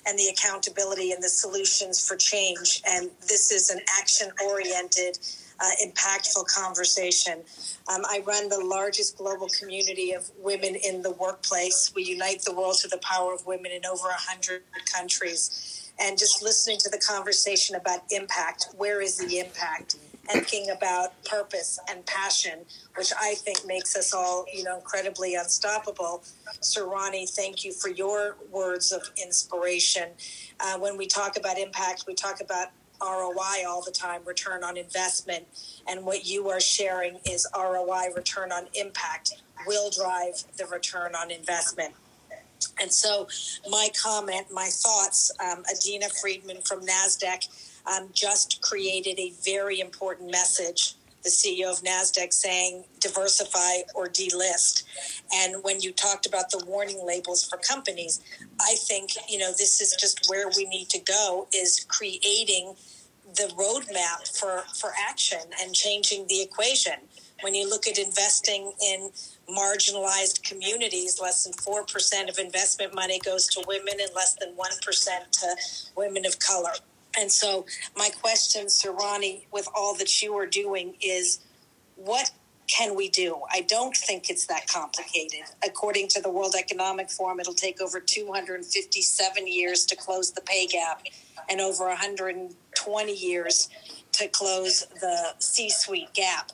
and 0.08 0.18
the 0.18 0.28
accountability 0.28 1.12
and 1.12 1.22
the 1.22 1.28
solutions 1.28 2.04
for 2.04 2.16
change. 2.16 2.82
And 2.88 3.10
this 3.20 3.52
is 3.52 3.68
an 3.68 3.80
action 4.00 4.30
oriented, 4.48 5.18
uh, 5.60 5.70
impactful 5.84 6.46
conversation. 6.46 7.42
Um, 7.92 8.02
I 8.06 8.22
run 8.26 8.48
the 8.48 8.64
largest 8.64 9.18
global 9.18 9.48
community 9.60 10.12
of 10.12 10.30
women 10.38 10.76
in 10.76 11.02
the 11.02 11.10
workplace. 11.10 11.92
We 11.94 12.04
unite 12.04 12.42
the 12.42 12.54
world 12.54 12.78
to 12.80 12.88
the 12.88 12.98
power 12.98 13.34
of 13.34 13.46
women 13.46 13.70
in 13.72 13.84
over 13.84 14.08
100 14.08 14.62
countries. 14.90 15.90
And 16.00 16.16
just 16.16 16.42
listening 16.42 16.78
to 16.78 16.90
the 16.90 16.98
conversation 16.98 17.76
about 17.76 18.00
impact, 18.10 18.68
where 18.76 19.02
is 19.02 19.18
the 19.18 19.40
impact? 19.40 19.96
Thinking 20.28 20.70
about 20.70 21.22
purpose 21.24 21.78
and 21.88 22.04
passion, 22.06 22.60
which 22.96 23.12
I 23.20 23.34
think 23.34 23.66
makes 23.66 23.96
us 23.96 24.12
all, 24.12 24.44
you 24.52 24.64
know, 24.64 24.76
incredibly 24.76 25.34
unstoppable. 25.34 26.22
Sir 26.60 26.86
Ronnie, 26.86 27.26
thank 27.26 27.64
you 27.64 27.72
for 27.72 27.88
your 27.88 28.36
words 28.50 28.92
of 28.92 29.10
inspiration. 29.22 30.10
Uh, 30.60 30.78
when 30.78 30.96
we 30.96 31.06
talk 31.06 31.36
about 31.36 31.58
impact, 31.58 32.04
we 32.06 32.14
talk 32.14 32.40
about 32.40 32.68
ROI 33.00 33.64
all 33.66 33.82
the 33.84 33.92
time, 33.92 34.22
return 34.24 34.64
on 34.64 34.76
investment. 34.76 35.46
And 35.88 36.04
what 36.04 36.26
you 36.26 36.48
are 36.48 36.60
sharing 36.60 37.20
is 37.24 37.46
ROI, 37.56 38.08
return 38.14 38.52
on 38.52 38.66
impact, 38.74 39.32
will 39.66 39.90
drive 39.90 40.44
the 40.56 40.66
return 40.66 41.14
on 41.14 41.30
investment. 41.30 41.94
And 42.80 42.92
so, 42.92 43.28
my 43.68 43.88
comment, 44.00 44.46
my 44.52 44.68
thoughts, 44.70 45.30
um, 45.40 45.62
Adena 45.64 46.10
Friedman 46.20 46.58
from 46.62 46.80
NASDAQ 46.84 47.48
um, 47.88 48.08
just 48.12 48.60
created 48.62 49.18
a 49.18 49.32
very 49.44 49.80
important 49.80 50.30
message. 50.30 50.94
The 51.24 51.30
CEO 51.30 51.70
of 51.70 51.82
NASDAQ 51.82 52.32
saying 52.32 52.84
diversify 53.00 53.82
or 53.94 54.08
delist. 54.08 54.84
And 55.34 55.62
when 55.64 55.80
you 55.80 55.92
talked 55.92 56.26
about 56.26 56.50
the 56.50 56.64
warning 56.66 57.04
labels 57.04 57.44
for 57.44 57.58
companies, 57.58 58.20
I 58.60 58.76
think, 58.76 59.10
you 59.28 59.38
know, 59.38 59.50
this 59.50 59.80
is 59.80 59.96
just 59.98 60.26
where 60.28 60.48
we 60.56 60.64
need 60.66 60.88
to 60.90 61.00
go 61.00 61.48
is 61.52 61.84
creating 61.88 62.74
the 63.34 63.52
roadmap 63.58 64.38
for, 64.38 64.64
for 64.74 64.92
action 65.08 65.40
and 65.60 65.74
changing 65.74 66.26
the 66.28 66.40
equation. 66.40 66.94
When 67.42 67.54
you 67.54 67.68
look 67.68 67.86
at 67.86 67.98
investing 67.98 68.72
in 68.82 69.10
marginalized 69.48 70.42
communities, 70.42 71.20
less 71.20 71.44
than 71.44 71.52
4% 71.52 72.28
of 72.28 72.38
investment 72.38 72.94
money 72.94 73.20
goes 73.20 73.46
to 73.48 73.64
women 73.66 73.94
and 74.00 74.10
less 74.14 74.34
than 74.34 74.54
1% 74.54 75.30
to 75.30 75.56
women 75.96 76.26
of 76.26 76.38
color. 76.38 76.72
And 77.16 77.30
so, 77.30 77.66
my 77.96 78.10
question, 78.20 78.68
Ronnie, 78.98 79.46
with 79.52 79.68
all 79.74 79.94
that 79.96 80.22
you 80.22 80.36
are 80.36 80.46
doing, 80.46 80.96
is 81.00 81.40
what 81.96 82.30
can 82.68 82.94
we 82.94 83.08
do? 83.08 83.40
I 83.50 83.62
don't 83.62 83.96
think 83.96 84.30
it's 84.30 84.46
that 84.46 84.66
complicated. 84.66 85.40
According 85.64 86.08
to 86.08 86.20
the 86.20 86.30
World 86.30 86.54
Economic 86.56 87.10
Forum, 87.10 87.40
it'll 87.40 87.54
take 87.54 87.80
over 87.80 87.98
257 87.98 89.46
years 89.46 89.84
to 89.86 89.96
close 89.96 90.32
the 90.32 90.42
pay 90.42 90.66
gap 90.66 91.02
and 91.48 91.60
over 91.60 91.86
120 91.86 93.12
years 93.16 93.68
to 94.12 94.28
close 94.28 94.86
the 95.00 95.34
C 95.38 95.70
suite 95.70 96.12
gap. 96.12 96.52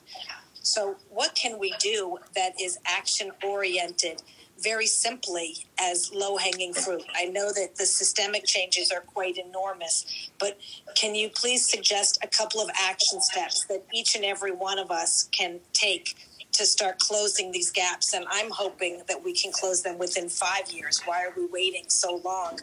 So, 0.61 0.95
what 1.09 1.35
can 1.35 1.59
we 1.59 1.73
do 1.79 2.17
that 2.35 2.59
is 2.59 2.79
action 2.87 3.31
oriented 3.43 4.23
very 4.59 4.87
simply 4.87 5.55
as 5.79 6.11
low 6.13 6.37
hanging 6.37 6.73
fruit. 6.73 7.03
I 7.15 7.25
know 7.25 7.51
that 7.53 7.75
the 7.77 7.85
systemic 7.85 8.45
changes 8.45 8.91
are 8.91 9.01
quite 9.01 9.37
enormous, 9.37 10.29
but 10.39 10.57
can 10.95 11.13
you 11.13 11.29
please 11.29 11.69
suggest 11.69 12.17
a 12.23 12.27
couple 12.27 12.61
of 12.61 12.69
action 12.81 13.21
steps 13.21 13.65
that 13.65 13.83
each 13.93 14.15
and 14.15 14.23
every 14.23 14.51
one 14.51 14.79
of 14.79 14.91
us 14.91 15.27
can 15.31 15.59
take 15.73 16.15
to 16.55 16.65
start 16.65 16.99
closing 16.99 17.51
these 17.51 17.69
gaps. 17.69 18.13
And 18.13 18.25
I'm 18.29 18.49
hoping 18.49 19.01
that 19.07 19.23
we 19.23 19.33
can 19.33 19.51
close 19.51 19.83
them 19.83 19.97
within 19.97 20.29
five 20.29 20.71
years. 20.71 21.01
Why 21.05 21.25
are 21.25 21.33
we 21.35 21.45
waiting 21.47 21.83
so 21.87 22.21
long 22.23 22.59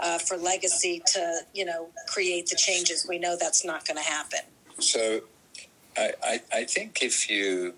uh, 0.00 0.18
for 0.18 0.36
legacy 0.36 1.02
to, 1.08 1.40
you 1.52 1.64
know, 1.64 1.88
create 2.08 2.46
the 2.46 2.56
changes? 2.56 3.06
We 3.08 3.18
know 3.18 3.36
that's 3.38 3.64
not 3.64 3.86
going 3.86 3.98
to 3.98 4.02
happen. 4.02 4.40
So 4.78 5.20
I, 5.96 6.12
I, 6.22 6.40
I 6.52 6.64
think 6.64 7.02
if 7.02 7.30
you 7.30 7.74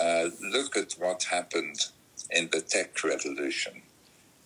uh, 0.00 0.28
look 0.40 0.76
at 0.76 0.94
what 0.94 1.24
happened 1.24 1.88
in 2.34 2.48
the 2.52 2.60
tech 2.60 3.02
revolution, 3.04 3.82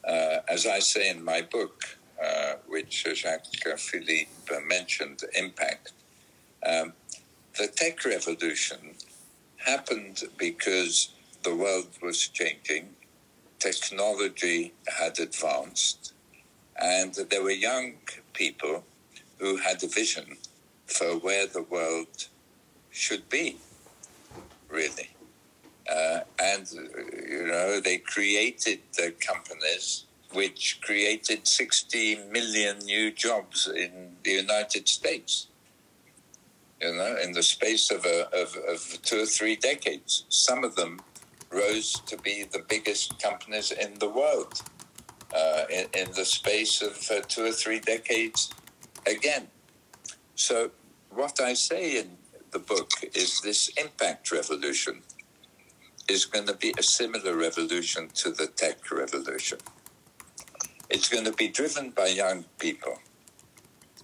uh, 0.07 0.39
as 0.49 0.67
I 0.67 0.81
say 0.81 1.09
in 1.09 1.25
my 1.25 1.43
book, 1.43 1.99
uh, 2.23 2.55
which 2.67 3.07
Jacques 3.15 3.79
Philippe 3.79 4.31
mentioned, 4.67 5.23
Impact, 5.35 5.93
um, 6.67 6.93
the 7.59 7.69
tech 7.69 8.05
revolution 8.05 8.95
happened 9.57 10.23
because 10.37 11.11
the 11.43 11.55
world 11.55 11.89
was 12.03 12.29
changing, 12.29 12.89
technology 13.59 14.73
had 14.99 15.19
advanced, 15.19 16.13
and 16.81 17.15
there 17.31 17.43
were 17.43 17.51
young 17.51 17.95
people 18.33 18.85
who 19.39 19.57
had 19.57 19.83
a 19.83 19.89
vision 19.89 20.37
for 20.87 21.17
where 21.19 21.47
the 21.47 21.63
world 21.63 22.29
should 22.91 23.29
be, 23.29 23.57
really. 24.69 25.16
Uh, 25.89 26.21
and, 26.41 26.69
you 27.29 27.47
know, 27.47 27.81
they 27.81 27.99
created 27.99 28.81
the 28.97 29.13
companies 29.21 30.05
which 30.33 30.81
created 30.83 31.47
60 31.47 32.25
million 32.31 32.79
new 32.81 33.11
jobs 33.13 33.69
in 33.69 34.17
the 34.25 34.33
United 34.33 34.89
States. 34.89 35.49
You 36.81 36.95
know, 36.95 37.17
in 37.23 37.33
the 37.33 37.43
space 37.43 37.91
of, 37.91 38.05
a, 38.05 38.29
of, 38.35 38.55
of 38.69 39.03
two 39.03 39.23
or 39.23 39.27
three 39.27 39.57
decades. 39.57 40.25
Some 40.29 40.63
of 40.63 40.77
them 40.77 41.01
rose 41.51 41.95
to 42.07 42.19
be 42.19 42.45
the 42.45 42.65
biggest 42.69 43.19
companies 43.23 43.71
in 43.71 43.95
the 43.99 44.09
world 44.09 44.61
uh, 45.35 45.65
in, 45.71 45.87
in, 45.95 46.13
the 46.13 46.25
space 46.25 46.83
of 46.83 46.97
uh, 47.11 47.23
two 47.29 47.47
or 47.47 47.53
three 47.53 47.81
decades 47.81 48.53
again. 49.07 49.47
So, 50.35 50.71
what 51.11 51.41
I 51.41 51.55
say 51.55 51.99
in 51.99 52.19
the 52.51 52.59
book 52.59 52.91
is 53.15 53.41
this 53.41 53.69
impact 53.79 54.31
revolution 54.31 55.03
is 56.09 56.25
going 56.25 56.47
to 56.47 56.55
be 56.55 56.73
a 56.79 56.83
similar 56.83 57.37
revolution 57.37 58.09
to 58.15 58.31
the 58.31 58.47
tech 58.47 58.91
revolution. 58.91 59.59
It's 60.89 61.09
going 61.09 61.25
to 61.25 61.33
be 61.33 61.49
driven 61.49 61.91
by 61.91 62.07
young 62.07 62.45
people. 62.59 62.99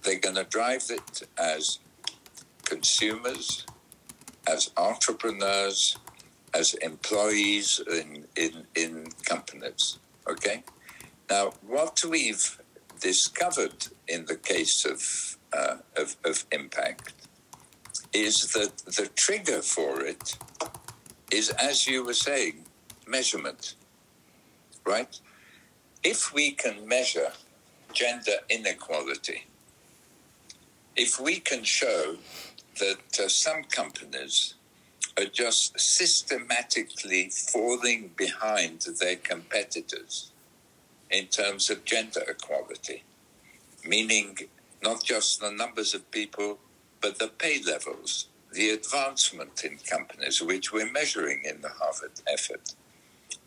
They're 0.03 0.19
going 0.19 0.35
to 0.35 0.43
drive 0.43 0.83
it 0.89 1.23
as 1.37 1.79
consumers, 2.65 3.65
as 4.47 4.71
entrepreneurs, 4.75 5.97
as 6.53 6.73
employees 6.75 7.81
in, 7.89 8.25
in, 8.35 8.67
in 8.75 9.07
companies. 9.25 9.99
Okay? 10.27 10.63
Now, 11.29 11.53
what 11.65 12.03
we've 12.03 12.59
discovered 12.99 13.87
in 14.07 14.25
the 14.25 14.35
case 14.35 14.85
of, 14.85 15.37
uh, 15.53 15.77
of, 15.95 16.17
of 16.25 16.45
impact 16.51 17.13
is 18.11 18.51
that 18.53 18.77
the 18.85 19.07
trigger 19.15 19.61
for 19.61 20.01
it 20.01 20.37
is, 21.33 21.49
as 21.49 21.87
you 21.87 22.05
were 22.05 22.13
saying, 22.13 22.63
measurement, 23.07 23.73
right? 24.85 25.19
If 26.03 26.33
we 26.33 26.51
can 26.51 26.87
measure 26.87 27.31
gender 27.91 28.37
inequality, 28.49 29.45
if 30.95 31.19
we 31.19 31.39
can 31.39 31.63
show 31.63 32.17
that 32.79 33.19
uh, 33.19 33.27
some 33.27 33.63
companies 33.63 34.53
are 35.17 35.25
just 35.25 35.79
systematically 35.79 37.29
falling 37.29 38.11
behind 38.15 38.85
their 38.99 39.15
competitors 39.15 40.31
in 41.09 41.27
terms 41.27 41.69
of 41.69 41.85
gender 41.85 42.23
equality, 42.27 43.03
meaning 43.87 44.37
not 44.83 45.03
just 45.03 45.39
the 45.39 45.51
numbers 45.51 45.93
of 45.93 46.09
people, 46.11 46.59
but 47.01 47.19
the 47.19 47.27
pay 47.27 47.61
levels, 47.63 48.27
the 48.53 48.69
advancement 48.69 49.63
in 49.63 49.77
companies, 49.77 50.41
which 50.41 50.71
we're 50.71 50.91
measuring 50.91 51.43
in 51.43 51.61
the 51.61 51.69
Harvard 51.69 52.11
effort, 52.31 52.73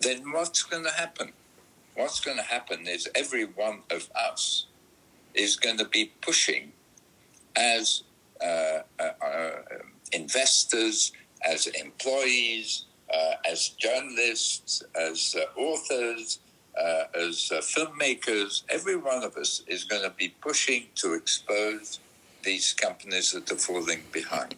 then 0.00 0.32
what's 0.32 0.62
going 0.62 0.84
to 0.84 0.90
happen? 0.90 1.32
What's 1.94 2.20
going 2.20 2.36
to 2.36 2.42
happen 2.42 2.86
is 2.86 3.08
every 3.14 3.44
one 3.44 3.82
of 3.90 4.10
us 4.14 4.66
is 5.34 5.56
going 5.56 5.78
to 5.78 5.86
be 5.86 6.12
pushing 6.20 6.72
as 7.54 8.02
uh, 8.42 8.80
uh, 9.00 9.10
uh 9.24 9.50
investors, 10.12 11.12
as 11.42 11.66
employees, 11.68 12.84
uh, 13.12 13.34
as 13.50 13.70
journalists, 13.70 14.82
as 14.94 15.34
uh, 15.38 15.60
authors, 15.60 16.40
uh, 16.78 17.04
as 17.14 17.50
filmmakers, 17.62 18.62
every 18.68 18.96
one 18.96 19.22
of 19.24 19.36
us 19.36 19.62
is 19.66 19.84
going 19.84 20.02
to 20.02 20.10
be 20.10 20.28
pushing 20.40 20.84
to 20.94 21.14
expose 21.14 22.00
these 22.46 22.72
companies 22.72 23.32
that 23.32 23.50
are 23.50 23.62
falling 23.68 24.02
behind. 24.12 24.54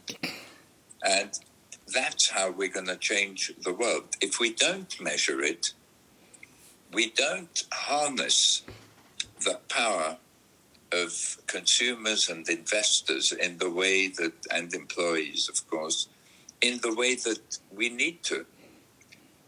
And 1.02 1.30
that's 1.96 2.28
how 2.28 2.50
we're 2.50 2.76
going 2.78 2.92
to 2.94 2.96
change 2.96 3.52
the 3.64 3.72
world. 3.72 4.04
If 4.20 4.38
we 4.38 4.52
don't 4.52 4.92
measure 5.00 5.40
it, 5.40 5.72
we 6.92 7.10
don't 7.10 7.64
harness 7.72 8.62
the 9.46 9.58
power 9.68 10.18
of 10.92 11.38
consumers 11.46 12.28
and 12.28 12.48
investors 12.48 13.32
in 13.32 13.58
the 13.58 13.70
way 13.70 14.08
that, 14.08 14.34
and 14.54 14.72
employees, 14.74 15.48
of 15.48 15.58
course, 15.68 16.08
in 16.60 16.78
the 16.82 16.94
way 16.94 17.14
that 17.14 17.58
we 17.74 17.88
need 17.88 18.22
to. 18.24 18.44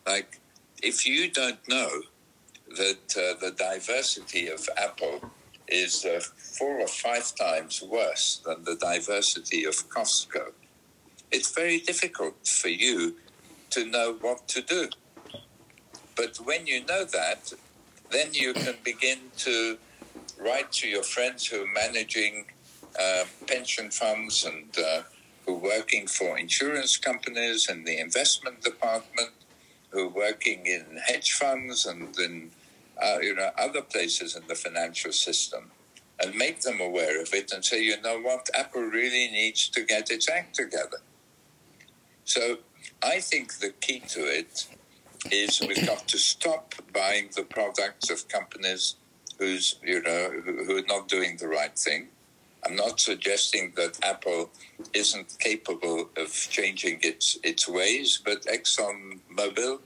Like, 0.07 0.41
if 0.83 1.07
you 1.07 1.31
don't 1.31 1.63
know 1.69 1.91
that 2.77 3.05
uh, 3.17 3.39
the 3.45 3.53
diversity 3.57 4.49
of 4.49 4.67
Apple 4.79 5.31
is 5.69 6.05
uh, 6.05 6.21
four 6.59 6.81
or 6.81 6.89
five 6.89 7.35
times 7.35 7.83
worse 7.83 8.41
than 8.45 8.65
the 8.65 8.77
diversity 8.77 9.65
of 9.65 9.75
Costco. 9.89 10.53
It's 11.31 11.55
very 11.55 11.79
difficult 11.79 12.47
for 12.47 12.69
you 12.69 13.17
to 13.71 13.85
know 13.85 14.17
what 14.21 14.49
to 14.49 14.63
do. 14.63 14.89
But 16.17 16.37
when 16.39 16.67
you 16.67 16.85
know 16.85 17.05
that, 17.05 17.53
then 18.11 18.29
you 18.33 18.53
can 18.53 18.77
begin 18.83 19.19
to 19.39 19.79
write 20.39 20.73
to 20.73 20.89
your 20.89 21.05
friends 21.05 21.47
who 21.47 21.63
are 21.63 21.73
managing 21.73 22.47
uh, 23.01 23.25
pension 23.47 23.91
funds 23.91 24.45
and 24.45 24.77
uh, 24.77 25.03
who 25.47 25.55
are 25.55 25.59
working 25.59 26.09
for 26.09 26.37
insurance 26.37 26.97
companies 26.97 27.69
and 27.69 27.87
the 27.87 27.99
investment 27.99 28.61
department, 28.63 29.31
who 29.91 30.07
are 30.07 30.09
working 30.09 30.67
in 30.67 30.99
hedge 31.07 31.33
funds 31.33 31.87
and 31.87 32.19
in 32.19 32.51
uh, 33.01 33.19
you 33.23 33.35
know, 33.35 33.51
other 33.57 33.81
places 33.81 34.37
in 34.37 34.43
the 34.49 34.55
financial 34.55 35.13
system 35.13 35.71
and 36.23 36.35
make 36.35 36.61
them 36.61 36.81
aware 36.81 37.21
of 37.21 37.33
it 37.33 37.53
and 37.53 37.65
say, 37.65 37.83
you 37.83 38.01
know 38.03 38.21
what, 38.21 38.49
Apple 38.55 38.83
really 38.83 39.29
needs 39.29 39.69
to 39.71 39.85
get 39.85 40.11
its 40.11 40.29
act 40.29 40.55
together. 40.55 40.99
So 42.25 42.59
I 43.03 43.21
think 43.21 43.59
the 43.59 43.71
key 43.81 44.01
to 44.09 44.21
it 44.21 44.67
is 45.31 45.61
we've 45.61 45.87
got 45.87 46.07
to 46.09 46.19
stop 46.19 46.75
buying 46.93 47.31
the 47.35 47.43
products 47.43 48.11
of 48.11 48.29
companies 48.29 48.97
who's 49.39 49.77
you 49.83 50.03
know 50.03 50.31
who 50.45 50.77
are 50.79 50.87
not 50.87 51.09
doing 51.09 51.37
the 51.39 51.49
right 51.49 51.77
thing. 51.79 52.09
I'm 52.65 52.77
not 52.77 53.01
suggesting 53.01 53.73
that 53.77 53.99
Apple 54.05 54.51
isn't 54.93 55.39
capable 55.39 56.11
of 56.17 56.33
changing 56.33 57.01
its 57.03 57.39
its 57.43 57.69
ways, 57.69 58.21
but 58.25 58.43
Exxon 58.43 59.19
Mobil 59.35 59.81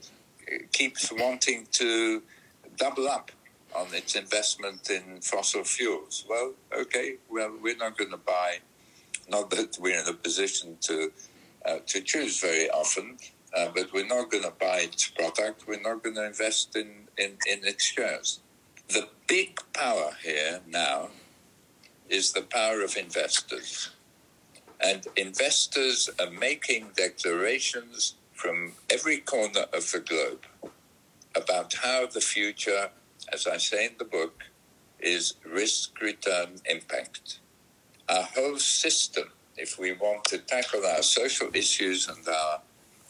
eh, 0.51 0.57
keeps 0.73 1.11
wanting 1.11 1.67
to 1.71 2.21
double 2.77 3.07
up 3.07 3.31
on 3.75 3.93
its 3.93 4.15
investment 4.15 4.89
in 4.89 5.21
fossil 5.21 5.63
fuels. 5.63 6.25
Well, 6.29 6.53
okay, 6.75 7.15
well, 7.29 7.53
we're 7.61 7.77
not 7.77 7.97
going 7.97 8.11
to 8.11 8.17
buy, 8.17 8.59
not 9.29 9.49
that 9.51 9.77
we're 9.79 9.99
in 9.99 10.07
a 10.07 10.13
position 10.13 10.77
to, 10.81 11.11
uh, 11.65 11.77
to 11.87 12.01
choose 12.01 12.39
very 12.39 12.69
often, 12.69 13.17
uh, 13.55 13.67
but 13.75 13.91
we're 13.93 14.07
not 14.07 14.31
going 14.31 14.43
to 14.43 14.53
buy 14.59 14.79
its 14.79 15.07
product. 15.09 15.67
We're 15.67 15.81
not 15.81 16.03
going 16.03 16.15
to 16.15 16.25
invest 16.25 16.75
in, 16.75 17.07
in, 17.17 17.37
in 17.51 17.65
its 17.65 17.83
shares. 17.83 18.39
The 18.89 19.07
big 19.27 19.59
power 19.73 20.11
here 20.23 20.61
now 20.67 21.09
is 22.09 22.33
the 22.33 22.41
power 22.41 22.81
of 22.83 22.95
investors. 22.97 23.89
And 24.79 25.07
investors 25.15 26.09
are 26.19 26.29
making 26.29 26.89
declarations 26.95 28.15
from 28.33 28.73
every 28.89 29.17
corner 29.17 29.65
of 29.73 29.91
the 29.91 29.99
globe 29.99 30.45
about 31.35 31.73
how 31.73 32.05
the 32.05 32.21
future, 32.21 32.89
as 33.33 33.47
I 33.47 33.57
say 33.57 33.85
in 33.87 33.95
the 33.97 34.05
book, 34.05 34.43
is 34.99 35.35
risk 35.45 35.99
return 36.01 36.55
impact. 36.65 37.39
Our 38.09 38.23
whole 38.23 38.57
system, 38.57 39.31
if 39.57 39.77
we 39.79 39.93
want 39.93 40.25
to 40.25 40.37
tackle 40.39 40.85
our 40.85 41.03
social 41.03 41.49
issues 41.53 42.07
and 42.07 42.27
our 42.27 42.61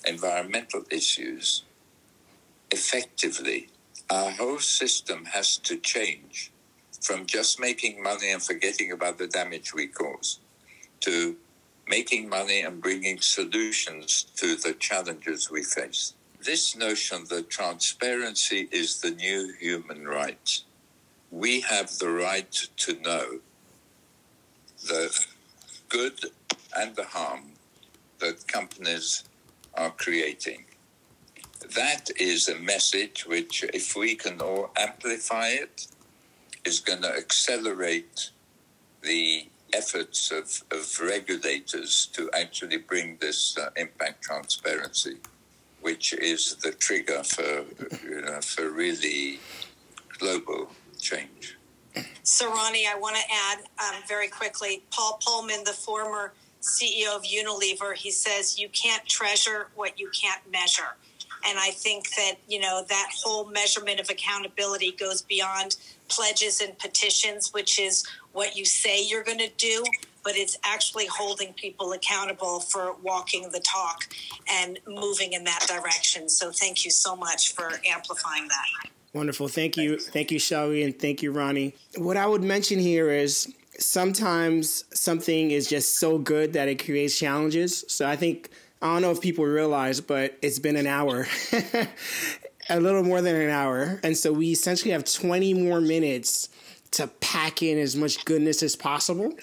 environmental 0.05 0.83
issues 0.91 1.63
effectively, 2.71 3.69
our 4.09 4.31
whole 4.31 4.59
system 4.59 5.25
has 5.25 5.57
to 5.57 5.77
change 5.77 6.51
from 7.01 7.25
just 7.25 7.59
making 7.59 8.01
money 8.01 8.31
and 8.31 8.41
forgetting 8.41 8.91
about 8.91 9.17
the 9.17 9.27
damage 9.27 9.73
we 9.73 9.87
cause 9.87 10.39
to 11.01 11.35
making 11.87 12.27
money 12.27 12.61
and 12.61 12.81
bringing 12.81 13.19
solutions 13.19 14.25
to 14.35 14.55
the 14.55 14.73
challenges 14.73 15.51
we 15.51 15.63
face. 15.63 16.13
This 16.45 16.75
notion 16.75 17.23
that 17.29 17.49
transparency 17.49 18.69
is 18.71 19.01
the 19.01 19.09
new 19.09 19.53
human 19.59 20.07
right. 20.07 20.61
We 21.31 21.61
have 21.61 21.97
the 21.97 22.09
right 22.09 22.51
to 22.77 22.93
know 23.01 23.39
the 24.87 25.25
good 25.89 26.19
and 26.77 26.95
the 26.95 27.05
harm 27.05 27.53
that 28.19 28.47
companies 28.47 29.23
are 29.73 29.89
creating. 29.89 30.65
That 31.75 32.11
is 32.19 32.47
a 32.47 32.59
message 32.59 33.25
which, 33.25 33.63
if 33.73 33.95
we 33.95 34.13
can 34.13 34.39
all 34.39 34.69
amplify 34.77 35.47
it, 35.47 35.87
is 36.63 36.79
going 36.79 37.01
to 37.01 37.17
accelerate 37.17 38.29
the 39.01 39.47
efforts 39.73 40.29
of, 40.29 40.63
of 40.69 40.99
regulators 41.01 42.07
to 42.13 42.29
actually 42.33 42.77
bring 42.77 43.17
this 43.19 43.57
uh, 43.57 43.71
impact 43.75 44.21
transparency, 44.21 45.17
which 45.85 46.13
is 46.13 46.55
the 46.63 46.71
trigger 46.71 47.21
for, 47.23 47.63
you 48.03 48.21
know, 48.21 48.41
for 48.41 48.71
really 48.71 49.39
global 50.17 50.71
change. 50.99 51.57
So, 52.23 52.51
Ronnie, 52.51 52.87
I 52.87 52.97
want 52.97 53.17
to 53.17 53.21
add 53.31 53.59
um, 53.59 54.01
very 54.07 54.27
quickly 54.27 54.81
Paul 54.89 55.19
Polman, 55.23 55.63
the 55.63 55.73
former 55.73 56.33
CEO 56.59 57.15
of 57.15 57.21
Unilever, 57.21 57.93
he 57.93 58.09
says, 58.09 58.57
You 58.57 58.67
can't 58.69 59.05
treasure 59.05 59.67
what 59.75 59.99
you 59.99 60.09
can't 60.09 60.41
measure. 60.51 60.97
And 61.47 61.59
I 61.59 61.69
think 61.69 62.09
that, 62.15 62.37
you 62.47 62.59
know, 62.59 62.83
that 62.89 63.11
whole 63.23 63.45
measurement 63.45 63.99
of 63.99 64.09
accountability 64.09 64.91
goes 64.93 65.21
beyond 65.21 65.75
pledges 66.07 66.61
and 66.61 66.75
petitions, 66.79 67.53
which 67.53 67.79
is 67.79 68.03
what 68.33 68.55
you 68.55 68.65
say 68.65 69.05
you're 69.05 69.23
going 69.23 69.37
to 69.37 69.51
do, 69.57 69.83
but 70.25 70.35
it's 70.35 70.57
actually 70.65 71.05
holding 71.05 71.53
people 71.53 71.93
accountable 71.93 72.59
for 72.59 72.95
walking 73.03 73.49
the 73.51 73.59
talk 73.59 74.09
and 74.51 74.79
moving 74.87 75.31
in 75.33 75.45
that 75.45 75.65
direction. 75.67 76.27
So 76.27 76.51
thank 76.51 76.83
you 76.83 76.91
so 76.91 77.15
much 77.15 77.53
for 77.53 77.71
amplifying 77.87 78.47
that. 78.47 78.89
Wonderful. 79.13 79.47
Thank 79.47 79.77
you. 79.77 79.97
Thank 79.97 80.31
you, 80.31 80.39
Shelley, 80.39 80.83
and 80.83 80.97
thank 80.99 81.21
you, 81.21 81.31
Ronnie. 81.31 81.75
What 81.95 82.17
I 82.17 82.25
would 82.25 82.43
mention 82.43 82.79
here 82.79 83.09
is 83.09 83.53
sometimes 83.79 84.83
something 84.93 85.51
is 85.51 85.69
just 85.69 85.99
so 85.99 86.17
good 86.17 86.53
that 86.53 86.67
it 86.67 86.83
creates 86.83 87.17
challenges. 87.17 87.85
So 87.87 88.07
I 88.07 88.15
think 88.15 88.49
I 88.81 88.87
don't 88.87 89.03
know 89.03 89.11
if 89.11 89.21
people 89.21 89.45
realize, 89.45 90.01
but 90.01 90.37
it's 90.41 90.59
been 90.59 90.75
an 90.75 90.87
hour, 90.87 91.27
a 92.69 92.79
little 92.79 93.03
more 93.03 93.21
than 93.21 93.35
an 93.35 93.51
hour. 93.51 93.99
And 94.03 94.17
so 94.17 94.33
we 94.33 94.51
essentially 94.51 94.91
have 94.91 95.05
20 95.05 95.53
more 95.53 95.79
minutes 95.79 96.49
to 96.91 97.07
pack 97.07 97.61
in 97.61 97.77
as 97.77 97.95
much 97.95 98.25
goodness 98.25 98.63
as 98.63 98.75
possible. 98.75 99.33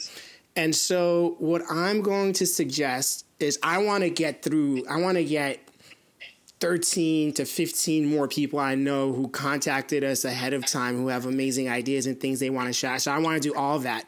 And 0.56 0.74
so 0.74 1.36
what 1.38 1.62
I'm 1.70 2.02
going 2.02 2.32
to 2.34 2.46
suggest 2.46 3.24
is 3.40 3.58
I 3.62 3.78
want 3.78 4.04
to 4.04 4.10
get 4.10 4.42
through, 4.42 4.86
I 4.88 5.00
want 5.00 5.16
to 5.16 5.24
get 5.24 5.60
13 6.60 7.32
to 7.32 7.44
15 7.44 8.06
more 8.06 8.28
people 8.28 8.58
I 8.58 8.76
know 8.76 9.12
who 9.12 9.28
contacted 9.28 10.04
us 10.04 10.24
ahead 10.24 10.52
of 10.52 10.64
time 10.64 10.96
who 10.96 11.08
have 11.08 11.26
amazing 11.26 11.68
ideas 11.68 12.06
and 12.06 12.20
things 12.20 12.38
they 12.38 12.50
want 12.50 12.68
to 12.68 12.72
share. 12.72 12.98
So 12.98 13.10
I 13.10 13.18
want 13.18 13.42
to 13.42 13.48
do 13.48 13.54
all 13.54 13.80
that. 13.80 14.06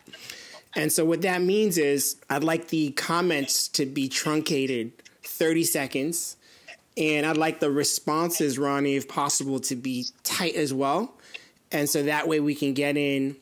And 0.76 0.92
so 0.92 1.04
what 1.04 1.22
that 1.22 1.42
means 1.42 1.78
is 1.78 2.16
I'd 2.28 2.44
like 2.44 2.68
the 2.68 2.90
comments 2.92 3.68
to 3.68 3.86
be 3.86 4.08
truncated 4.08 4.92
30 5.24 5.64
seconds. 5.64 6.36
And 6.96 7.26
I'd 7.26 7.36
like 7.36 7.58
the 7.58 7.70
responses, 7.70 8.56
Ronnie, 8.56 8.94
if 8.94 9.08
possible, 9.08 9.58
to 9.60 9.74
be 9.74 10.06
tight 10.22 10.54
as 10.54 10.72
well. 10.72 11.14
And 11.72 11.88
so 11.88 12.04
that 12.04 12.28
way 12.28 12.38
we 12.38 12.54
can 12.54 12.72
get 12.72 12.96
in 12.96 13.36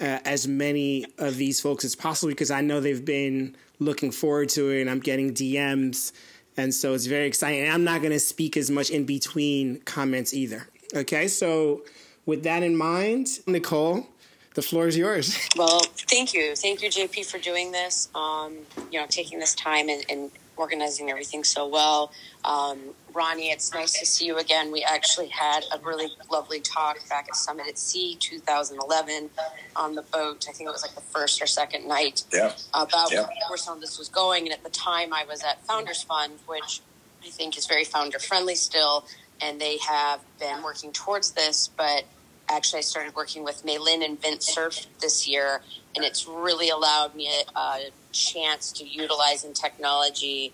uh, 0.00 0.18
as 0.24 0.48
many 0.48 1.06
of 1.18 1.36
these 1.36 1.60
folks 1.60 1.84
as 1.84 1.94
possible 1.94 2.30
because 2.30 2.50
I 2.50 2.60
know 2.60 2.80
they've 2.80 3.04
been 3.04 3.56
looking 3.78 4.10
forward 4.10 4.48
to 4.50 4.70
it 4.70 4.80
and 4.80 4.90
I'm 4.90 5.00
getting 5.00 5.32
DMs. 5.32 6.12
And 6.56 6.72
so 6.72 6.94
it's 6.94 7.06
very 7.06 7.26
exciting. 7.26 7.60
And 7.60 7.72
I'm 7.72 7.84
not 7.84 8.00
going 8.00 8.12
to 8.12 8.20
speak 8.20 8.56
as 8.56 8.70
much 8.70 8.90
in 8.90 9.04
between 9.04 9.80
comments 9.80 10.32
either. 10.32 10.68
Okay, 10.94 11.28
so 11.28 11.82
with 12.26 12.44
that 12.44 12.62
in 12.62 12.76
mind, 12.76 13.28
Nicole, 13.46 14.06
the 14.54 14.62
floor 14.62 14.86
is 14.86 14.96
yours. 14.96 15.36
Well, 15.56 15.80
thank 16.08 16.32
you. 16.34 16.54
Thank 16.54 16.82
you, 16.82 16.88
JP, 16.88 17.26
for 17.26 17.38
doing 17.38 17.72
this. 17.72 18.08
Um, 18.14 18.54
you 18.90 19.00
know, 19.00 19.06
taking 19.08 19.38
this 19.38 19.54
time 19.54 19.88
and, 19.88 20.04
and 20.08 20.30
organizing 20.56 21.10
everything 21.10 21.44
so 21.44 21.66
well. 21.66 22.12
Um, 22.44 22.94
Ronnie, 23.12 23.50
it's 23.50 23.72
nice 23.72 23.98
to 23.98 24.06
see 24.06 24.26
you 24.26 24.38
again. 24.38 24.72
We 24.72 24.82
actually 24.82 25.28
had 25.28 25.64
a 25.72 25.78
really 25.78 26.08
lovely 26.30 26.60
talk 26.60 26.96
back 27.08 27.28
at 27.28 27.36
Summit 27.36 27.66
at 27.68 27.78
Sea 27.78 28.16
2011 28.18 29.30
on 29.76 29.94
the 29.94 30.02
boat. 30.02 30.46
I 30.48 30.52
think 30.52 30.68
it 30.68 30.72
was 30.72 30.82
like 30.82 30.94
the 30.94 31.00
first 31.00 31.40
or 31.40 31.46
second 31.46 31.86
night 31.86 32.24
yeah. 32.32 32.52
about 32.72 33.12
yeah. 33.12 33.26
where 33.48 33.56
some 33.56 33.76
of 33.76 33.80
this 33.80 33.98
was 33.98 34.08
going. 34.08 34.44
And 34.44 34.52
at 34.52 34.64
the 34.64 34.70
time, 34.70 35.12
I 35.12 35.24
was 35.24 35.42
at 35.42 35.64
Founders 35.66 36.02
Fund, 36.02 36.34
which 36.46 36.80
I 37.24 37.30
think 37.30 37.56
is 37.56 37.66
very 37.66 37.84
founder 37.84 38.18
friendly 38.18 38.56
still. 38.56 39.06
And 39.40 39.60
they 39.60 39.78
have 39.78 40.20
been 40.38 40.62
working 40.62 40.92
towards 40.92 41.32
this, 41.32 41.68
but 41.76 42.04
actually 42.48 42.78
I 42.78 42.82
started 42.82 43.14
working 43.14 43.44
with 43.44 43.64
Maylin 43.64 44.04
and 44.04 44.20
Vint 44.20 44.42
Cerf 44.42 44.86
this 45.00 45.26
year, 45.28 45.62
and 45.96 46.04
it's 46.04 46.26
really 46.26 46.70
allowed 46.70 47.14
me 47.14 47.28
a, 47.28 47.58
a 47.58 47.90
chance 48.12 48.72
to 48.72 48.84
utilize 48.84 49.44
in 49.44 49.52
technology 49.52 50.52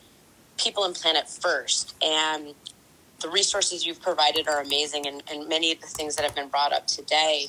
people 0.63 0.85
and 0.85 0.95
planet 0.95 1.29
first. 1.29 1.95
And 2.03 2.55
the 3.21 3.29
resources 3.29 3.87
you've 3.87 4.01
provided 4.01 4.49
are 4.49 4.61
amazing, 4.61 5.07
and, 5.07 5.23
and 5.31 5.49
many 5.49 5.73
of 5.73 5.81
the 5.81 5.87
things 5.87 6.17
that 6.17 6.25
have 6.25 6.35
been 6.35 6.49
brought 6.49 6.73
up 6.73 6.87
today. 6.87 7.47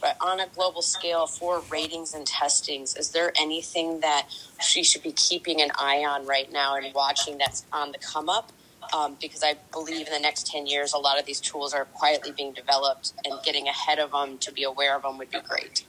But 0.00 0.16
on 0.20 0.40
a 0.40 0.46
global 0.54 0.82
scale 0.82 1.26
for 1.26 1.62
ratings 1.70 2.14
and 2.14 2.26
testings, 2.26 2.96
is 2.96 3.10
there 3.10 3.32
anything 3.36 4.00
that 4.00 4.28
she 4.60 4.82
should 4.82 5.02
be 5.02 5.12
keeping 5.12 5.60
an 5.60 5.70
eye 5.76 6.04
on 6.08 6.26
right 6.26 6.50
now 6.50 6.76
and 6.76 6.94
watching 6.94 7.38
that's 7.38 7.64
on 7.72 7.92
the 7.92 7.98
come 7.98 8.28
up? 8.28 8.52
Um, 8.94 9.16
because 9.20 9.42
I 9.42 9.54
believe 9.72 10.06
in 10.06 10.12
the 10.12 10.20
next 10.20 10.46
10 10.46 10.66
years, 10.66 10.92
a 10.92 10.98
lot 10.98 11.18
of 11.18 11.26
these 11.26 11.40
tools 11.40 11.74
are 11.74 11.86
quietly 11.86 12.30
being 12.30 12.52
developed 12.52 13.12
and 13.24 13.34
getting 13.44 13.66
ahead 13.66 13.98
of 13.98 14.12
them 14.12 14.38
to 14.38 14.52
be 14.52 14.62
aware 14.62 14.94
of 14.96 15.02
them 15.02 15.18
would 15.18 15.30
be 15.30 15.40
great. 15.40 15.84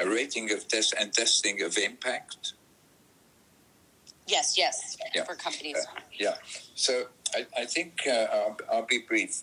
A 0.00 0.08
rating 0.08 0.52
of 0.52 0.68
test 0.68 0.94
and 0.98 1.12
testing 1.12 1.62
of 1.62 1.76
impact? 1.76 2.52
Yes, 4.26 4.56
yes, 4.58 4.96
yeah. 5.14 5.24
for 5.24 5.34
companies. 5.34 5.76
Uh, 5.76 6.00
yeah. 6.12 6.34
So 6.74 7.04
I, 7.34 7.46
I 7.62 7.64
think 7.64 8.00
uh, 8.06 8.26
I'll, 8.32 8.56
I'll 8.70 8.86
be 8.86 8.98
brief. 8.98 9.42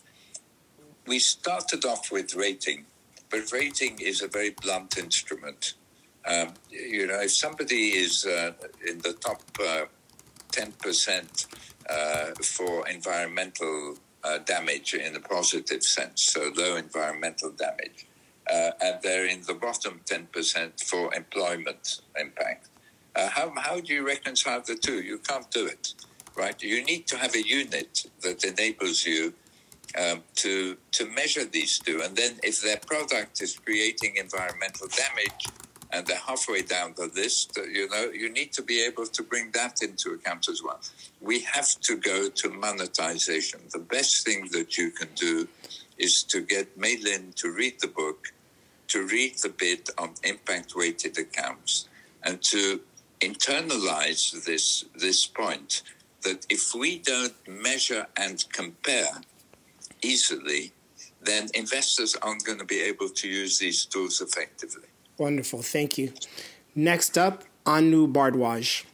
We 1.06 1.18
started 1.18 1.84
off 1.84 2.10
with 2.10 2.34
rating, 2.34 2.86
but 3.30 3.52
rating 3.52 3.98
is 4.00 4.22
a 4.22 4.28
very 4.28 4.50
blunt 4.50 4.96
instrument. 4.96 5.74
Um, 6.24 6.54
you 6.70 7.06
know, 7.06 7.20
if 7.20 7.32
somebody 7.32 7.90
is 7.90 8.24
uh, 8.24 8.52
in 8.88 8.98
the 8.98 9.12
top 9.14 9.42
uh, 9.60 9.84
10% 10.52 11.46
uh, 11.88 12.26
for 12.42 12.88
environmental 12.88 13.96
uh, 14.24 14.38
damage 14.38 14.94
in 14.94 15.14
a 15.14 15.20
positive 15.20 15.82
sense, 15.82 16.22
so 16.22 16.50
low 16.56 16.76
environmental 16.76 17.52
damage. 17.52 18.06
Uh, 18.52 18.70
and 18.80 18.98
they're 19.02 19.26
in 19.26 19.42
the 19.42 19.54
bottom 19.54 20.00
10% 20.04 20.84
for 20.84 21.12
employment 21.14 22.00
impact. 22.18 22.68
Uh, 23.14 23.28
how, 23.28 23.52
how 23.56 23.80
do 23.80 23.92
you 23.92 24.06
reconcile 24.06 24.60
the 24.60 24.76
two? 24.76 25.02
You 25.02 25.18
can't 25.18 25.50
do 25.50 25.66
it, 25.66 25.94
right? 26.36 26.60
You 26.62 26.84
need 26.84 27.06
to 27.08 27.16
have 27.16 27.34
a 27.34 27.46
unit 27.46 28.06
that 28.20 28.44
enables 28.44 29.04
you 29.04 29.34
um, 29.98 30.22
to, 30.36 30.76
to 30.92 31.06
measure 31.06 31.44
these 31.44 31.78
two. 31.78 32.02
And 32.04 32.14
then 32.14 32.38
if 32.42 32.60
their 32.60 32.76
product 32.76 33.40
is 33.40 33.58
creating 33.58 34.16
environmental 34.16 34.86
damage, 34.88 35.46
and 35.92 36.06
they're 36.06 36.18
halfway 36.18 36.62
down 36.62 36.94
the 36.96 37.10
list, 37.14 37.58
you 37.72 37.88
know, 37.88 38.10
you 38.10 38.30
need 38.30 38.52
to 38.52 38.62
be 38.62 38.84
able 38.84 39.06
to 39.06 39.22
bring 39.22 39.50
that 39.52 39.82
into 39.82 40.10
account 40.10 40.48
as 40.48 40.62
well. 40.62 40.80
We 41.20 41.40
have 41.42 41.68
to 41.82 41.96
go 41.96 42.28
to 42.28 42.50
monetization. 42.50 43.60
The 43.72 43.78
best 43.78 44.24
thing 44.24 44.48
that 44.52 44.76
you 44.76 44.90
can 44.90 45.08
do 45.14 45.48
is 45.98 46.22
to 46.24 46.40
get 46.42 46.78
Maylin 46.78 47.34
to 47.36 47.50
read 47.50 47.80
the 47.80 47.88
book, 47.88 48.32
to 48.88 49.06
read 49.06 49.36
the 49.38 49.48
bit 49.48 49.90
on 49.98 50.14
impact 50.24 50.74
weighted 50.74 51.18
accounts, 51.18 51.88
and 52.22 52.42
to 52.42 52.80
internalize 53.20 54.44
this, 54.44 54.84
this 54.94 55.26
point 55.26 55.82
that 56.22 56.46
if 56.50 56.74
we 56.74 56.98
don't 56.98 57.34
measure 57.46 58.06
and 58.16 58.44
compare 58.52 59.20
easily, 60.02 60.72
then 61.22 61.48
investors 61.54 62.16
aren't 62.22 62.44
going 62.44 62.58
to 62.58 62.64
be 62.64 62.80
able 62.80 63.08
to 63.08 63.28
use 63.28 63.58
these 63.58 63.84
tools 63.84 64.20
effectively. 64.20 64.88
Wonderful. 65.18 65.62
Thank 65.62 65.98
you. 65.98 66.12
Next 66.74 67.16
up, 67.16 67.44
Anu 67.64 68.06
Bhardwaj. 68.06 68.84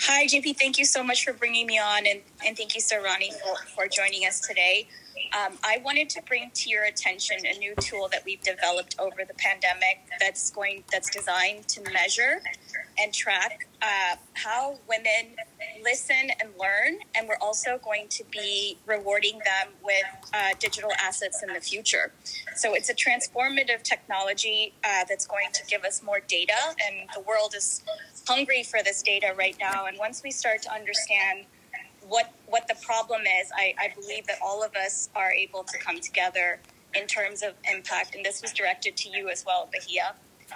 Hi, 0.00 0.26
JP. 0.26 0.56
Thank 0.56 0.78
you 0.78 0.84
so 0.84 1.02
much 1.02 1.24
for 1.24 1.32
bringing 1.32 1.66
me 1.66 1.78
on, 1.78 2.06
and, 2.06 2.20
and 2.46 2.56
thank 2.56 2.74
you, 2.74 2.80
Sir 2.80 3.02
Ronnie, 3.02 3.32
for, 3.32 3.66
for 3.74 3.88
joining 3.88 4.26
us 4.26 4.40
today. 4.40 4.88
Um, 5.32 5.58
I 5.64 5.80
wanted 5.84 6.08
to 6.10 6.22
bring 6.22 6.50
to 6.54 6.70
your 6.70 6.84
attention 6.84 7.38
a 7.44 7.58
new 7.58 7.74
tool 7.80 8.08
that 8.12 8.22
we've 8.24 8.42
developed 8.42 8.96
over 8.98 9.24
the 9.26 9.34
pandemic 9.34 10.06
that's 10.20 10.50
going 10.50 10.84
that's 10.92 11.10
designed 11.10 11.68
to 11.68 11.82
measure 11.92 12.40
and 12.98 13.12
track 13.12 13.66
uh, 13.82 14.16
how 14.34 14.78
women 14.88 15.36
listen 15.82 16.30
and 16.40 16.50
learn, 16.58 16.98
and 17.14 17.28
we're 17.28 17.38
also 17.40 17.78
going 17.82 18.06
to 18.08 18.24
be 18.30 18.78
rewarding 18.86 19.38
them 19.44 19.72
with 19.82 20.04
uh, 20.32 20.50
digital 20.58 20.90
assets 21.00 21.42
in 21.42 21.52
the 21.52 21.60
future. 21.60 22.12
So 22.56 22.74
it's 22.74 22.88
a 22.88 22.94
transformative 22.94 23.82
technology 23.82 24.72
uh, 24.84 25.04
that's 25.08 25.26
going 25.26 25.48
to 25.52 25.66
give 25.66 25.84
us 25.84 26.02
more 26.02 26.20
data, 26.26 26.54
and 26.86 27.08
the 27.14 27.20
world 27.20 27.54
is 27.56 27.82
hungry 28.26 28.62
for 28.62 28.82
this 28.82 29.02
data 29.02 29.34
right 29.36 29.56
now. 29.60 29.86
And 29.86 29.98
once 29.98 30.22
we 30.22 30.30
start 30.30 30.62
to 30.62 30.72
understand 30.72 31.46
what 32.08 32.32
what 32.46 32.68
the 32.68 32.76
problem 32.82 33.22
is, 33.22 33.50
I, 33.54 33.74
I 33.80 33.92
believe 33.98 34.26
that 34.26 34.38
all 34.42 34.62
of 34.62 34.74
us 34.76 35.08
are 35.14 35.32
able 35.32 35.64
to 35.64 35.78
come 35.78 36.00
together 36.00 36.60
in 36.94 37.06
terms 37.06 37.42
of 37.42 37.54
impact. 37.72 38.14
And 38.14 38.24
this 38.24 38.42
was 38.42 38.52
directed 38.52 38.96
to 38.98 39.08
you 39.08 39.28
as 39.28 39.44
well, 39.44 39.68
Bahiyah, 39.74 40.14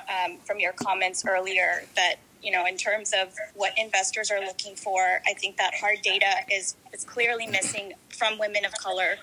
um, 0.09 0.39
from 0.39 0.61
your 0.61 0.73
comments 0.73 1.25
earlier 1.27 1.85
that 1.97 2.17
you 2.43 2.53
know 2.53 2.67
in 2.67 2.77
terms 2.77 3.13
of 3.13 3.35
what 3.55 3.73
investors 3.77 4.31
are 4.31 4.41
looking 4.41 4.77
for, 4.77 5.21
I 5.27 5.35
think 5.35 5.57
that 5.57 5.75
hard 5.75 6.03
data 6.03 6.45
is 6.53 6.77
is 6.93 7.05
clearly 7.05 7.47
missing 7.47 7.95
from 8.11 8.39
women 8.39 8.65
of 8.65 8.73
color, 8.75 9.17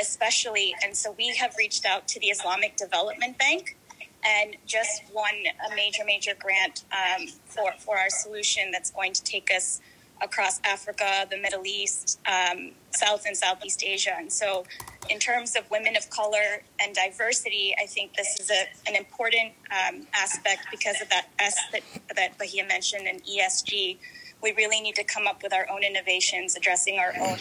especially. 0.00 0.74
And 0.84 0.96
so 0.96 1.14
we 1.18 1.34
have 1.36 1.54
reached 1.58 1.84
out 1.86 2.06
to 2.08 2.20
the 2.20 2.26
Islamic 2.26 2.76
Development 2.76 3.36
Bank 3.38 3.76
and 4.24 4.56
just 4.66 5.02
won 5.12 5.32
a 5.70 5.74
major, 5.74 6.04
major 6.04 6.32
grant 6.38 6.84
um, 6.92 7.26
for, 7.46 7.72
for 7.78 7.98
our 7.98 8.10
solution 8.10 8.70
that's 8.70 8.90
going 8.90 9.12
to 9.12 9.22
take 9.24 9.50
us 9.54 9.80
across 10.22 10.60
Africa, 10.64 11.26
the 11.30 11.36
Middle 11.36 11.66
East, 11.66 12.20
um, 12.26 12.72
South 12.90 13.24
and 13.26 13.36
Southeast 13.36 13.82
Asia. 13.84 14.14
And 14.16 14.32
so, 14.32 14.64
in 15.10 15.18
terms 15.18 15.56
of 15.56 15.68
women 15.70 15.96
of 15.96 16.08
color 16.10 16.62
and 16.80 16.94
diversity, 16.94 17.74
I 17.80 17.86
think 17.86 18.14
this 18.14 18.38
is 18.38 18.50
a, 18.50 18.88
an 18.88 18.94
important 18.94 19.52
um, 19.70 20.06
aspect 20.14 20.66
because 20.70 21.00
of 21.00 21.08
that 21.10 21.28
S 21.38 21.56
that, 21.72 21.82
that 22.14 22.38
Bahiyah 22.38 22.68
mentioned 22.68 23.06
and 23.08 23.22
ESG. 23.24 23.98
We 24.42 24.52
really 24.52 24.80
need 24.80 24.94
to 24.96 25.04
come 25.04 25.26
up 25.26 25.42
with 25.42 25.52
our 25.52 25.68
own 25.70 25.82
innovations 25.82 26.56
addressing 26.56 26.98
our 26.98 27.12
own 27.20 27.38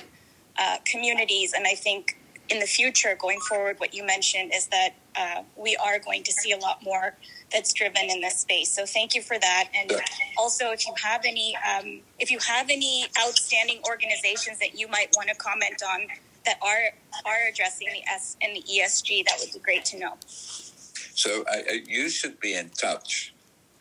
uh, 0.59 0.77
communities. 0.85 1.53
And 1.53 1.65
I 1.67 1.75
think 1.75 2.17
in 2.49 2.59
the 2.59 2.65
future, 2.65 3.15
going 3.19 3.39
forward, 3.47 3.79
what 3.79 3.93
you 3.93 4.05
mentioned 4.05 4.51
is 4.53 4.67
that 4.67 4.89
uh, 5.15 5.43
we 5.55 5.75
are 5.77 5.99
going 5.99 6.23
to 6.23 6.31
see 6.31 6.51
a 6.51 6.57
lot 6.57 6.83
more 6.83 7.15
that's 7.51 7.73
driven 7.73 8.09
in 8.09 8.21
this 8.21 8.37
space. 8.39 8.71
So 8.71 8.85
thank 8.85 9.15
you 9.15 9.21
for 9.21 9.37
that. 9.37 9.69
And 9.75 9.91
also, 10.37 10.71
if 10.71 10.85
you 10.85 10.93
have 11.03 11.21
any, 11.25 11.55
um, 11.57 11.99
if 12.19 12.31
you 12.31 12.39
have 12.47 12.69
any 12.69 13.05
outstanding 13.23 13.79
organizations 13.87 14.59
that 14.59 14.77
you 14.77 14.87
might 14.87 15.13
want 15.15 15.29
to 15.29 15.35
comment 15.35 15.81
on 15.87 16.07
that 16.45 16.57
are 16.61 16.91
are 17.25 17.47
addressing 17.49 17.87
the 17.93 18.01
S 18.11 18.37
and 18.41 18.55
the 18.55 18.61
ESG, 18.61 19.25
that 19.25 19.37
would 19.39 19.53
be 19.53 19.59
great 19.59 19.85
to 19.85 19.99
know. 19.99 20.13
So 20.23 21.43
uh, 21.43 21.73
you 21.87 22.09
should 22.09 22.39
be 22.39 22.55
in 22.55 22.69
touch 22.69 23.33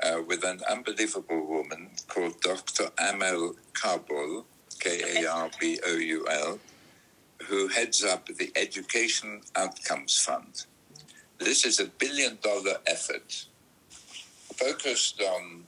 uh, 0.03 0.21
with 0.27 0.45
an 0.45 0.61
unbelievable 0.69 1.47
woman 1.47 1.91
called 2.09 2.41
Dr. 2.41 2.91
Amel 2.99 3.55
Karboul, 3.73 4.45
K 4.81 5.23
A 5.23 5.31
R 5.31 5.51
B 5.59 5.81
O 5.87 5.95
U 5.97 6.27
L, 6.29 6.59
who 7.47 7.69
heads 7.69 8.05
up 8.05 8.27
the 8.27 8.53
Education 8.57 9.43
Outcomes 9.57 10.19
Fund. 10.19 10.67
This 11.39 11.65
is 11.65 11.81
a 11.81 11.87
billion 11.87 12.39
dollar 12.43 12.77
effort 12.87 13.47
focused 14.61 15.21
on 15.23 15.65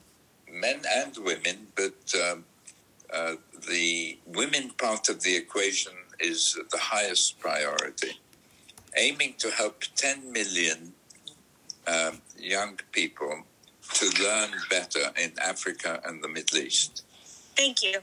men 0.51 0.81
and 0.95 1.17
women, 1.17 1.67
but 1.75 2.13
um, 2.23 2.45
uh, 3.11 3.35
the 3.69 4.17
women 4.25 4.71
part 4.77 5.09
of 5.09 5.23
the 5.23 5.35
equation 5.35 5.93
is 6.19 6.57
the 6.71 6.77
highest 6.77 7.39
priority, 7.39 8.19
aiming 8.95 9.33
to 9.39 9.49
help 9.49 9.83
10 9.95 10.31
million 10.31 10.93
um, 11.87 12.21
young 12.37 12.79
people 12.91 13.43
to 13.93 14.23
learn 14.23 14.51
better 14.69 15.11
in 15.21 15.31
Africa 15.41 16.01
and 16.05 16.23
the 16.23 16.27
Middle 16.27 16.59
East. 16.59 17.03
Thank 17.55 17.83
you. 17.83 17.95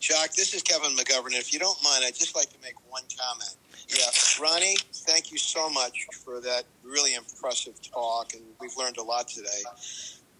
Jacques, 0.00 0.34
this 0.34 0.52
is 0.54 0.62
Kevin 0.62 0.94
McGovern. 0.96 1.32
If 1.32 1.52
you 1.52 1.58
don't 1.58 1.82
mind, 1.82 2.04
I'd 2.04 2.14
just 2.14 2.36
like 2.36 2.50
to 2.50 2.58
make 2.62 2.74
one 2.90 3.04
comment. 3.18 3.56
Yeah, 3.92 4.04
Ronnie, 4.40 4.76
thank 4.92 5.32
you 5.32 5.38
so 5.38 5.68
much 5.68 6.06
for 6.24 6.40
that 6.40 6.62
really 6.84 7.14
impressive 7.14 7.74
talk, 7.82 8.34
and 8.34 8.42
we've 8.60 8.76
learned 8.76 8.98
a 8.98 9.02
lot 9.02 9.26
today. 9.28 9.62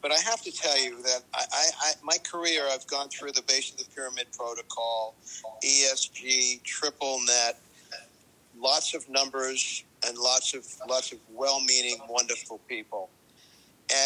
But 0.00 0.12
I 0.12 0.18
have 0.18 0.40
to 0.42 0.52
tell 0.52 0.80
you 0.82 1.02
that 1.02 1.22
I, 1.34 1.44
I, 1.52 1.92
my 2.02 2.16
career, 2.18 2.62
I've 2.70 2.86
gone 2.86 3.08
through 3.08 3.32
the 3.32 3.42
base 3.42 3.72
of 3.72 3.78
the 3.78 3.84
pyramid 3.94 4.26
protocol, 4.36 5.14
ESG, 5.64 6.62
triple 6.62 7.20
net, 7.26 7.58
lots 8.58 8.94
of 8.94 9.08
numbers, 9.08 9.84
and 10.06 10.16
lots 10.16 10.54
of 10.54 10.64
lots 10.88 11.12
of 11.12 11.18
well-meaning, 11.34 11.98
wonderful 12.08 12.58
people. 12.68 13.10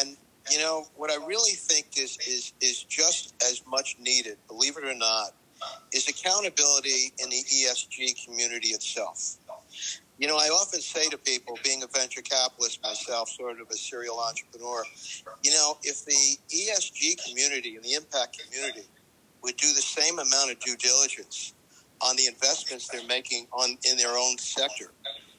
And 0.00 0.16
you 0.50 0.58
know 0.58 0.86
what 0.96 1.10
I 1.10 1.24
really 1.24 1.52
think 1.52 1.98
is 1.98 2.18
is 2.26 2.52
is 2.60 2.82
just 2.82 3.34
as 3.42 3.62
much 3.66 3.96
needed, 4.00 4.38
believe 4.48 4.76
it 4.76 4.84
or 4.84 4.94
not, 4.94 5.32
is 5.92 6.08
accountability 6.08 7.12
in 7.18 7.30
the 7.30 7.42
ESG 7.44 8.24
community 8.24 8.68
itself. 8.68 9.36
You 10.18 10.28
know, 10.28 10.36
I 10.36 10.46
often 10.46 10.80
say 10.80 11.08
to 11.08 11.18
people, 11.18 11.58
being 11.64 11.82
a 11.82 11.86
venture 11.88 12.22
capitalist 12.22 12.82
myself, 12.82 13.28
sort 13.30 13.60
of 13.60 13.68
a 13.70 13.74
serial 13.74 14.20
entrepreneur, 14.20 14.84
you 15.42 15.50
know, 15.50 15.76
if 15.82 16.04
the 16.04 16.38
ESG 16.50 17.28
community 17.28 17.74
and 17.74 17.84
the 17.84 17.94
impact 17.94 18.40
community 18.44 18.86
would 19.42 19.56
do 19.56 19.72
the 19.74 19.82
same 19.82 20.18
amount 20.18 20.52
of 20.52 20.60
due 20.60 20.76
diligence 20.76 21.52
on 22.00 22.16
the 22.16 22.26
investments 22.26 22.88
they're 22.88 23.06
making 23.06 23.46
on 23.52 23.76
in 23.90 23.96
their 23.96 24.16
own 24.16 24.38
sector 24.38 24.92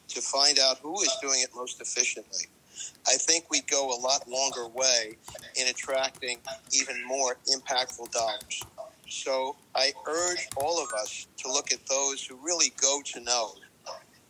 to 0.08 0.22
find 0.22 0.60
out 0.60 0.78
who 0.80 1.02
is 1.02 1.12
doing 1.22 1.42
it 1.42 1.50
most 1.56 1.82
efficiently, 1.82 2.46
I 3.08 3.16
think 3.16 3.46
we'd 3.50 3.68
go 3.68 3.90
a 3.90 4.00
lot 4.00 4.28
longer 4.28 4.68
way 4.68 5.18
in 5.56 5.68
attracting 5.68 6.40
even 6.72 7.04
more 7.06 7.38
impactful 7.54 8.12
dollars. 8.12 8.62
So 9.08 9.56
I 9.76 9.92
urge 10.08 10.48
all 10.58 10.84
of 10.84 10.92
us 10.94 11.28
to 11.38 11.52
look 11.52 11.72
at 11.72 11.86
those 11.88 12.26
who 12.26 12.38
really 12.44 12.72
go 12.82 13.02
to 13.14 13.22
know. 13.22 13.54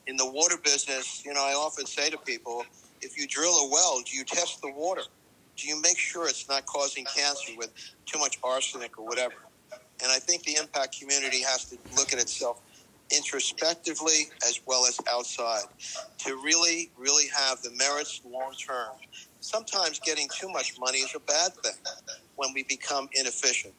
In 0.07 0.17
the 0.17 0.29
water 0.29 0.57
business, 0.63 1.23
you 1.25 1.33
know, 1.33 1.43
I 1.43 1.53
often 1.53 1.85
say 1.85 2.09
to 2.09 2.17
people, 2.17 2.63
if 3.01 3.17
you 3.17 3.27
drill 3.27 3.55
a 3.55 3.69
well, 3.71 4.01
do 4.05 4.17
you 4.17 4.23
test 4.23 4.61
the 4.61 4.71
water? 4.71 5.01
Do 5.57 5.67
you 5.67 5.81
make 5.81 5.97
sure 5.97 6.27
it's 6.27 6.47
not 6.49 6.65
causing 6.65 7.05
cancer 7.05 7.53
with 7.57 7.71
too 8.05 8.19
much 8.19 8.37
arsenic 8.43 8.99
or 8.99 9.05
whatever? 9.05 9.35
And 10.03 10.11
I 10.11 10.19
think 10.19 10.43
the 10.43 10.57
impact 10.57 10.99
community 10.99 11.41
has 11.41 11.65
to 11.65 11.77
look 11.95 12.13
at 12.13 12.19
itself 12.19 12.61
introspectively 13.15 14.29
as 14.47 14.59
well 14.65 14.85
as 14.85 14.99
outside 15.11 15.65
to 16.19 16.35
really, 16.43 16.91
really 16.97 17.25
have 17.35 17.61
the 17.61 17.71
merits 17.71 18.21
long 18.25 18.53
term. 18.53 18.95
Sometimes 19.39 19.99
getting 19.99 20.27
too 20.39 20.49
much 20.49 20.77
money 20.79 20.99
is 20.99 21.15
a 21.15 21.19
bad 21.19 21.53
thing 21.63 21.73
when 22.35 22.49
we 22.53 22.63
become 22.63 23.07
inefficient. 23.13 23.73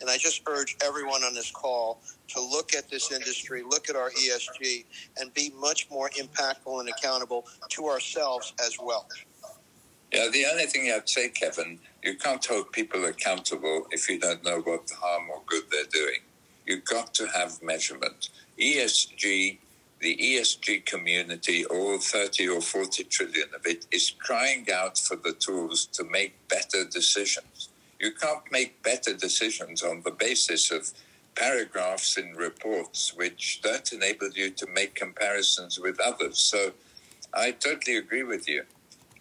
And 0.00 0.08
I 0.08 0.16
just 0.16 0.42
urge 0.48 0.76
everyone 0.82 1.22
on 1.22 1.34
this 1.34 1.50
call 1.50 2.00
to 2.28 2.40
look 2.40 2.74
at 2.74 2.88
this 2.90 3.12
industry, 3.12 3.62
look 3.62 3.90
at 3.90 3.96
our 3.96 4.10
ESG, 4.10 4.84
and 5.18 5.32
be 5.34 5.52
much 5.58 5.88
more 5.90 6.08
impactful 6.10 6.80
and 6.80 6.88
accountable 6.88 7.46
to 7.70 7.86
ourselves 7.86 8.52
as 8.64 8.76
well. 8.82 9.06
Yeah, 10.12 10.28
the 10.32 10.46
only 10.46 10.66
thing 10.66 10.92
I'd 10.92 11.08
say, 11.08 11.28
Kevin, 11.28 11.78
you 12.02 12.16
can't 12.16 12.44
hold 12.44 12.72
people 12.72 13.04
accountable 13.04 13.86
if 13.90 14.08
you 14.08 14.18
don't 14.18 14.42
know 14.44 14.60
what 14.60 14.90
harm 14.90 15.30
or 15.30 15.42
good 15.46 15.64
they're 15.70 15.84
doing. 15.84 16.20
You've 16.66 16.84
got 16.84 17.14
to 17.14 17.26
have 17.28 17.62
measurement. 17.62 18.30
ESG, 18.58 19.58
the 20.00 20.16
ESG 20.16 20.84
community, 20.86 21.64
all 21.64 21.98
30 21.98 22.48
or 22.48 22.60
40 22.60 23.04
trillion 23.04 23.48
of 23.54 23.66
it, 23.66 23.86
is 23.92 24.12
crying 24.18 24.66
out 24.72 24.98
for 24.98 25.16
the 25.16 25.32
tools 25.32 25.86
to 25.86 26.04
make 26.04 26.48
better 26.48 26.84
decisions. 26.84 27.69
You 28.00 28.12
can't 28.12 28.50
make 28.50 28.82
better 28.82 29.12
decisions 29.14 29.82
on 29.82 30.02
the 30.02 30.10
basis 30.10 30.70
of 30.70 30.90
paragraphs 31.34 32.16
in 32.16 32.34
reports 32.34 33.14
which 33.14 33.60
don't 33.62 33.92
enable 33.92 34.30
you 34.30 34.50
to 34.50 34.66
make 34.74 34.94
comparisons 34.94 35.78
with 35.78 36.00
others. 36.00 36.38
So 36.38 36.72
I 37.34 37.52
totally 37.52 37.98
agree 37.98 38.22
with 38.22 38.48
you. 38.48 38.64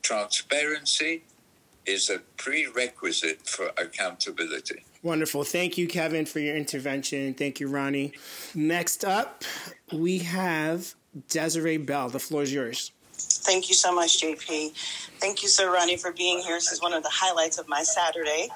Transparency 0.02 1.24
is 1.86 2.10
a 2.10 2.20
prerequisite 2.38 3.46
for 3.46 3.72
accountability. 3.78 4.84
Wonderful. 5.04 5.44
Thank 5.44 5.78
you, 5.78 5.88
Kevin, 5.88 6.26
for 6.26 6.40
your 6.40 6.56
intervention. 6.56 7.34
Thank 7.34 7.60
you, 7.60 7.68
Ronnie. 7.68 8.14
Next 8.56 9.04
up, 9.04 9.44
we 9.92 10.20
have 10.20 10.94
Desiree 11.30 11.78
Bell. 11.78 12.10
The 12.10 12.20
floor 12.20 12.44
is 12.44 12.54
yours. 12.54 12.92
Thank 13.20 13.70
you 13.70 13.76
so 13.76 13.94
much, 13.94 14.22
JP. 14.22 14.74
Thank 15.20 15.44
you, 15.44 15.50
Sir 15.50 15.74
Ronnie, 15.74 15.98
for 15.98 16.12
being 16.12 16.40
here. 16.40 16.56
This 16.56 16.72
is 16.72 16.82
one 16.82 16.94
of 16.94 17.04
the 17.04 17.10
highlights 17.12 17.58
of 17.58 17.68
my 17.68 17.84
Saturday. 17.84 18.50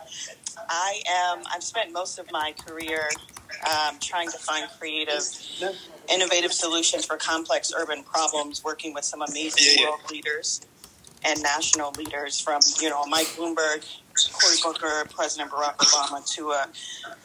I 0.70 1.01
am. 1.09 1.43
I've 1.53 1.64
spent 1.64 1.91
most 1.91 2.20
of 2.20 2.32
my 2.32 2.53
career 2.66 3.09
um, 3.68 3.97
trying 3.99 4.30
to 4.30 4.38
find 4.38 4.70
creative, 4.80 5.24
innovative 6.09 6.53
solutions 6.53 7.05
for 7.05 7.18
complex 7.18 7.74
urban 7.76 8.03
problems, 8.03 8.64
working 8.64 8.93
with 8.93 9.05
some 9.05 9.22
amazing 9.22 9.84
world 9.84 9.99
leaders 10.09 10.61
and 11.26 11.41
national 11.41 11.91
leaders, 11.97 12.39
from 12.39 12.61
you 12.82 12.89
know 12.89 13.05
Mike 13.05 13.28
Bloomberg, 13.28 13.86
Cory 14.32 14.55
Booker, 14.64 15.05
President 15.14 15.51
Barack 15.51 15.78
Obama, 15.78 16.26
to 16.36 16.51
uh, 16.51 16.66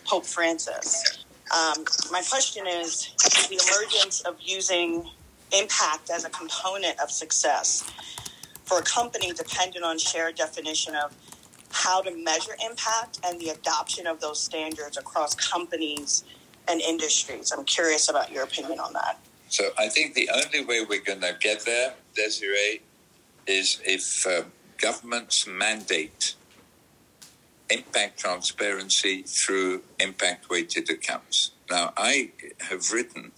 Pope 0.05 0.25
Francis. 0.25 1.25
Um, 1.55 1.85
my 2.11 2.23
question 2.29 2.67
is: 2.67 3.11
the 3.49 3.61
emergence 3.69 4.21
of 4.23 4.37
using 4.41 5.09
impact 5.53 6.11
as 6.11 6.25
a 6.25 6.31
component 6.31 6.99
of 7.01 7.11
success 7.11 7.89
for 8.65 8.79
a 8.79 8.83
company 8.83 9.33
dependent 9.33 9.85
on 9.85 9.99
shared 9.99 10.35
definition 10.35 10.95
of 10.95 11.15
how 11.71 12.01
to 12.03 12.11
measure 12.11 12.57
impact 12.65 13.19
and 13.25 13.41
the 13.41 13.51
adoption 13.51 14.07
of 14.07 14.21
those 14.21 14.41
standards 14.41 14.97
across 14.97 15.35
companies 15.35 16.25
and 16.67 16.81
industries. 16.81 17.53
I'm 17.53 17.65
curious 17.65 18.09
about 18.09 18.31
your 18.31 18.45
opinion 18.45 18.79
on 18.79 18.93
that. 18.93 19.19
So 19.49 19.71
I 19.79 19.89
think 19.89 20.15
the 20.15 20.29
only 20.35 20.65
way 20.65 20.85
we're 20.87 21.01
going 21.01 21.23
to 21.23 21.35
get 21.41 21.65
there, 21.65 21.95
Desiree, 22.15 22.83
is 23.47 23.81
if 23.85 24.27
uh, 24.27 24.43
governments 24.77 25.47
mandate 25.47 26.35
impact 27.71 28.19
transparency 28.19 29.23
through 29.23 29.83
impact 29.99 30.49
weighted 30.51 30.91
accounts. 30.91 31.53
Now, 31.71 31.93
I 31.97 32.31
have 32.61 32.93
written 32.93 33.33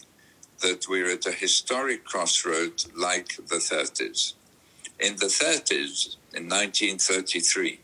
that 0.60 0.86
we're 0.88 1.10
at 1.10 1.26
a 1.26 1.32
historic 1.32 2.04
crossroad 2.04 2.84
like 2.96 3.36
the 3.36 3.56
30s. 3.56 4.34
In 4.98 5.16
the 5.16 5.26
30s, 5.26 6.16
in 6.34 6.48
1933, 6.48 7.80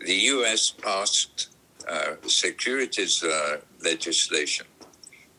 the 0.00 0.14
US 0.14 0.70
passed 0.70 1.48
uh, 1.88 2.16
securities 2.26 3.22
uh, 3.22 3.58
legislation 3.82 4.66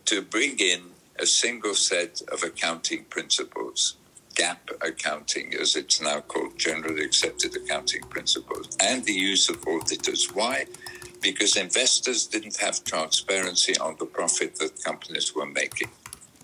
to 0.05 0.21
bring 0.21 0.57
in 0.59 0.81
a 1.19 1.25
single 1.25 1.75
set 1.75 2.21
of 2.31 2.43
accounting 2.43 3.03
principles. 3.05 3.95
GAAP 4.35 4.57
accounting, 4.81 5.53
as 5.59 5.75
it's 5.75 5.99
now 5.99 6.21
called, 6.21 6.57
generally 6.57 7.03
accepted 7.03 7.55
accounting 7.55 8.03
principles, 8.03 8.77
and 8.79 9.03
the 9.03 9.13
use 9.13 9.49
of 9.49 9.67
auditors. 9.67 10.29
Why? 10.33 10.65
Because 11.21 11.57
investors 11.57 12.27
didn't 12.27 12.57
have 12.57 12.83
transparency 12.83 13.75
on 13.79 13.95
the 13.99 14.05
profit 14.05 14.55
that 14.57 14.83
companies 14.83 15.35
were 15.35 15.47
making. 15.47 15.89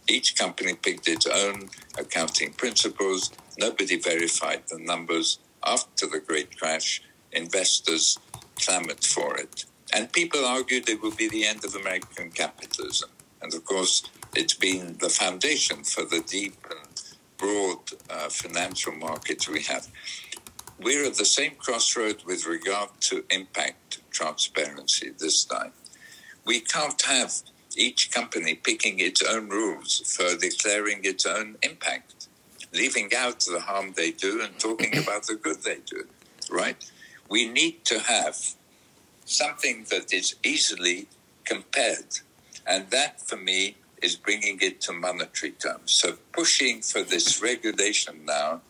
Each 0.08 0.36
company 0.36 0.74
picked 0.74 1.08
its 1.08 1.26
own 1.26 1.70
accounting 1.98 2.54
principles. 2.54 3.32
Nobody 3.58 3.98
verified 3.98 4.64
the 4.68 4.80
numbers. 4.80 5.40
After 5.66 6.08
the 6.08 6.20
great 6.20 6.58
crash, 6.58 7.02
investors 7.32 8.20
clamored 8.60 9.04
for 9.04 9.38
it. 9.38 9.66
And 9.94 10.12
people 10.12 10.46
argued 10.46 10.90
it 10.90 11.02
would 11.02 11.18
be 11.18 11.30
the 11.30 11.46
end 11.46 11.64
of 11.64 11.76
American 11.76 12.32
capitalism. 12.32 13.10
And 13.42 13.54
of 13.54 13.64
course, 13.66 14.04
it's 14.36 14.54
been 14.54 14.98
the 15.00 15.10
foundation 15.10 15.84
for 15.84 16.04
the 16.04 16.22
deep 16.22 16.56
and 16.70 17.02
broad 17.38 17.80
uh, 18.10 18.30
financial 18.30 18.94
markets 18.94 19.48
we 19.48 19.62
have. 19.64 19.88
We're 20.80 21.06
at 21.06 21.16
the 21.16 21.26
same 21.26 21.56
crossroad 21.56 22.24
with 22.26 22.46
regard 22.46 22.90
to 23.02 23.24
impact 23.30 24.00
transparency 24.12 25.12
this 25.18 25.46
time. 25.46 25.74
We 26.46 26.60
can't 26.60 27.02
have 27.04 27.34
each 27.78 28.12
company 28.12 28.56
picking 28.56 29.00
its 29.00 29.22
own 29.22 29.50
rules 29.50 30.02
for 30.16 30.38
declaring 30.38 31.02
its 31.04 31.26
own 31.26 31.58
impact, 31.62 32.28
leaving 32.74 33.12
out 33.16 33.40
the 33.42 33.60
harm 33.60 33.94
they 33.96 34.12
do 34.12 34.42
and 34.42 34.58
talking 34.60 34.98
about 34.98 35.28
the 35.28 35.36
good 35.36 35.64
they 35.64 35.80
do, 35.86 36.06
right? 36.50 36.78
We 37.30 37.48
need 37.48 37.86
to 37.86 38.00
have 38.00 38.38
something 39.26 39.86
that 39.90 40.14
is 40.14 40.36
easily 40.44 41.08
compared. 41.46 42.20
And 42.66 42.90
that, 42.92 43.22
for 43.22 43.38
me, 43.38 43.78
is 44.02 44.16
bringing 44.16 44.60
it 44.62 44.82
to 44.82 44.94
monetary 44.94 45.52
terms. 45.52 45.92
So 45.92 46.18
pushing 46.34 46.82
for 46.82 47.04
this 47.04 47.42
regulation 47.42 48.26
now 48.26 48.62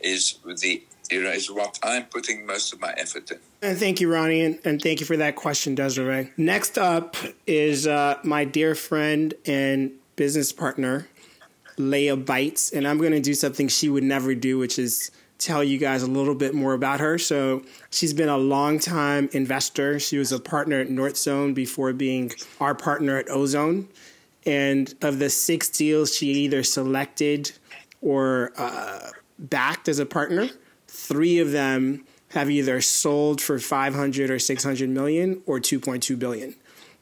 is 0.00 0.38
the 0.44 0.82
you 1.10 1.22
know, 1.22 1.30
is 1.30 1.50
what 1.50 1.78
I'm 1.82 2.04
putting 2.04 2.46
most 2.46 2.72
of 2.72 2.80
my 2.80 2.94
effort 2.96 3.30
in. 3.30 3.38
And 3.64 3.78
thank 3.78 3.98
you, 3.98 4.12
Ronnie, 4.12 4.42
and, 4.42 4.58
and 4.66 4.82
thank 4.82 5.00
you 5.00 5.06
for 5.06 5.16
that 5.16 5.36
question, 5.36 5.74
Desiree. 5.74 6.30
Next 6.36 6.76
up 6.76 7.16
is 7.46 7.86
uh, 7.86 8.18
my 8.22 8.44
dear 8.44 8.74
friend 8.74 9.32
and 9.46 9.90
business 10.16 10.52
partner, 10.52 11.08
Leah 11.78 12.18
Bites, 12.18 12.72
and 12.72 12.86
I'm 12.86 12.98
going 12.98 13.12
to 13.12 13.20
do 13.20 13.32
something 13.32 13.68
she 13.68 13.88
would 13.88 14.04
never 14.04 14.34
do, 14.34 14.58
which 14.58 14.78
is 14.78 15.10
tell 15.38 15.64
you 15.64 15.78
guys 15.78 16.02
a 16.02 16.06
little 16.06 16.34
bit 16.34 16.54
more 16.54 16.74
about 16.74 17.00
her. 17.00 17.16
So 17.16 17.62
she's 17.88 18.12
been 18.12 18.28
a 18.28 18.36
long 18.36 18.78
time 18.78 19.30
investor. 19.32 19.98
She 19.98 20.18
was 20.18 20.30
a 20.30 20.38
partner 20.38 20.80
at 20.80 20.88
Northzone 20.88 21.54
before 21.54 21.94
being 21.94 22.32
our 22.60 22.74
partner 22.74 23.16
at 23.16 23.30
Ozone. 23.30 23.88
And 24.44 24.94
of 25.00 25.20
the 25.20 25.30
six 25.30 25.70
deals 25.70 26.14
she 26.14 26.26
either 26.26 26.64
selected 26.64 27.50
or 28.02 28.52
uh, 28.58 29.08
backed 29.38 29.88
as 29.88 30.00
a 30.00 30.04
partner, 30.04 30.50
three 30.86 31.38
of 31.38 31.52
them 31.52 32.04
have 32.34 32.50
either 32.50 32.80
sold 32.80 33.40
for 33.40 33.58
500 33.58 34.28
or 34.28 34.38
600 34.40 34.90
million 34.90 35.40
or 35.46 35.60
2.2 35.60 36.18
billion. 36.18 36.54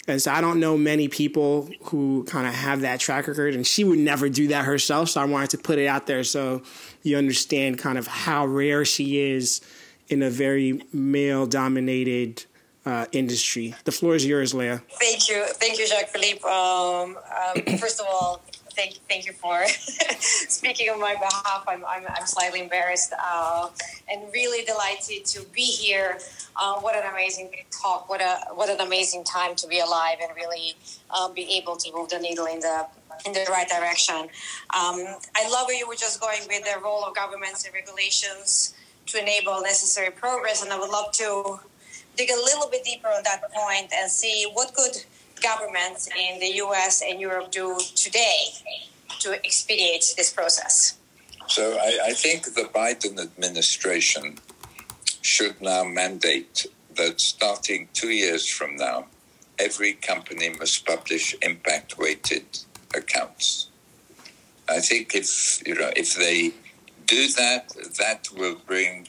And 0.06 0.20
so 0.20 0.30
I 0.30 0.40
don't 0.40 0.60
know 0.60 0.76
many 0.76 1.08
people 1.08 1.70
who 1.84 2.24
kind 2.24 2.46
of 2.46 2.52
have 2.52 2.82
that 2.82 3.00
track 3.00 3.28
record, 3.28 3.54
and 3.54 3.66
she 3.66 3.82
would 3.82 3.98
never 3.98 4.28
do 4.28 4.48
that 4.48 4.66
herself. 4.66 5.08
So 5.08 5.22
I 5.22 5.24
wanted 5.24 5.50
to 5.50 5.58
put 5.58 5.78
it 5.78 5.86
out 5.86 6.06
there 6.06 6.22
so 6.22 6.62
you 7.02 7.16
understand 7.16 7.78
kind 7.78 7.96
of 7.96 8.06
how 8.06 8.44
rare 8.44 8.84
she 8.84 9.20
is 9.20 9.62
in 10.08 10.22
a 10.22 10.28
very 10.28 10.82
male 10.92 11.46
dominated 11.46 12.44
uh, 12.84 13.06
industry. 13.12 13.74
The 13.84 13.92
floor 13.92 14.14
is 14.16 14.26
yours, 14.26 14.52
Leah. 14.52 14.82
Thank 15.00 15.28
you. 15.28 15.44
Thank 15.46 15.78
you, 15.78 15.86
Jacques 15.86 16.08
Philippe. 16.08 16.42
Um, 16.44 17.16
um, 17.16 17.78
first 17.78 18.00
of 18.00 18.06
all, 18.06 18.42
thank, 18.72 18.98
thank 19.08 19.26
you 19.26 19.32
for 19.32 19.64
speaking 20.18 20.88
on 20.90 21.00
my 21.00 21.14
behalf. 21.14 21.64
I'm, 21.66 21.84
I'm, 21.84 22.04
I'm 22.08 22.26
slightly 22.26 22.60
embarrassed 22.60 23.12
uh, 23.18 23.68
and 24.10 24.22
really 24.32 24.64
delighted 24.64 25.24
to 25.26 25.44
be 25.52 25.62
here. 25.62 26.18
Uh, 26.56 26.74
what 26.80 26.96
an 26.96 27.10
amazing 27.10 27.50
talk! 27.70 28.08
What 28.08 28.20
a 28.20 28.54
what 28.54 28.68
an 28.68 28.80
amazing 28.80 29.24
time 29.24 29.54
to 29.56 29.66
be 29.66 29.80
alive 29.80 30.18
and 30.22 30.30
really 30.36 30.76
um, 31.10 31.32
be 31.32 31.56
able 31.56 31.76
to 31.76 31.92
move 31.92 32.10
the 32.10 32.18
needle 32.18 32.46
in 32.46 32.60
the 32.60 32.86
in 33.24 33.32
the 33.32 33.46
right 33.48 33.68
direction. 33.68 34.16
Um, 34.16 34.98
I 35.34 35.48
love 35.50 35.66
where 35.66 35.76
you 35.76 35.88
were 35.88 35.94
just 35.94 36.20
going 36.20 36.40
with 36.48 36.64
the 36.64 36.80
role 36.82 37.04
of 37.04 37.14
governments 37.14 37.64
and 37.64 37.74
regulations 37.74 38.74
to 39.06 39.20
enable 39.20 39.60
necessary 39.62 40.10
progress, 40.10 40.62
and 40.62 40.72
I 40.72 40.78
would 40.78 40.90
love 40.90 41.12
to 41.12 41.60
dig 42.16 42.30
a 42.30 42.36
little 42.36 42.68
bit 42.68 42.84
deeper 42.84 43.08
on 43.08 43.22
that 43.24 43.50
point 43.52 43.92
and 43.94 44.10
see 44.10 44.46
what 44.52 44.74
could 44.74 45.04
governments 45.42 46.08
in 46.18 46.38
the 46.40 46.52
US 46.64 47.02
and 47.02 47.20
Europe 47.20 47.50
do 47.50 47.78
today 47.94 48.44
to 49.20 49.34
expedite 49.44 50.14
this 50.16 50.32
process? 50.32 50.98
So 51.48 51.76
I, 51.78 51.98
I 52.06 52.12
think 52.12 52.44
the 52.54 52.68
Biden 52.74 53.18
administration 53.18 54.38
should 55.20 55.60
now 55.60 55.84
mandate 55.84 56.66
that 56.96 57.20
starting 57.20 57.88
two 57.92 58.10
years 58.10 58.46
from 58.48 58.76
now, 58.76 59.06
every 59.58 59.94
company 59.94 60.50
must 60.50 60.86
publish 60.86 61.34
impact 61.42 61.98
weighted 61.98 62.46
accounts. 62.94 63.68
I 64.68 64.80
think 64.80 65.14
if 65.14 65.66
you 65.66 65.74
know 65.74 65.90
if 65.96 66.14
they 66.16 66.52
do 67.06 67.28
that, 67.28 67.68
that 67.98 68.28
will 68.36 68.56
bring 68.66 69.08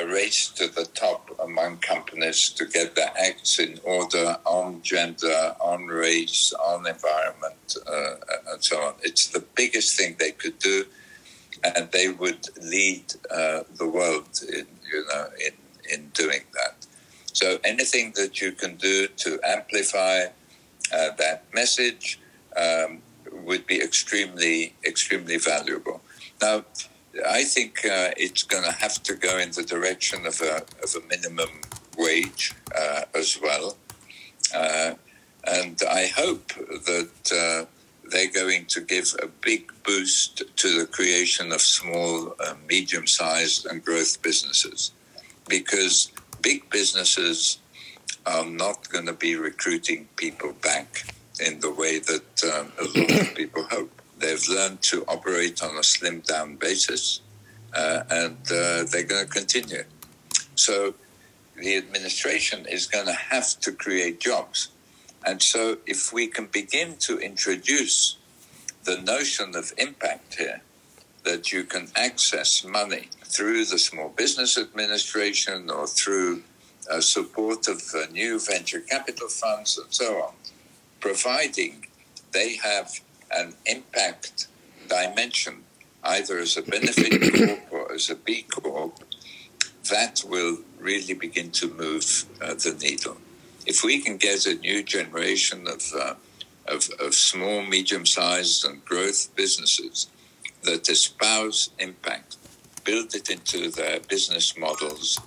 a 0.00 0.06
race 0.06 0.48
to 0.48 0.68
the 0.68 0.84
top 0.86 1.30
among 1.42 1.78
companies 1.78 2.48
to 2.50 2.64
get 2.66 2.94
their 2.94 3.12
acts 3.18 3.58
in 3.58 3.78
order 3.84 4.36
on 4.44 4.80
gender, 4.82 5.54
on 5.60 5.86
race, 5.86 6.52
on 6.52 6.86
environment, 6.86 7.76
uh, 7.86 8.14
and 8.52 8.62
so 8.62 8.76
on. 8.80 8.94
It's 9.02 9.26
the 9.28 9.44
biggest 9.54 9.96
thing 9.96 10.16
they 10.18 10.32
could 10.32 10.58
do, 10.58 10.84
and 11.62 11.90
they 11.92 12.08
would 12.08 12.46
lead 12.62 13.04
uh, 13.30 13.60
the 13.76 13.88
world 13.88 14.28
in 14.48 14.66
you 14.92 15.04
know 15.08 15.26
in 15.46 15.54
in 15.92 16.08
doing 16.14 16.44
that. 16.54 16.86
So 17.32 17.58
anything 17.64 18.12
that 18.16 18.40
you 18.40 18.52
can 18.52 18.76
do 18.76 19.06
to 19.08 19.40
amplify 19.44 20.24
uh, 20.92 21.10
that 21.18 21.44
message 21.54 22.20
um, 22.56 23.02
would 23.46 23.66
be 23.66 23.80
extremely 23.80 24.74
extremely 24.84 25.38
valuable. 25.38 26.00
Now 26.40 26.64
I 27.28 27.44
think 27.44 27.84
uh, 27.84 28.10
it's 28.16 28.44
going 28.44 28.64
to 28.64 28.72
have 28.72 29.02
to 29.02 29.14
go 29.14 29.38
in 29.38 29.50
the 29.50 29.64
direction 29.64 30.26
of 30.26 30.40
a, 30.40 30.62
of 30.82 30.94
a 30.94 31.06
minimum 31.08 31.50
wage 31.98 32.54
uh, 32.76 33.02
as 33.14 33.38
well. 33.42 33.76
Uh, 34.54 34.94
and 35.44 35.80
I 35.88 36.06
hope 36.06 36.48
that 36.48 37.10
uh, 37.32 37.66
they're 38.10 38.30
going 38.30 38.66
to 38.66 38.80
give 38.80 39.14
a 39.22 39.26
big 39.26 39.72
boost 39.84 40.42
to 40.56 40.78
the 40.78 40.86
creation 40.86 41.52
of 41.52 41.60
small, 41.60 42.34
uh, 42.40 42.54
medium 42.68 43.06
sized, 43.06 43.66
and 43.66 43.84
growth 43.84 44.22
businesses. 44.22 44.92
Because 45.48 46.12
big 46.42 46.68
businesses 46.70 47.58
are 48.26 48.46
not 48.46 48.88
going 48.88 49.06
to 49.06 49.12
be 49.12 49.34
recruiting 49.36 50.08
people 50.16 50.52
back 50.62 51.04
in 51.44 51.60
the 51.60 51.72
way 51.72 51.98
that 51.98 52.44
um, 52.44 52.72
a 52.78 52.84
lot 52.98 53.20
of 53.20 53.34
people 53.34 53.64
hope. 53.70 53.99
They've 54.20 54.48
learned 54.48 54.82
to 54.82 55.04
operate 55.08 55.62
on 55.62 55.70
a 55.76 55.82
slimmed 55.82 56.26
down 56.26 56.56
basis, 56.56 57.22
uh, 57.74 58.02
and 58.10 58.36
uh, 58.52 58.84
they're 58.90 59.04
going 59.04 59.26
to 59.26 59.30
continue. 59.30 59.84
So 60.54 60.94
the 61.56 61.76
administration 61.76 62.66
is 62.66 62.86
going 62.86 63.06
to 63.06 63.14
have 63.14 63.58
to 63.60 63.72
create 63.72 64.20
jobs. 64.20 64.68
And 65.24 65.42
so 65.42 65.78
if 65.86 66.12
we 66.12 66.26
can 66.26 66.46
begin 66.46 66.96
to 67.00 67.18
introduce 67.18 68.18
the 68.84 69.00
notion 69.00 69.54
of 69.56 69.72
impact 69.78 70.36
here, 70.36 70.60
that 71.24 71.52
you 71.52 71.64
can 71.64 71.88
access 71.96 72.64
money 72.64 73.08
through 73.24 73.64
the 73.66 73.78
Small 73.78 74.08
Business 74.10 74.56
Administration 74.58 75.70
or 75.70 75.86
through 75.86 76.42
uh, 76.90 77.00
support 77.00 77.68
of 77.68 77.82
uh, 77.94 78.06
new 78.10 78.38
venture 78.40 78.80
capital 78.80 79.28
funds 79.28 79.78
and 79.78 79.92
so 79.92 80.22
on, 80.22 80.34
providing 81.00 81.86
they 82.32 82.56
have 82.56 83.00
an 83.30 83.54
impact 83.66 84.48
dimension 84.88 85.64
either 86.02 86.38
as 86.38 86.56
a 86.56 86.62
benefit 86.62 87.20
corp 87.70 87.72
or 87.72 87.92
as 87.92 88.10
a 88.10 88.14
B 88.14 88.42
Corp, 88.42 88.98
that 89.90 90.22
will 90.26 90.58
really 90.78 91.14
begin 91.14 91.50
to 91.50 91.72
move 91.74 92.24
uh, 92.40 92.54
the 92.54 92.76
needle. 92.80 93.16
If 93.66 93.84
we 93.84 94.00
can 94.00 94.16
get 94.16 94.46
a 94.46 94.54
new 94.54 94.82
generation 94.82 95.66
of, 95.66 95.82
uh, 95.94 96.14
of, 96.66 96.88
of 96.98 97.14
small, 97.14 97.62
medium 97.62 98.06
sized, 98.06 98.64
and 98.64 98.84
growth 98.84 99.34
businesses 99.36 100.08
that 100.62 100.88
espouse 100.88 101.70
impact, 101.78 102.36
build 102.84 103.14
it 103.14 103.30
into 103.30 103.70
their 103.70 104.00
business 104.00 104.56
models, 104.56 105.18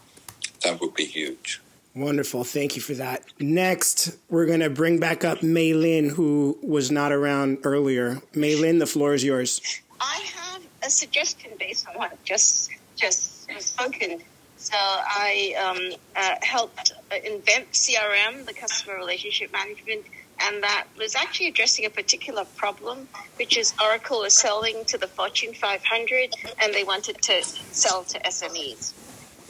that 0.63 0.79
would 0.81 0.95
be 0.95 1.05
huge. 1.05 1.61
Wonderful. 1.95 2.43
Thank 2.43 2.75
you 2.75 2.81
for 2.81 2.95
that. 2.95 3.23
Next, 3.39 4.17
we're 4.27 4.47
going 4.47 4.61
to 4.61 4.69
bring 4.69 4.99
back 4.99 5.23
up 5.23 5.43
Mei 5.43 5.73
Lin, 5.73 6.09
who 6.09 6.57
was 6.63 6.89
not 6.89 7.11
around 7.11 7.59
earlier. 7.63 8.19
Mei 8.33 8.55
Lin, 8.55 8.79
the 8.79 8.87
floor 8.87 9.13
is 9.13 9.23
yours. 9.23 9.61
I 10.01 10.23
have 10.35 10.63
a 10.81 10.89
suggestion 10.89 11.51
based 11.59 11.87
on 11.87 11.95
what 11.95 12.23
just 12.23 12.71
just 12.95 13.47
spoken. 13.61 14.21
So 14.57 14.75
I 14.77 15.55
um, 15.61 15.99
uh, 16.15 16.35
helped 16.41 16.93
invent 17.23 17.71
CRM, 17.73 18.45
the 18.45 18.53
customer 18.53 18.95
relationship 18.95 19.51
management, 19.51 20.05
and 20.39 20.63
that 20.63 20.85
was 20.97 21.15
actually 21.15 21.49
addressing 21.49 21.85
a 21.85 21.89
particular 21.89 22.45
problem, 22.55 23.07
which 23.35 23.57
is 23.57 23.73
Oracle 23.81 24.21
was 24.21 24.33
selling 24.33 24.85
to 24.85 24.97
the 24.97 25.07
Fortune 25.07 25.53
500, 25.53 26.33
and 26.61 26.73
they 26.73 26.83
wanted 26.83 27.21
to 27.23 27.43
sell 27.43 28.03
to 28.05 28.19
SMEs. 28.19 28.93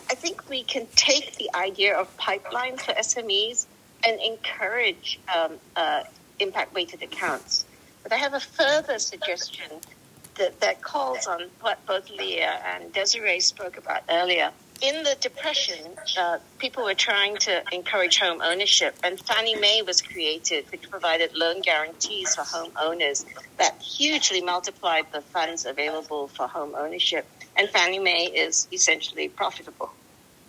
I 0.10 0.16
think 0.16 0.50
we 0.50 0.64
can 0.64 0.88
take 0.96 1.36
the 1.38 1.50
idea 1.56 1.96
of 1.96 2.16
pipeline 2.18 2.78
for 2.78 2.94
SMEs 2.94 3.66
and 4.06 4.20
encourage 4.22 5.20
um, 5.34 5.54
uh, 5.76 6.04
impact 6.40 6.74
weighted 6.74 7.02
accounts. 7.02 7.66
But 8.04 8.12
I 8.12 8.18
have 8.18 8.34
a 8.34 8.40
further 8.40 9.00
suggestion 9.00 9.72
that, 10.36 10.60
that 10.60 10.82
calls 10.82 11.28
on 11.28 11.50
what 11.62 11.86
both 11.86 12.10
Leah 12.10 12.62
and 12.66 12.92
Desiree 12.92 13.40
spoke 13.40 13.78
about 13.78 14.04
earlier. 14.10 14.52
In 14.82 15.04
the 15.04 15.16
Depression, 15.22 15.92
uh, 16.20 16.40
people 16.58 16.84
were 16.84 16.94
trying 16.94 17.38
to 17.38 17.64
encourage 17.72 18.20
home 18.20 18.42
ownership, 18.42 18.96
and 19.04 19.18
Fannie 19.18 19.56
Mae 19.56 19.82
was 19.82 20.02
created, 20.02 20.66
which 20.72 20.90
provided 20.90 21.34
loan 21.38 21.62
guarantees 21.62 22.36
for 22.36 22.42
home 22.42 22.72
owners 22.78 23.26
that 23.58 23.82
hugely 23.82 24.42
multiplied 24.42 25.06
the 25.14 25.22
funds 25.22 25.66
available 25.66 26.28
for 26.28 26.48
home 26.48 26.76
ownership. 26.76 27.26
And 27.56 27.70
Fannie 27.70 28.00
Mae 28.00 28.26
is 28.26 28.68
essentially 28.72 29.30
profitable. 29.30 29.92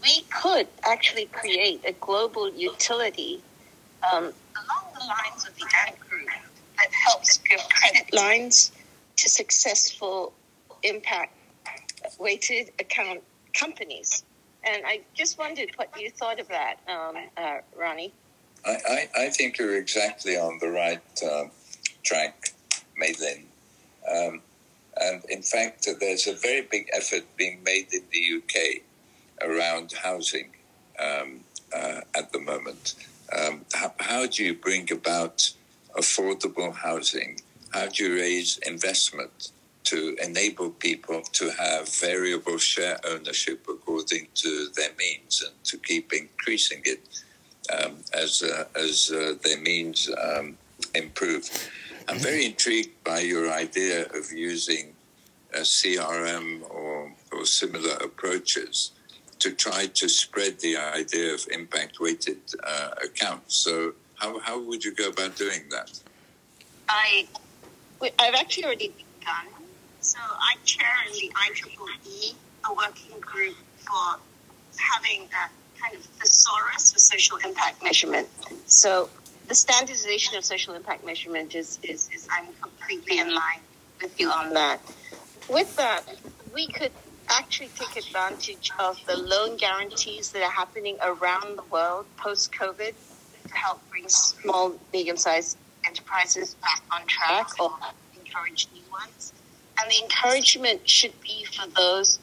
We 0.02 0.22
could 0.30 0.68
actually 0.82 1.26
create 1.26 1.82
a 1.86 1.92
global 1.92 2.50
utility 2.52 3.42
um, 4.12 4.24
along 4.24 4.92
the 4.94 5.06
lines 5.06 5.46
of 5.46 5.54
the 5.56 5.66
Ant 5.86 5.98
Group 6.00 6.28
that 6.76 6.92
helps 6.92 7.38
give 7.38 7.60
credit 7.68 8.12
lines 8.12 8.72
to 9.16 9.28
successful 9.28 10.32
impact 10.82 11.32
weighted 12.18 12.70
account 12.78 13.22
companies. 13.52 14.24
And 14.64 14.82
I 14.86 15.00
just 15.14 15.38
wondered 15.38 15.70
what 15.76 15.88
you 15.98 16.10
thought 16.10 16.40
of 16.40 16.48
that, 16.48 16.76
um, 16.88 17.16
uh, 17.36 17.58
Ronnie. 17.76 18.12
I, 18.64 18.70
I, 18.70 19.08
I, 19.24 19.28
think 19.28 19.58
you're 19.58 19.76
exactly 19.76 20.36
on 20.36 20.58
the 20.58 20.70
right 20.70 21.02
uh, 21.22 21.44
track, 22.02 22.48
Maylin. 22.98 23.42
Um, 24.10 24.40
and 25.00 25.24
in 25.28 25.42
fact, 25.42 25.88
there's 26.00 26.26
a 26.26 26.34
very 26.34 26.62
big 26.62 26.88
effort 26.92 27.24
being 27.36 27.62
made 27.64 27.92
in 27.92 28.02
the 28.12 28.38
UK 28.38 28.82
around 29.42 29.92
housing 29.92 30.50
um, 30.98 31.40
uh, 31.74 32.00
at 32.14 32.32
the 32.32 32.40
moment. 32.40 32.94
Um, 33.36 33.64
how, 33.72 33.92
how, 33.98 34.26
do 34.26 34.44
you 34.44 34.54
bring 34.54 34.90
about 34.92 35.52
affordable 35.96 36.74
housing? 36.74 37.40
How 37.72 37.88
do 37.88 38.04
you 38.04 38.14
raise 38.14 38.58
investment 38.58 39.50
to 39.84 40.16
enable 40.22 40.70
people 40.70 41.22
to 41.32 41.50
have 41.50 41.88
variable 41.88 42.58
share 42.58 42.98
ownership 43.06 43.66
according 43.68 44.28
to 44.34 44.68
their 44.76 44.90
means 44.98 45.42
and 45.44 45.64
to 45.64 45.76
keep 45.78 46.12
increasing 46.12 46.80
it 46.84 47.00
um, 47.72 47.96
as, 48.12 48.42
uh, 48.42 48.64
as 48.76 49.10
uh, 49.10 49.34
their 49.42 49.60
means 49.60 50.08
um, 50.22 50.56
improve? 50.94 51.50
I'm 52.08 52.18
very 52.18 52.44
intrigued 52.44 53.02
by 53.02 53.20
your 53.20 53.50
idea 53.50 54.06
of 54.14 54.30
using 54.30 54.94
a 55.54 55.60
CRM 55.60 56.62
or, 56.70 57.12
or 57.32 57.46
similar 57.46 57.94
approaches 57.96 58.92
to 59.38 59.52
try 59.52 59.86
to 59.86 60.08
spread 60.08 60.60
the 60.60 60.76
idea 60.76 61.32
of 61.32 61.46
impact 61.50 62.00
weighted 62.00 62.38
uh, 62.62 62.90
accounts. 63.02 63.56
So, 63.56 63.94
how, 64.16 64.38
how 64.40 64.60
would 64.60 64.84
you 64.84 64.94
go 64.94 65.08
about 65.08 65.36
doing 65.36 65.62
that? 65.70 65.98
I, 66.88 67.26
I've 68.18 68.34
actually 68.34 68.64
already 68.64 68.88
begun. 68.88 69.46
So, 70.00 70.18
I 70.20 70.56
chair 70.64 70.86
in 71.06 71.12
the 71.14 71.32
IEEE, 71.34 72.34
a 72.68 72.74
working 72.74 73.18
group 73.20 73.56
for 73.78 74.20
having 74.76 75.22
a 75.28 75.80
kind 75.80 75.94
of 75.94 76.02
thesaurus 76.02 76.92
for 76.92 76.98
social 76.98 77.38
impact 77.38 77.82
measurement. 77.82 78.28
So, 78.66 79.08
the 79.48 79.54
standardization 79.54 80.36
of 80.36 80.44
social 80.44 80.74
impact 80.74 81.04
measurement 81.04 81.54
is, 81.54 81.78
is, 81.82 82.08
is 82.14 82.26
I'm 82.30 82.46
completely 82.60 83.18
in 83.18 83.34
line 83.34 83.60
with 84.00 84.18
you 84.18 84.30
on 84.30 84.54
that. 84.54 84.80
With 85.48 85.76
that, 85.76 86.02
we 86.54 86.66
could 86.66 86.92
actually 87.28 87.70
take 87.78 87.96
advantage 87.96 88.70
of 88.78 88.98
the 89.06 89.16
loan 89.16 89.56
guarantees 89.56 90.30
that 90.32 90.42
are 90.42 90.50
happening 90.50 90.96
around 91.02 91.56
the 91.56 91.64
world 91.70 92.06
post 92.16 92.52
COVID 92.52 92.94
to 93.48 93.54
help 93.54 93.80
bring 93.90 94.08
small, 94.08 94.74
medium 94.92 95.16
sized 95.16 95.56
enterprises 95.86 96.54
back 96.54 96.82
on 96.90 97.06
track 97.06 97.48
or 97.60 97.72
encourage 98.18 98.68
new 98.74 98.82
ones. 98.90 99.32
And 99.80 99.90
the 99.90 100.02
encouragement 100.02 100.88
should 100.88 101.18
be 101.20 101.44
for 101.44 101.68
those 101.68 102.18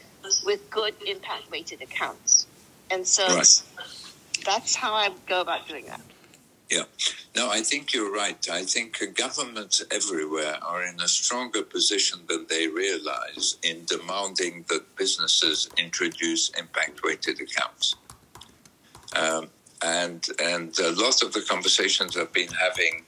with 0.46 0.70
good 0.70 0.96
impact 1.06 1.52
weighted 1.52 1.82
accounts. 1.82 2.48
And 2.90 3.06
so 3.08 3.26
right. 3.28 3.62
that's 4.46 4.76
how 4.76 4.94
I 4.94 5.10
go 5.28 5.42
about 5.42 5.68
doing 5.68 5.86
that. 5.86 6.02
Yeah. 6.72 6.84
No, 7.36 7.50
I 7.52 7.60
think 7.60 7.94
you're 7.94 8.14
right. 8.14 8.48
I 8.50 8.64
think 8.64 8.98
governments 9.18 9.84
everywhere 9.92 10.58
are 10.64 10.84
in 10.84 11.02
a 11.02 11.08
stronger 11.08 11.64
position 11.64 12.20
than 12.30 12.46
they 12.48 12.68
realize 12.70 13.58
in 13.62 13.84
demanding 13.86 14.64
that 14.70 14.96
businesses 14.96 15.70
introduce 15.78 16.50
impact 16.52 17.02
weighted 17.04 17.42
accounts. 17.42 17.98
Um, 19.18 19.50
and, 19.84 20.26
and 20.42 20.78
a 20.80 20.92
lot 20.94 21.22
of 21.22 21.34
the 21.34 21.42
conversations 21.42 22.16
I've 22.16 22.32
been 22.32 22.54
having 22.54 23.04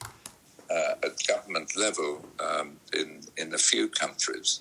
uh, 0.70 0.96
at 1.02 1.26
government 1.26 1.78
level 1.78 2.26
um, 2.42 2.76
in, 2.92 3.22
in 3.38 3.54
a 3.54 3.58
few 3.58 3.88
countries 3.88 4.60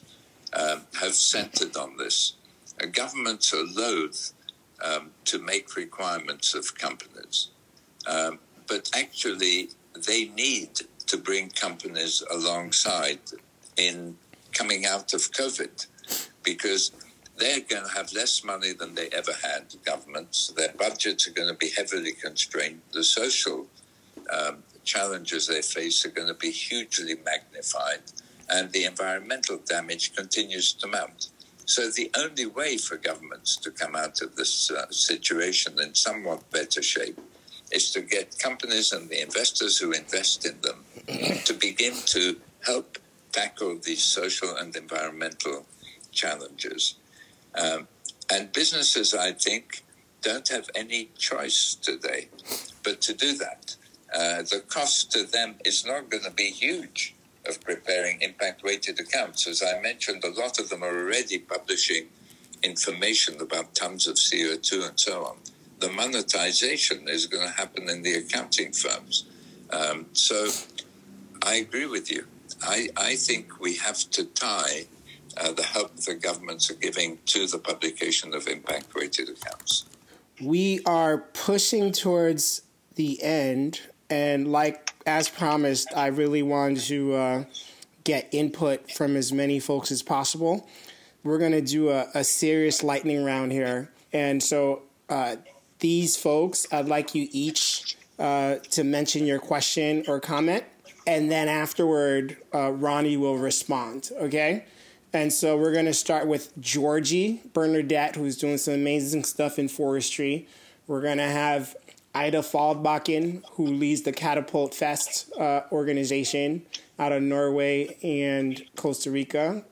um, 0.52 0.82
have 1.00 1.14
centered 1.14 1.76
on 1.76 1.96
this. 1.96 2.34
Governments 2.92 3.52
are 3.52 3.64
loath 3.64 4.32
um, 4.84 5.10
to 5.24 5.40
make 5.40 5.74
requirements 5.74 6.54
of 6.54 6.76
companies. 6.76 7.48
Um, 8.06 8.38
but 8.66 8.90
actually 8.94 9.70
they 10.06 10.26
need 10.26 10.80
to 11.06 11.16
bring 11.16 11.50
companies 11.50 12.22
alongside 12.30 13.20
in 13.76 14.16
coming 14.52 14.86
out 14.86 15.12
of 15.14 15.20
COVID 15.32 15.86
because 16.42 16.92
they're 17.36 17.60
going 17.60 17.84
to 17.84 17.92
have 17.92 18.12
less 18.12 18.44
money 18.44 18.72
than 18.72 18.94
they 18.94 19.08
ever 19.08 19.32
had, 19.42 19.74
governments. 19.84 20.52
Their 20.56 20.72
budgets 20.72 21.26
are 21.26 21.32
going 21.32 21.48
to 21.48 21.54
be 21.54 21.70
heavily 21.76 22.12
constrained. 22.12 22.82
The 22.92 23.04
social 23.04 23.66
um, 24.32 24.62
challenges 24.84 25.46
they 25.46 25.62
face 25.62 26.04
are 26.04 26.10
going 26.10 26.28
to 26.28 26.34
be 26.34 26.50
hugely 26.50 27.16
magnified, 27.24 28.02
and 28.48 28.70
the 28.72 28.84
environmental 28.84 29.58
damage 29.58 30.14
continues 30.14 30.72
to 30.74 30.86
mount. 30.86 31.28
So, 31.64 31.90
the 31.90 32.10
only 32.18 32.46
way 32.46 32.76
for 32.76 32.96
governments 32.96 33.56
to 33.58 33.70
come 33.70 33.96
out 33.96 34.20
of 34.20 34.36
this 34.36 34.70
uh, 34.70 34.90
situation 34.90 35.80
in 35.80 35.94
somewhat 35.94 36.50
better 36.50 36.82
shape 36.82 37.18
is 37.72 37.90
to 37.92 38.00
get 38.02 38.38
companies 38.38 38.92
and 38.92 39.08
the 39.08 39.20
investors 39.20 39.78
who 39.78 39.92
invest 39.92 40.46
in 40.46 40.60
them 40.60 40.84
to 41.44 41.54
begin 41.54 41.94
to 42.06 42.36
help 42.64 42.98
tackle 43.32 43.78
these 43.82 44.02
social 44.02 44.54
and 44.56 44.76
environmental 44.76 45.66
challenges. 46.12 46.96
Um, 47.54 47.88
and 48.30 48.52
businesses, 48.52 49.14
I 49.14 49.32
think, 49.32 49.82
don't 50.20 50.48
have 50.48 50.68
any 50.74 51.10
choice 51.18 51.74
today 51.74 52.28
but 52.84 53.00
to 53.02 53.14
do 53.14 53.36
that. 53.38 53.76
Uh, 54.14 54.42
the 54.42 54.62
cost 54.68 55.10
to 55.12 55.24
them 55.24 55.54
is 55.64 55.86
not 55.86 56.10
going 56.10 56.24
to 56.24 56.30
be 56.30 56.50
huge 56.50 57.14
of 57.46 57.60
preparing 57.60 58.20
impact 58.20 58.62
weighted 58.62 59.00
accounts. 59.00 59.46
As 59.46 59.62
I 59.62 59.80
mentioned, 59.80 60.22
a 60.24 60.30
lot 60.30 60.58
of 60.60 60.68
them 60.68 60.82
are 60.82 60.96
already 60.96 61.38
publishing 61.38 62.08
information 62.62 63.40
about 63.40 63.74
tons 63.74 64.06
of 64.06 64.16
CO2 64.16 64.88
and 64.88 65.00
so 65.00 65.24
on 65.24 65.36
the 65.82 65.90
monetization 65.90 67.08
is 67.08 67.26
going 67.26 67.46
to 67.46 67.52
happen 67.52 67.90
in 67.90 68.02
the 68.02 68.14
accounting 68.14 68.72
firms. 68.72 69.24
Um, 69.70 70.06
so 70.12 70.48
I 71.42 71.56
agree 71.56 71.86
with 71.86 72.08
you. 72.10 72.24
I, 72.62 72.88
I 72.96 73.16
think 73.16 73.60
we 73.60 73.76
have 73.78 73.98
to 74.10 74.24
tie 74.26 74.86
uh, 75.36 75.50
the 75.52 75.64
help 75.64 75.96
the 75.96 76.14
governments 76.14 76.70
are 76.70 76.74
giving 76.74 77.18
to 77.26 77.48
the 77.48 77.58
publication 77.58 78.32
of 78.32 78.46
impact 78.46 78.94
weighted 78.94 79.28
accounts. 79.28 79.86
We 80.40 80.80
are 80.86 81.18
pushing 81.18 81.90
towards 81.90 82.62
the 82.94 83.20
end, 83.20 83.80
and 84.08 84.52
like 84.52 84.94
as 85.04 85.28
promised, 85.28 85.88
I 85.96 86.08
really 86.08 86.44
wanted 86.44 86.82
to 86.84 87.14
uh, 87.14 87.44
get 88.04 88.28
input 88.32 88.92
from 88.92 89.16
as 89.16 89.32
many 89.32 89.58
folks 89.58 89.90
as 89.90 90.02
possible. 90.02 90.68
We're 91.24 91.38
going 91.38 91.52
to 91.52 91.60
do 91.60 91.90
a, 91.90 92.06
a, 92.14 92.24
serious 92.24 92.82
lightning 92.82 93.24
round 93.24 93.52
here. 93.52 93.90
And 94.12 94.42
so, 94.42 94.82
uh, 95.08 95.36
these 95.82 96.16
folks, 96.16 96.66
I'd 96.72 96.86
like 96.86 97.14
you 97.14 97.28
each 97.32 97.96
uh, 98.18 98.56
to 98.70 98.84
mention 98.84 99.26
your 99.26 99.40
question 99.40 100.04
or 100.06 100.20
comment. 100.20 100.64
And 101.08 101.30
then 101.30 101.48
afterward, 101.48 102.36
uh, 102.54 102.70
Ronnie 102.70 103.16
will 103.16 103.36
respond. 103.36 104.10
Okay. 104.18 104.64
And 105.12 105.32
so 105.32 105.58
we're 105.58 105.72
going 105.72 105.86
to 105.86 105.92
start 105.92 106.28
with 106.28 106.58
Georgie 106.60 107.42
Benardete, 107.52 108.14
who's 108.14 108.38
doing 108.38 108.58
some 108.58 108.74
amazing 108.74 109.24
stuff 109.24 109.58
in 109.58 109.68
forestry. 109.68 110.46
We're 110.86 111.02
going 111.02 111.18
to 111.18 111.24
have 111.24 111.76
Ida 112.14 112.38
Faldbakken, 112.38 113.42
who 113.52 113.66
leads 113.66 114.02
the 114.02 114.12
Katapult 114.12 114.74
Fest 114.74 115.30
uh, 115.38 115.62
organization 115.72 116.64
out 116.98 117.10
of 117.10 117.22
Norway 117.22 117.98
and 118.02 118.62
Costa 118.76 119.10
Rica. 119.10 119.64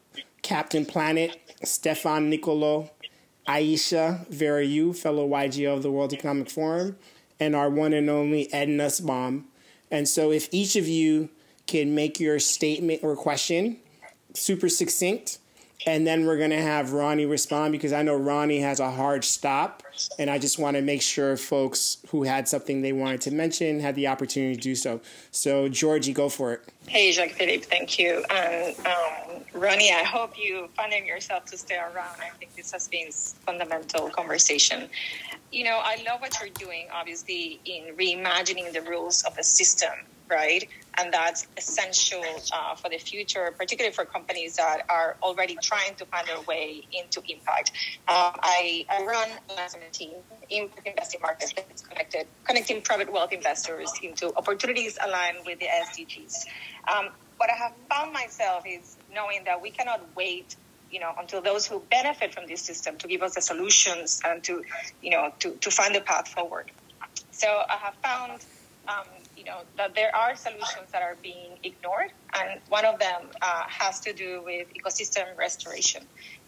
Captain 0.42 0.84
Planet, 0.84 1.38
Stefan 1.62 2.28
Nicolo, 2.30 2.90
Aisha 3.50 4.28
Vera 4.28 4.94
fellow 4.94 5.28
YGO 5.28 5.74
of 5.74 5.82
the 5.82 5.90
World 5.90 6.12
Economic 6.12 6.48
Forum, 6.48 6.96
and 7.40 7.56
our 7.56 7.68
one 7.68 7.92
and 7.92 8.08
only 8.08 8.52
Ed 8.52 8.68
Nussbaum. 8.68 9.46
And 9.90 10.08
so 10.08 10.30
if 10.30 10.48
each 10.52 10.76
of 10.76 10.86
you 10.86 11.30
can 11.66 11.94
make 11.94 12.20
your 12.20 12.38
statement 12.38 13.02
or 13.02 13.16
question 13.16 13.78
super 14.34 14.68
succinct. 14.68 15.38
And 15.86 16.06
then 16.06 16.26
we're 16.26 16.36
going 16.36 16.50
to 16.50 16.60
have 16.60 16.92
Ronnie 16.92 17.24
respond 17.24 17.72
because 17.72 17.92
I 17.92 18.02
know 18.02 18.14
Ronnie 18.14 18.60
has 18.60 18.80
a 18.80 18.90
hard 18.90 19.24
stop. 19.24 19.82
And 20.18 20.28
I 20.28 20.38
just 20.38 20.58
want 20.58 20.76
to 20.76 20.82
make 20.82 21.00
sure 21.00 21.36
folks 21.36 21.98
who 22.08 22.24
had 22.24 22.48
something 22.48 22.82
they 22.82 22.92
wanted 22.92 23.22
to 23.22 23.30
mention 23.30 23.80
had 23.80 23.94
the 23.94 24.08
opportunity 24.08 24.56
to 24.56 24.60
do 24.60 24.74
so. 24.74 25.00
So, 25.30 25.68
Georgie, 25.68 26.12
go 26.12 26.28
for 26.28 26.52
it. 26.52 26.68
Hey, 26.90 27.12
Jacques 27.12 27.30
Philippe, 27.30 27.66
thank 27.66 28.00
you. 28.00 28.24
And 28.30 28.74
um, 28.84 29.44
Ronnie, 29.54 29.92
I 29.92 30.02
hope 30.02 30.36
you 30.36 30.68
finding 30.74 31.06
yourself 31.06 31.44
to 31.44 31.56
stay 31.56 31.76
around. 31.76 32.16
I 32.20 32.30
think 32.40 32.56
this 32.56 32.72
has 32.72 32.88
been 32.88 33.12
fundamental 33.12 34.10
conversation. 34.10 34.88
You 35.52 35.62
know, 35.66 35.80
I 35.84 36.02
love 36.04 36.20
what 36.20 36.36
you're 36.40 36.48
doing, 36.48 36.88
obviously, 36.92 37.60
in 37.64 37.94
reimagining 37.94 38.72
the 38.72 38.82
rules 38.82 39.22
of 39.22 39.36
the 39.36 39.44
system 39.44 39.92
right? 40.30 40.68
And 40.98 41.12
that's 41.12 41.46
essential 41.56 42.22
uh, 42.52 42.74
for 42.74 42.88
the 42.88 42.98
future, 42.98 43.52
particularly 43.56 43.94
for 43.94 44.04
companies 44.04 44.56
that 44.56 44.82
are 44.88 45.16
already 45.22 45.56
trying 45.62 45.94
to 45.96 46.04
find 46.06 46.26
their 46.26 46.40
way 46.42 46.86
into 46.92 47.22
impact. 47.28 47.72
Uh, 48.08 48.32
I, 48.42 48.86
I, 48.90 49.04
run 49.04 49.28
a 49.58 49.92
team 49.92 50.14
in 50.48 50.68
investing 50.84 51.20
markets 51.20 51.52
that's 51.54 51.82
connected, 51.82 52.26
connecting 52.44 52.82
private 52.82 53.12
wealth 53.12 53.32
investors 53.32 53.92
into 54.02 54.34
opportunities 54.36 54.98
aligned 55.04 55.38
with 55.46 55.58
the 55.58 55.66
SDGs. 55.66 56.46
Um, 56.92 57.10
what 57.36 57.50
I 57.50 57.56
have 57.56 57.72
found 57.88 58.12
myself 58.12 58.64
is 58.66 58.96
knowing 59.14 59.44
that 59.44 59.62
we 59.62 59.70
cannot 59.70 60.00
wait 60.16 60.56
you 60.90 60.98
know, 60.98 61.12
until 61.18 61.40
those 61.40 61.66
who 61.66 61.80
benefit 61.90 62.34
from 62.34 62.46
this 62.46 62.60
system 62.60 62.96
to 62.98 63.06
give 63.06 63.22
us 63.22 63.34
the 63.34 63.40
solutions 63.40 64.20
and 64.24 64.42
to, 64.44 64.64
you 65.00 65.10
know, 65.10 65.32
to, 65.38 65.52
to 65.52 65.70
find 65.70 65.94
the 65.94 66.00
path 66.00 66.28
forward. 66.28 66.70
So 67.30 67.46
I 67.46 67.76
have 67.76 67.94
found 68.02 68.44
um, 68.88 69.04
you 69.40 69.46
know 69.46 69.60
that 69.78 69.94
there 69.94 70.14
are 70.14 70.36
solutions 70.36 70.88
that 70.92 71.02
are 71.02 71.16
being 71.22 71.52
ignored, 71.64 72.12
and 72.38 72.60
one 72.68 72.84
of 72.84 72.98
them 72.98 73.22
uh, 73.40 73.64
has 73.66 73.98
to 74.00 74.12
do 74.12 74.42
with 74.44 74.66
ecosystem 74.74 75.26
restoration. 75.38 76.02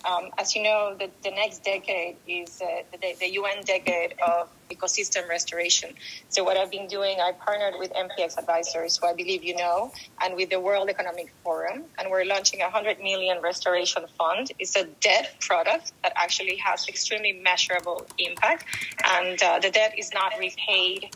Um, 0.04 0.30
as 0.36 0.54
you 0.54 0.62
know, 0.62 0.94
the, 0.98 1.08
the 1.22 1.30
next 1.30 1.64
decade 1.64 2.16
is 2.26 2.60
uh, 2.60 2.82
the, 2.92 3.14
the, 3.20 3.32
UN 3.34 3.62
decade 3.64 4.14
of 4.26 4.48
ecosystem 4.68 5.28
restoration. 5.28 5.94
So 6.28 6.42
what 6.42 6.56
I've 6.56 6.72
been 6.72 6.88
doing, 6.88 7.18
I 7.20 7.30
partnered 7.32 7.74
with 7.78 7.92
MPX 7.92 8.36
Advisors, 8.36 8.96
who 8.96 9.06
I 9.06 9.14
believe 9.14 9.44
you 9.44 9.56
know, 9.56 9.92
and 10.22 10.34
with 10.34 10.50
the 10.50 10.58
World 10.58 10.88
Economic 10.90 11.32
Forum, 11.44 11.84
and 11.98 12.10
we're 12.10 12.24
launching 12.24 12.60
a 12.60 12.64
100 12.64 12.98
million 12.98 13.40
restoration 13.40 14.04
fund. 14.18 14.50
It's 14.58 14.76
a 14.76 14.84
debt 15.00 15.36
product 15.40 15.92
that 16.02 16.12
actually 16.16 16.56
has 16.56 16.88
extremely 16.88 17.32
measurable 17.32 18.04
impact, 18.18 18.64
and 19.04 19.40
uh, 19.40 19.60
the 19.60 19.70
debt 19.70 19.94
is 19.96 20.12
not 20.12 20.32
repaid 20.38 21.10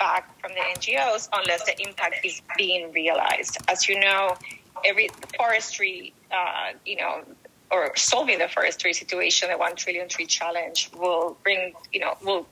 back 0.00 0.40
from 0.40 0.50
the 0.54 0.60
NGOs 0.80 1.28
unless 1.32 1.64
the 1.64 1.80
impact 1.86 2.24
is 2.24 2.42
being 2.56 2.90
realized. 2.92 3.58
As 3.68 3.88
you 3.88 4.00
know, 4.00 4.36
every 4.84 5.10
forestry, 5.36 6.12
uh, 6.32 6.72
you 6.84 6.96
know, 6.96 7.22
or 7.70 7.96
solving 7.96 8.38
the 8.40 8.48
forestry 8.48 8.92
situation, 8.92 9.48
the 9.48 9.56
one 9.56 9.76
trillion 9.76 10.08
tree 10.08 10.26
challenge 10.26 10.90
will 10.98 11.36
bring, 11.44 11.74
you 11.92 12.00
know, 12.00 12.16
will 12.24 12.46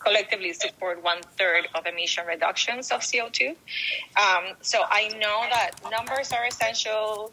collectively 0.00 0.52
support 0.52 1.02
one 1.02 1.20
third 1.38 1.68
of 1.74 1.86
emission 1.86 2.26
reductions 2.26 2.90
of 2.90 3.00
CO2. 3.00 3.50
Um, 3.50 4.56
so 4.60 4.82
I 4.88 5.08
know 5.08 5.44
that 5.50 5.72
numbers 5.90 6.32
are 6.32 6.46
essential 6.46 7.32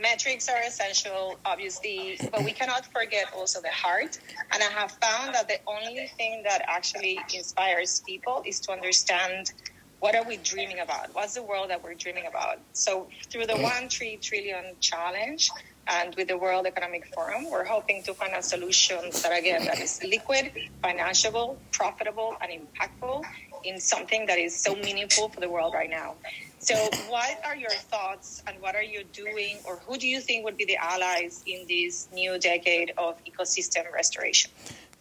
metrics 0.00 0.48
are 0.48 0.60
essential, 0.66 1.38
obviously, 1.44 2.18
but 2.32 2.44
we 2.44 2.52
cannot 2.52 2.86
forget 2.86 3.26
also 3.34 3.60
the 3.60 3.68
heart. 3.68 4.18
And 4.52 4.62
I 4.62 4.66
have 4.66 4.92
found 4.92 5.34
that 5.34 5.48
the 5.48 5.58
only 5.66 6.10
thing 6.16 6.42
that 6.44 6.62
actually 6.66 7.18
inspires 7.34 8.00
people 8.00 8.42
is 8.46 8.60
to 8.60 8.72
understand 8.72 9.52
what 10.00 10.14
are 10.14 10.24
we 10.24 10.38
dreaming 10.38 10.80
about? 10.80 11.14
What's 11.14 11.34
the 11.34 11.42
world 11.42 11.68
that 11.70 11.84
we're 11.84 11.94
dreaming 11.94 12.26
about? 12.26 12.58
So 12.72 13.08
through 13.28 13.46
the 13.46 13.52
mm-hmm. 13.52 13.62
one 13.62 13.88
three 13.88 14.16
trillion 14.16 14.74
challenge 14.80 15.50
and 15.86 16.14
with 16.14 16.28
the 16.28 16.38
World 16.38 16.66
Economic 16.66 17.12
Forum, 17.14 17.50
we're 17.50 17.64
hoping 17.64 18.02
to 18.04 18.14
find 18.14 18.32
a 18.34 18.42
solution 18.42 18.98
that 19.22 19.38
again 19.38 19.64
that 19.66 19.78
is 19.78 20.02
liquid, 20.02 20.52
financiable, 20.82 21.56
profitable, 21.72 22.36
and 22.40 22.50
impactful 22.50 23.24
in 23.64 23.78
something 23.78 24.24
that 24.26 24.38
is 24.38 24.56
so 24.56 24.74
meaningful 24.76 25.28
for 25.28 25.40
the 25.40 25.48
world 25.48 25.74
right 25.74 25.90
now. 25.90 26.14
So, 26.62 26.74
what 27.08 27.40
are 27.42 27.56
your 27.56 27.70
thoughts 27.70 28.42
and 28.46 28.60
what 28.60 28.76
are 28.76 28.82
you 28.82 29.04
doing, 29.14 29.56
or 29.64 29.76
who 29.76 29.96
do 29.96 30.06
you 30.06 30.20
think 30.20 30.44
would 30.44 30.58
be 30.58 30.66
the 30.66 30.76
allies 30.76 31.42
in 31.46 31.66
this 31.66 32.06
new 32.12 32.38
decade 32.38 32.92
of 32.98 33.16
ecosystem 33.24 33.90
restoration? 33.92 34.50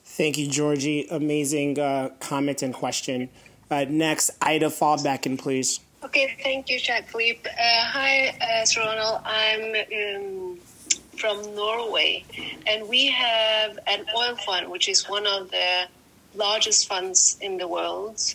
Thank 0.06 0.38
you, 0.38 0.48
Georgie. 0.48 1.06
Amazing 1.12 1.78
uh, 1.78 2.10
comment 2.22 2.62
and 2.62 2.74
question. 2.74 3.30
Uh, 3.70 3.86
next, 3.90 4.32
Ida 4.42 4.68
Faldbakken, 4.68 5.38
please. 5.38 5.82
Okay, 6.02 6.38
thank 6.42 6.70
you, 6.70 6.80
Jacques 6.80 7.10
Philippe. 7.10 7.50
Uh, 7.50 7.54
hi, 7.58 8.34
uh, 8.40 8.64
Sir 8.64 8.80
Ronald. 8.80 9.22
I'm 9.26 9.76
um, 10.16 10.60
from 11.18 11.42
Norway, 11.56 12.24
and 12.68 12.88
we 12.88 13.08
have 13.08 13.78
an 13.86 14.06
oil 14.16 14.38
fund, 14.38 14.70
which 14.70 14.88
is 14.88 15.10
one 15.10 15.28
of 15.28 15.52
the 15.52 15.88
largest 16.36 16.88
funds 16.88 17.38
in 17.42 17.58
the 17.58 17.68
world. 17.68 18.34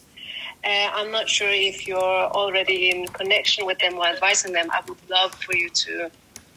Uh, 0.65 0.91
I'm 0.95 1.11
not 1.11 1.29
sure 1.29 1.51
if 1.51 1.87
you're 1.87 1.99
already 2.01 2.89
in 2.89 3.07
connection 3.09 3.67
with 3.67 3.79
them 3.81 3.99
or 3.99 4.07
advising 4.07 4.53
them. 4.55 4.71
I 4.71 4.81
would 4.89 5.11
love 5.11 5.35
for 5.35 5.55
you 5.55 5.69
to, 5.69 6.11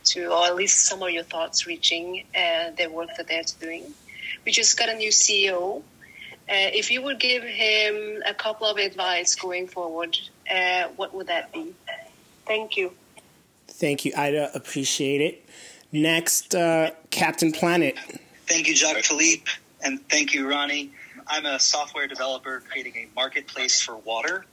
to 0.05 0.25
or 0.27 0.45
at 0.45 0.55
least 0.55 0.85
some 0.85 1.03
of 1.03 1.09
your 1.09 1.23
thoughts 1.23 1.67
reaching 1.67 2.23
uh, 2.33 2.71
the 2.77 2.87
work 2.87 3.09
that 3.17 3.27
they're 3.27 3.43
doing. 3.59 3.83
We 4.45 4.53
just 4.53 4.79
got 4.79 4.87
a 4.87 4.93
new 4.95 5.09
CEO. 5.09 5.79
Uh, 5.79 5.81
if 6.47 6.89
you 6.89 7.01
would 7.01 7.19
give 7.19 7.43
him 7.43 8.23
a 8.25 8.33
couple 8.33 8.65
of 8.65 8.77
advice 8.77 9.35
going 9.35 9.67
forward, 9.67 10.17
uh, 10.49 10.83
what 10.95 11.13
would 11.13 11.27
that 11.27 11.51
be? 11.51 11.73
Thank 12.45 12.77
you. 12.77 12.93
Thank 13.67 14.05
you, 14.05 14.13
Ida. 14.15 14.51
Appreciate 14.55 15.19
it. 15.19 15.45
Next, 15.91 16.55
uh, 16.55 16.91
Captain 17.09 17.51
Planet. 17.51 17.97
Thank 18.45 18.69
you, 18.69 18.75
Jacques 18.75 19.03
Philippe, 19.03 19.51
and 19.83 19.99
thank 20.07 20.33
you, 20.33 20.49
Ronnie. 20.49 20.91
I'm 21.29 21.45
a 21.45 21.59
software 21.59 22.07
developer 22.07 22.63
creating 22.69 22.95
a 22.95 23.07
marketplace 23.15 23.81
for 23.81 23.97
water. 23.97 24.45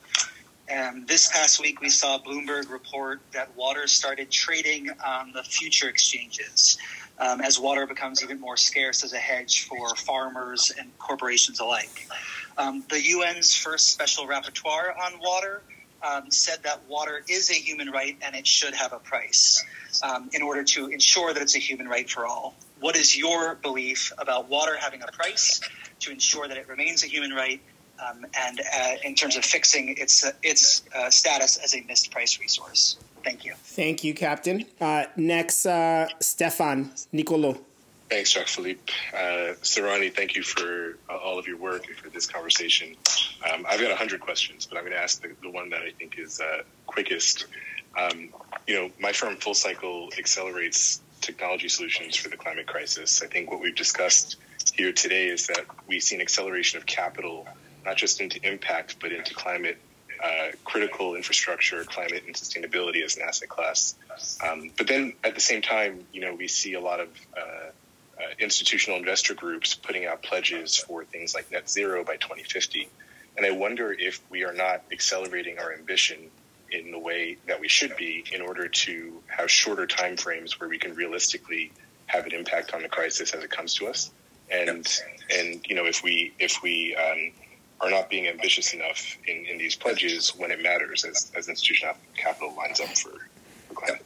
And 0.68 1.06
this 1.06 1.28
past 1.28 1.60
week, 1.60 1.80
we 1.80 1.88
saw 1.88 2.18
Bloomberg 2.18 2.70
report 2.70 3.20
that 3.32 3.54
water 3.56 3.86
started 3.86 4.30
trading 4.30 4.88
on 5.06 5.32
the 5.32 5.42
future 5.42 5.88
exchanges 5.88 6.78
um, 7.18 7.40
as 7.40 7.60
water 7.60 7.86
becomes 7.86 8.22
even 8.22 8.40
more 8.40 8.56
scarce 8.56 9.04
as 9.04 9.12
a 9.12 9.18
hedge 9.18 9.66
for 9.66 9.94
farmers 9.94 10.72
and 10.78 10.96
corporations 10.98 11.60
alike. 11.60 12.08
Um, 12.56 12.82
the 12.88 13.00
UN's 13.12 13.54
first 13.54 13.92
special 13.92 14.26
rapporteur 14.26 14.98
on 14.98 15.20
water 15.20 15.62
um, 16.04 16.30
said 16.30 16.62
that 16.62 16.80
water 16.88 17.24
is 17.28 17.50
a 17.50 17.54
human 17.54 17.90
right 17.90 18.16
and 18.22 18.34
it 18.34 18.46
should 18.46 18.74
have 18.74 18.92
a 18.92 18.98
price 18.98 19.64
um, 20.02 20.28
in 20.32 20.42
order 20.42 20.62
to 20.62 20.88
ensure 20.88 21.32
that 21.32 21.42
it's 21.42 21.56
a 21.56 21.58
human 21.58 21.88
right 21.88 22.08
for 22.08 22.26
all. 22.26 22.54
What 22.80 22.96
is 22.96 23.16
your 23.16 23.54
belief 23.56 24.12
about 24.18 24.48
water 24.48 24.76
having 24.78 25.02
a 25.02 25.06
price 25.06 25.60
to 26.00 26.10
ensure 26.10 26.48
that 26.48 26.56
it 26.56 26.68
remains 26.68 27.02
a 27.04 27.06
human 27.06 27.32
right 27.32 27.60
um, 28.04 28.26
and 28.36 28.60
uh, 28.60 28.94
in 29.04 29.14
terms 29.14 29.36
of 29.36 29.44
fixing 29.44 29.96
its, 29.96 30.24
uh, 30.24 30.32
its 30.42 30.82
uh, 30.94 31.10
status 31.10 31.56
as 31.56 31.74
a 31.74 31.82
mispriced 31.82 32.40
resource? 32.40 32.96
Thank 33.22 33.44
you. 33.44 33.54
Thank 33.56 34.04
you, 34.04 34.12
Captain. 34.12 34.66
Uh, 34.80 35.04
next, 35.16 35.64
uh, 35.64 36.08
Stefan 36.20 36.90
Nicolo. 37.12 37.56
Thanks, 38.10 38.32
Jacques 38.32 38.48
Philippe. 38.48 38.92
Uh, 39.16 39.54
Sir 39.62 39.86
Ronnie, 39.86 40.10
thank 40.10 40.36
you 40.36 40.42
for 40.42 40.98
uh, 41.08 41.16
all 41.16 41.38
of 41.38 41.46
your 41.46 41.56
work 41.56 41.86
and 41.88 41.96
for 41.96 42.10
this 42.10 42.26
conversation. 42.26 42.96
Um, 43.50 43.64
I've 43.68 43.80
got 43.80 43.88
100 43.88 44.20
questions, 44.20 44.66
but 44.66 44.76
I'm 44.76 44.84
going 44.84 44.94
to 44.94 45.02
ask 45.02 45.22
the, 45.22 45.30
the, 45.42 45.50
one 45.50 45.70
that 45.70 45.82
I 45.82 45.90
think 45.90 46.18
is 46.18 46.40
uh, 46.40 46.62
quickest. 46.86 47.46
Um, 47.98 48.28
you 48.66 48.74
know, 48.74 48.90
my 49.00 49.12
firm, 49.12 49.36
Full 49.36 49.54
Cycle, 49.54 50.10
accelerates 50.18 51.00
technology 51.20 51.68
solutions 51.68 52.16
for 52.16 52.28
the 52.28 52.36
climate 52.36 52.66
crisis. 52.66 53.22
I 53.22 53.26
think 53.26 53.50
what 53.50 53.60
we've 53.60 53.74
discussed 53.74 54.36
here 54.74 54.92
today 54.92 55.28
is 55.28 55.46
that 55.46 55.64
we 55.86 55.98
see 55.98 56.14
an 56.14 56.20
acceleration 56.20 56.78
of 56.78 56.86
capital, 56.86 57.48
not 57.84 57.96
just 57.96 58.20
into 58.20 58.38
impact, 58.46 58.96
but 59.00 59.12
into 59.12 59.34
climate 59.34 59.78
uh, 60.22 60.52
critical 60.64 61.16
infrastructure, 61.16 61.84
climate, 61.84 62.22
and 62.26 62.34
sustainability 62.34 63.04
as 63.04 63.16
an 63.16 63.22
asset 63.22 63.48
class. 63.48 63.94
Um, 64.46 64.70
but 64.76 64.86
then 64.86 65.14
at 65.22 65.34
the 65.34 65.40
same 65.40 65.60
time, 65.60 66.06
you 66.12 66.20
know, 66.20 66.34
we 66.34 66.48
see 66.48 66.74
a 66.74 66.80
lot 66.80 67.00
of 67.00 67.08
uh, 67.36 67.70
institutional 68.38 68.98
investor 68.98 69.34
groups 69.34 69.74
putting 69.74 70.06
out 70.06 70.22
pledges 70.22 70.76
for 70.76 71.04
things 71.04 71.34
like 71.34 71.50
net 71.50 71.68
zero 71.68 72.04
by 72.04 72.16
2050. 72.16 72.88
And 73.36 73.44
I 73.44 73.50
wonder 73.50 73.92
if 73.92 74.20
we 74.30 74.44
are 74.44 74.52
not 74.52 74.82
accelerating 74.92 75.58
our 75.58 75.72
ambition 75.72 76.30
in 76.70 76.90
the 76.90 76.98
way 76.98 77.36
that 77.46 77.60
we 77.60 77.68
should 77.68 77.96
be 77.96 78.24
in 78.32 78.40
order 78.40 78.68
to 78.68 79.22
have 79.26 79.50
shorter 79.50 79.86
time 79.86 80.16
frames 80.16 80.58
where 80.58 80.68
we 80.68 80.78
can 80.78 80.94
realistically 80.94 81.72
have 82.06 82.26
an 82.26 82.32
impact 82.32 82.74
on 82.74 82.82
the 82.82 82.88
crisis 82.88 83.32
as 83.32 83.42
it 83.42 83.50
comes 83.50 83.74
to 83.74 83.86
us. 83.86 84.10
And 84.50 84.86
and 85.34 85.64
you 85.66 85.74
know 85.74 85.86
if 85.86 86.02
we 86.02 86.34
if 86.38 86.62
we 86.62 86.94
um, 86.96 87.32
are 87.80 87.90
not 87.90 88.10
being 88.10 88.28
ambitious 88.28 88.74
enough 88.74 89.16
in, 89.26 89.46
in 89.46 89.58
these 89.58 89.74
pledges 89.74 90.30
when 90.36 90.50
it 90.50 90.62
matters 90.62 91.04
as, 91.04 91.32
as 91.36 91.48
institutional 91.48 91.94
capital 92.16 92.54
lines 92.56 92.80
up 92.80 92.88
for, 92.88 93.10
for 93.68 93.74
climate. 93.74 94.03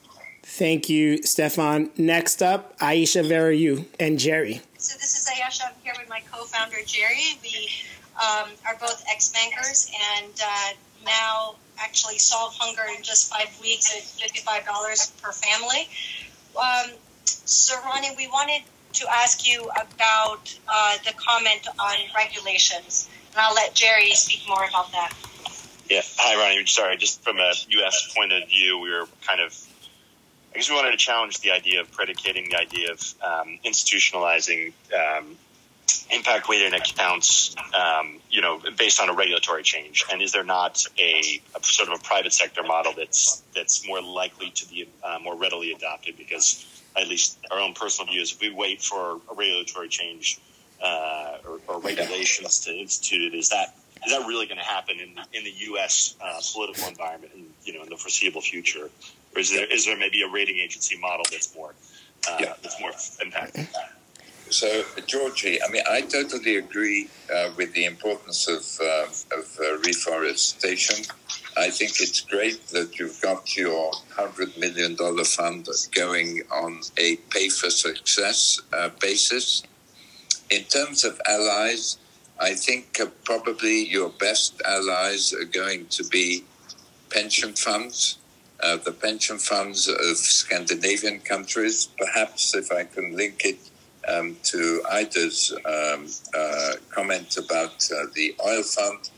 Thank 0.51 0.89
you, 0.89 1.23
Stefan. 1.23 1.91
Next 1.97 2.43
up, 2.43 2.77
Aisha 2.79 3.27
Veru 3.27 3.85
and 4.01 4.19
Jerry. 4.19 4.63
So 4.79 4.97
this 4.99 5.17
is 5.17 5.29
Ayesha. 5.29 5.65
I'm 5.67 5.75
here 5.85 5.93
with 5.99 6.09
my 6.09 6.21
co-founder 6.33 6.79
Jerry. 6.87 7.39
We 7.43 7.69
um, 8.17 8.49
are 8.67 8.75
both 8.81 9.05
ex-bankers 9.13 9.91
and 10.17 10.33
uh, 10.43 10.71
now 11.05 11.57
actually 11.79 12.19
solve 12.19 12.55
hunger 12.57 12.83
in 12.97 13.03
just 13.03 13.33
five 13.33 13.49
weeks 13.61 13.95
at 13.95 14.03
fifty-five 14.03 14.65
dollars 14.65 15.13
per 15.23 15.33
family. 15.33 15.89
Um, 16.57 16.97
so 17.25 17.77
Ronnie, 17.85 18.15
we 18.17 18.27
wanted 18.27 18.63
to 18.95 19.07
ask 19.13 19.47
you 19.47 19.71
about 19.77 20.59
uh, 20.67 20.97
the 21.05 21.13
comment 21.17 21.69
on 21.79 21.97
regulations 22.17 23.09
and 23.33 23.41
I'll 23.41 23.55
let 23.55 23.75
Jerry 23.75 24.11
speak 24.13 24.41
more 24.49 24.65
about 24.65 24.91
that. 24.93 25.13
Yeah. 25.89 26.01
Hi, 26.17 26.35
Ronnie. 26.37 26.67
Sorry, 26.67 26.97
just 26.97 27.23
from 27.23 27.39
a 27.39 27.53
U.S. 27.69 28.13
point 28.17 28.33
of 28.33 28.49
view, 28.49 28.79
we 28.79 28.91
were 28.91 29.07
kind 29.27 29.41
of, 29.41 29.57
I 30.53 30.59
guess 30.59 30.71
we 30.71 30.77
wanted 30.77 30.93
to 30.93 30.97
challenge 30.97 31.41
the 31.41 31.51
idea 31.51 31.81
of 31.81 31.93
predicating 31.93 32.49
the 32.51 32.57
idea 32.57 32.93
of 32.93 33.15
um, 33.23 33.59
institutionalizing 33.65 34.73
um, 34.93 35.37
impact 36.11 36.49
weighted 36.49 36.75
accounts, 36.75 37.55
um, 37.75 38.19
you 38.31 38.41
know, 38.41 38.61
based 38.77 39.01
on 39.01 39.09
a 39.09 39.13
regulatory 39.13 39.63
change. 39.63 40.05
And 40.11 40.23
is 40.23 40.33
there 40.33 40.45
not 40.45 40.85
a, 40.99 41.41
a, 41.55 41.63
sort 41.63 41.89
of 41.89 42.01
a 42.01 42.03
private 42.03 42.33
sector 42.33 42.63
model 42.63 42.93
that's 42.97 43.43
that's 43.55 43.87
more 43.87 44.01
likely 44.01 44.51
to 44.51 44.69
be 44.69 44.89
uh, 45.03 45.19
more 45.23 45.37
readily 45.37 45.73
adopted? 45.73 46.17
Because 46.17 46.67
at 46.97 47.09
least 47.09 47.39
our 47.51 47.59
own 47.59 47.75
personal 47.75 48.11
view 48.11 48.23
is 48.23 48.33
if 48.33 48.41
we 48.41 48.51
wait 48.51 48.83
for 48.83 49.21
a 49.31 49.35
regulatory 49.35 49.89
change 49.89 50.41
uh, 50.83 51.39
or, 51.47 51.61
or, 51.69 51.81
regulations 51.81 52.61
to 52.61 52.73
institute 52.73 53.33
it. 53.33 53.37
Is 53.37 53.49
that 53.51 53.75
is 54.07 54.13
that 54.17 54.27
really 54.27 54.47
going 54.47 54.59
to 54.59 54.65
happen 54.65 54.99
in 55.01 55.11
in 55.33 55.45
the 55.45 55.53
U.S. 55.71 56.15
Uh, 56.21 56.41
political 56.53 56.89
environment, 56.89 57.33
in, 57.35 57.47
you 57.65 57.75
know, 57.75 57.83
in 57.83 57.89
the 57.89 57.97
foreseeable 57.97 58.41
future, 58.41 58.91
or 59.35 59.41
is 59.41 59.51
there 59.51 59.67
is 59.67 59.87
there 59.87 59.97
maybe 59.97 60.23
a 60.23 60.29
rating 60.29 60.59
agency 60.59 60.97
model 60.99 61.25
that's 61.31 61.55
more 61.55 61.75
uh, 62.29 62.37
yeah. 62.41 62.55
that's 62.63 62.81
more 62.81 62.91
impactful? 62.91 63.67
So, 64.51 64.83
Georgie, 65.07 65.63
I 65.63 65.69
mean, 65.69 65.83
I 65.91 66.01
totally 66.01 66.57
agree 66.57 67.11
uh, 67.31 67.51
with 67.59 67.75
the 67.75 67.85
importance 67.85 68.49
of 68.49 68.65
uh, 68.85 69.39
of 69.39 69.59
uh, 69.61 69.79
reforestation. 69.87 71.05
I 71.57 71.69
think 71.71 72.01
it's 72.01 72.21
great 72.21 72.67
that 72.69 72.99
you've 72.99 73.21
got 73.21 73.57
your 73.57 73.93
hundred 74.17 74.57
million 74.57 74.95
dollar 74.95 75.25
fund 75.25 75.69
going 75.95 76.43
on 76.51 76.81
a 76.97 77.17
pay 77.31 77.49
for 77.49 77.69
success 77.69 78.61
basis 79.01 79.65
in 80.51 80.65
terms 80.65 81.05
of 81.05 81.21
allies, 81.27 81.99
I 82.41 82.55
think 82.55 82.99
uh, 83.01 83.07
probably 83.25 83.85
your 83.85 84.11
best 84.11 84.61
allies 84.65 85.33
are 85.33 85.45
going 85.45 85.87
to 85.89 86.05
be 86.05 86.45
pension 87.11 87.55
funds, 87.55 88.19
uh, 88.63 88.77
the 88.79 88.93
pension 88.93 89.39
funds 89.39 89.89
of 89.89 90.17
Scandinavian 90.17 91.21
countries. 91.21 91.89
Perhaps 91.99 92.55
if 92.55 92.73
I 92.73 92.85
can 92.85 93.17
link 93.17 93.43
it 93.45 93.59
um, 94.09 94.37
to 94.45 94.83
Ida's 94.91 95.53
um, 95.65 96.07
uh, 96.37 96.73
comment 96.91 97.37
about 97.37 97.87
uh, 97.93 98.07
the 98.15 98.35
oil 98.45 98.63
fund, 98.63 99.11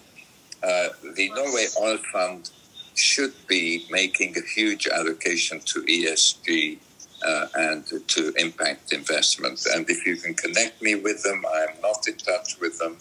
uh, 0.62 0.88
the 1.14 1.30
Norway 1.30 1.66
Oil 1.80 1.98
Fund 2.12 2.50
should 2.94 3.32
be 3.46 3.86
making 3.90 4.36
a 4.36 4.42
huge 4.42 4.86
allocation 4.86 5.60
to 5.60 5.82
ESG 5.82 6.78
uh, 7.26 7.46
and 7.54 7.84
to 8.08 8.32
impact 8.36 8.92
investment. 8.92 9.64
And 9.74 9.88
if 9.88 10.06
you 10.06 10.16
can 10.16 10.34
connect 10.34 10.82
me 10.82 10.96
with 10.96 11.22
them, 11.22 11.44
I'm 11.46 11.80
not 11.80 12.06
in 12.08 12.16
touch 12.16 12.58
with 12.60 12.78
them. 12.78 12.98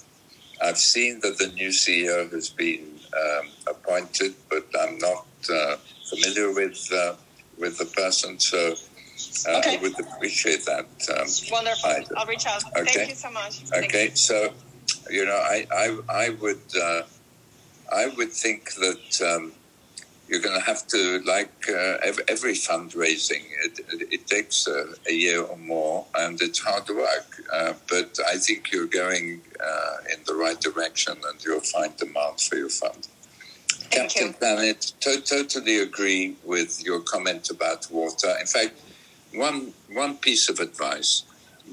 I've 0.62 0.78
seen 0.78 1.20
that 1.22 1.38
the 1.38 1.48
new 1.48 1.70
CEO 1.70 2.32
has 2.32 2.50
been 2.50 3.00
um, 3.14 3.50
appointed, 3.68 4.36
but 4.50 4.66
I'm 4.80 4.98
not 5.00 5.26
uh, 5.52 5.76
familiar 6.10 6.52
with 6.54 6.90
uh, 6.94 7.16
with 7.58 7.78
the 7.78 7.86
person. 7.86 8.40
So 8.40 8.76
uh, 9.48 9.58
okay. 9.58 9.78
I 9.78 9.82
would 9.82 10.00
appreciate 10.00 10.66
that. 10.66 10.88
Um, 11.16 11.28
Wonderful. 11.52 11.90
Either. 11.90 12.18
I'll 12.18 12.26
reach 12.26 12.46
out. 12.46 12.64
Okay. 12.78 12.92
Thank 12.92 13.10
you 13.10 13.16
so 13.16 13.32
much. 13.32 13.64
Okay. 13.74 14.12
So, 14.14 14.54
you 15.10 15.26
know, 15.26 15.36
I 15.36 15.68
I, 15.72 16.00
I 16.10 16.30
would 16.30 16.62
uh, 16.82 17.02
I 17.92 18.08
would 18.18 18.32
think 18.32 18.74
that. 18.76 19.22
Um, 19.22 19.54
you're 20.30 20.42
going 20.42 20.60
to 20.60 20.66
have 20.66 20.86
to, 20.88 21.22
like 21.26 21.52
uh, 21.68 21.98
every, 22.04 22.54
fundraising, 22.54 23.44
it, 23.66 23.80
it, 23.80 24.14
it 24.14 24.28
takes 24.28 24.68
a, 24.68 24.94
a, 25.08 25.12
year 25.12 25.42
or 25.42 25.58
more, 25.58 26.06
and 26.16 26.40
it's 26.40 26.60
hard 26.60 26.88
work. 26.88 27.42
Uh, 27.52 27.74
but 27.90 28.16
I 28.28 28.38
think 28.38 28.72
you're 28.72 28.86
going 28.86 29.42
uh, 29.60 29.96
in 30.14 30.20
the 30.28 30.36
right 30.36 30.60
direction, 30.62 31.18
and 31.28 31.44
you'll 31.44 31.62
find 31.62 31.98
demand 31.98 32.40
for 32.42 32.58
your 32.58 32.70
fund. 32.70 33.08
Thank 33.92 34.12
Captain 34.12 34.28
you. 34.28 34.34
Planet, 34.34 34.94
to- 35.02 35.22
totally 35.22 35.80
agree 35.80 36.36
with 36.44 36.84
your 36.84 37.00
comment 37.00 37.50
about 37.50 37.90
water. 37.92 38.34
In 38.40 38.46
fact, 38.46 38.74
one 39.34 39.74
one 39.92 40.18
piece 40.18 40.50
of 40.50 40.60
advice 40.60 41.24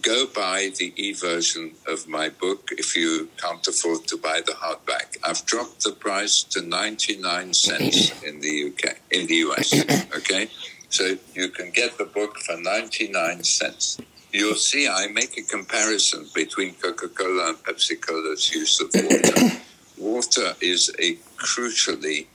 go 0.02 0.26
buy 0.26 0.70
the 0.78 0.92
e-version 0.96 1.72
of 1.86 2.06
my 2.06 2.28
book 2.28 2.68
if 2.72 2.96
you 2.96 3.28
can't 3.38 3.66
afford 3.66 4.06
to 4.08 4.16
buy 4.16 4.40
the 4.44 4.52
hardback. 4.52 5.16
I've 5.24 5.44
dropped 5.46 5.84
the 5.84 5.92
price 5.92 6.42
to 6.44 6.60
99 6.62 7.54
cents 7.54 8.22
in 8.28 8.40
the 8.40 8.72
UK, 8.72 8.96
in 9.10 9.26
the 9.26 9.36
US. 9.46 9.72
Okay. 10.16 10.48
So 10.88 11.16
you 11.34 11.48
can 11.48 11.70
get 11.70 11.98
the 11.98 12.04
book 12.04 12.38
for 12.38 12.56
99 12.56 13.42
cents. 13.44 13.98
You'll 14.32 14.54
see 14.54 14.86
I 14.88 15.08
make 15.08 15.38
a 15.38 15.42
comparison 15.42 16.26
between 16.34 16.74
Coca-Cola 16.74 17.48
and 17.48 17.58
Pepsi-Cola's 17.58 18.52
use 18.52 18.80
of 18.80 18.90
water. 18.94 19.56
water 19.98 20.54
is 20.60 20.92
a 21.00 21.16
crucially, 21.36 22.26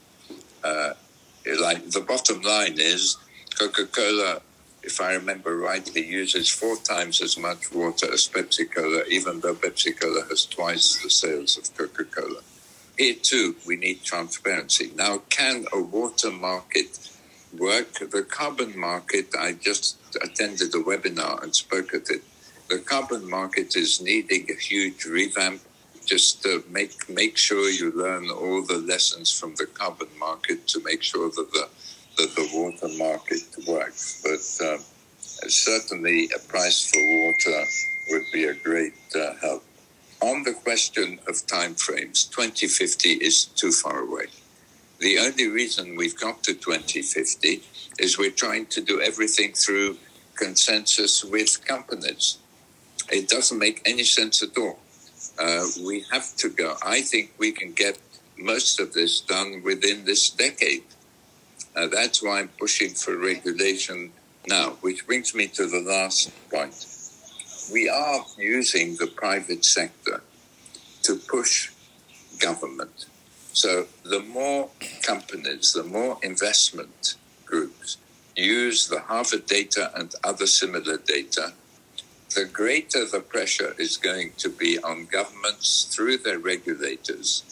uh, 0.64 0.94
like 1.60 1.90
the 1.90 2.00
bottom 2.00 2.40
line 2.42 2.76
is 2.78 3.16
Coca-Cola 3.58 4.42
if 4.82 5.00
I 5.00 5.14
remember 5.14 5.56
rightly, 5.56 6.04
uses 6.04 6.48
four 6.48 6.76
times 6.76 7.20
as 7.20 7.38
much 7.38 7.72
water 7.72 8.12
as 8.12 8.28
Pepsi 8.28 8.70
Cola, 8.70 9.04
even 9.08 9.40
though 9.40 9.54
Pepsi 9.54 9.98
Cola 9.98 10.24
has 10.28 10.44
twice 10.44 11.00
the 11.02 11.10
sales 11.10 11.56
of 11.56 11.76
Coca 11.76 12.04
Cola. 12.04 12.40
Here 12.98 13.14
too, 13.14 13.56
we 13.66 13.76
need 13.76 14.02
transparency. 14.02 14.92
Now, 14.96 15.18
can 15.30 15.66
a 15.72 15.80
water 15.80 16.30
market 16.30 16.98
work? 17.56 18.10
The 18.10 18.24
carbon 18.28 18.78
market, 18.78 19.34
I 19.38 19.52
just 19.52 19.98
attended 20.20 20.74
a 20.74 20.78
webinar 20.78 21.42
and 21.42 21.54
spoke 21.54 21.94
at 21.94 22.10
it. 22.10 22.22
The 22.68 22.78
carbon 22.78 23.28
market 23.28 23.76
is 23.76 24.00
needing 24.00 24.50
a 24.50 24.60
huge 24.60 25.04
revamp. 25.04 25.62
Just 26.04 26.42
to 26.42 26.64
make 26.70 27.08
make 27.08 27.36
sure 27.36 27.70
you 27.70 27.92
learn 27.92 28.28
all 28.30 28.62
the 28.62 28.78
lessons 28.78 29.30
from 29.30 29.54
the 29.54 29.66
carbon 29.66 30.08
market 30.18 30.66
to 30.68 30.80
make 30.82 31.02
sure 31.02 31.30
that 31.30 31.52
the 31.52 31.68
that 32.18 32.34
the 32.34 32.48
water 32.52 32.88
market 32.96 33.42
works. 33.66 34.20
But 34.22 34.66
um, 34.66 34.80
certainly, 35.48 36.28
a 36.34 36.38
price 36.48 36.90
for 36.90 37.00
water 37.00 37.64
would 38.10 38.24
be 38.32 38.44
a 38.44 38.54
great 38.54 38.94
uh, 39.14 39.34
help. 39.40 39.64
On 40.20 40.44
the 40.44 40.52
question 40.52 41.18
of 41.26 41.34
timeframes, 41.34 42.30
2050 42.30 43.08
is 43.14 43.46
too 43.46 43.72
far 43.72 44.00
away. 44.00 44.26
The 45.00 45.18
only 45.18 45.48
reason 45.48 45.96
we've 45.96 46.18
got 46.18 46.44
to 46.44 46.54
2050 46.54 47.62
is 47.98 48.18
we're 48.18 48.30
trying 48.30 48.66
to 48.66 48.80
do 48.80 49.00
everything 49.00 49.52
through 49.52 49.96
consensus 50.36 51.24
with 51.24 51.66
companies. 51.66 52.38
It 53.10 53.28
doesn't 53.28 53.58
make 53.58 53.82
any 53.84 54.04
sense 54.04 54.44
at 54.44 54.56
all. 54.56 54.78
Uh, 55.42 55.66
we 55.84 56.04
have 56.12 56.36
to 56.36 56.48
go. 56.48 56.76
I 56.84 57.00
think 57.00 57.32
we 57.36 57.50
can 57.50 57.72
get 57.72 57.98
most 58.38 58.78
of 58.78 58.92
this 58.92 59.20
done 59.20 59.62
within 59.64 60.04
this 60.04 60.30
decade. 60.30 60.84
Uh, 61.74 61.88
that's 61.88 62.22
why 62.22 62.38
I'm 62.38 62.48
pushing 62.60 62.90
for 62.90 63.16
regulation 63.16 64.12
now, 64.46 64.76
which 64.82 65.04
brings 65.04 65.34
me 65.34 65.48
to 65.48 65.66
the 65.66 65.80
last 65.80 66.30
point. 66.48 66.86
We 67.72 67.88
are 67.88 68.24
using 68.38 68.96
the 68.96 69.08
private 69.08 69.64
sector 69.64 70.22
to 71.02 71.16
push 71.16 71.72
government. 72.38 73.06
So 73.52 73.86
the 74.04 74.20
more 74.20 74.70
companies, 75.02 75.72
the 75.72 75.82
more 75.82 76.18
investment 76.22 77.16
groups 77.44 77.96
use 78.36 78.86
the 78.86 79.00
Harvard 79.00 79.46
data 79.46 79.90
and 79.96 80.14
other 80.22 80.46
similar 80.46 80.98
data, 80.98 81.52
the 82.34 82.44
greater 82.44 83.04
the 83.04 83.20
pressure 83.20 83.74
is 83.78 83.96
going 83.96 84.32
to 84.38 84.48
be 84.48 84.78
on 84.78 85.06
governments 85.06 85.84
through 85.84 86.16
their 86.18 86.38
regulators 86.38 87.42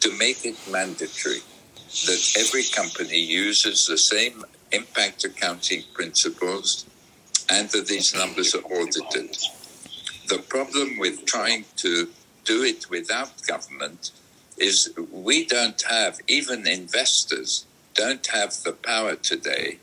to 0.00 0.16
make 0.18 0.44
it 0.44 0.56
mandatory 0.70 1.40
that 2.06 2.36
every 2.38 2.64
company 2.64 3.18
uses 3.18 3.86
the 3.86 3.98
same 3.98 4.44
impact 4.70 5.24
accounting 5.24 5.82
principles 5.92 6.86
and 7.50 7.68
that 7.70 7.86
these 7.86 8.14
numbers 8.14 8.54
are 8.54 8.64
audited. 8.64 9.36
The 10.28 10.42
problem 10.48 10.98
with 10.98 11.26
trying 11.26 11.64
to 11.76 12.08
do 12.44 12.62
it 12.62 12.88
without 12.90 13.46
government 13.46 14.12
is 14.56 14.92
we 15.10 15.44
don't 15.46 15.82
have, 15.82 16.18
even 16.28 16.66
investors 16.66 17.66
don't 17.94 18.26
have 18.28 18.54
the 18.62 18.72
power 18.72 19.16
today 19.16 19.78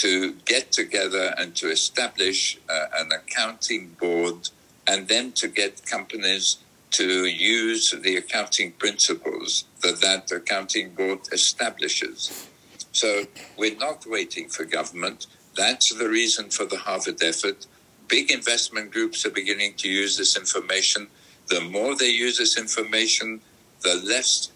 to 0.00 0.32
get 0.46 0.72
together 0.72 1.34
and 1.36 1.54
to 1.54 1.70
establish 1.70 2.58
uh, 2.70 2.86
an 2.96 3.10
accounting 3.12 3.90
board 4.00 4.48
and 4.86 5.08
then 5.08 5.30
to 5.32 5.46
get 5.46 5.84
companies 5.84 6.56
to 6.90 7.26
use 7.26 7.94
the 8.02 8.16
accounting 8.16 8.72
principles 8.72 9.64
that 9.82 10.00
that 10.00 10.32
accounting 10.32 10.88
board 10.94 11.20
establishes. 11.32 12.48
So 12.92 13.24
we're 13.58 13.76
not 13.76 14.06
waiting 14.06 14.48
for 14.48 14.64
government. 14.64 15.26
That's 15.54 15.94
the 15.94 16.08
reason 16.08 16.48
for 16.48 16.64
the 16.64 16.78
Harvard 16.78 17.22
effort. 17.22 17.66
Big 18.08 18.30
investment 18.30 18.90
groups 18.92 19.26
are 19.26 19.30
beginning 19.30 19.74
to 19.82 19.88
use 19.88 20.16
this 20.16 20.34
information. 20.34 21.08
The 21.48 21.60
more 21.60 21.94
they 21.94 22.08
use 22.08 22.38
this 22.38 22.56
information, 22.56 23.42
the 23.82 23.96
less 24.02 24.50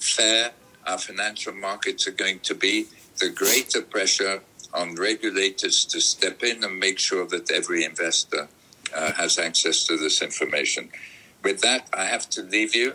fair 0.00 0.52
our 0.86 0.98
financial 0.98 1.52
markets 1.52 2.08
are 2.08 2.12
going 2.12 2.40
to 2.40 2.54
be, 2.54 2.86
the 3.18 3.28
greater 3.28 3.82
pressure 3.82 4.40
on 4.74 4.94
regulators 4.94 5.84
to 5.86 6.00
step 6.00 6.42
in 6.42 6.62
and 6.64 6.78
make 6.78 6.98
sure 6.98 7.26
that 7.26 7.50
every 7.50 7.84
investor 7.84 8.48
uh, 8.94 9.12
has 9.12 9.38
access 9.38 9.84
to 9.86 9.96
this 9.96 10.22
information. 10.22 10.88
With 11.42 11.60
that, 11.60 11.88
I 11.92 12.04
have 12.04 12.28
to 12.30 12.42
leave 12.42 12.74
you. 12.74 12.92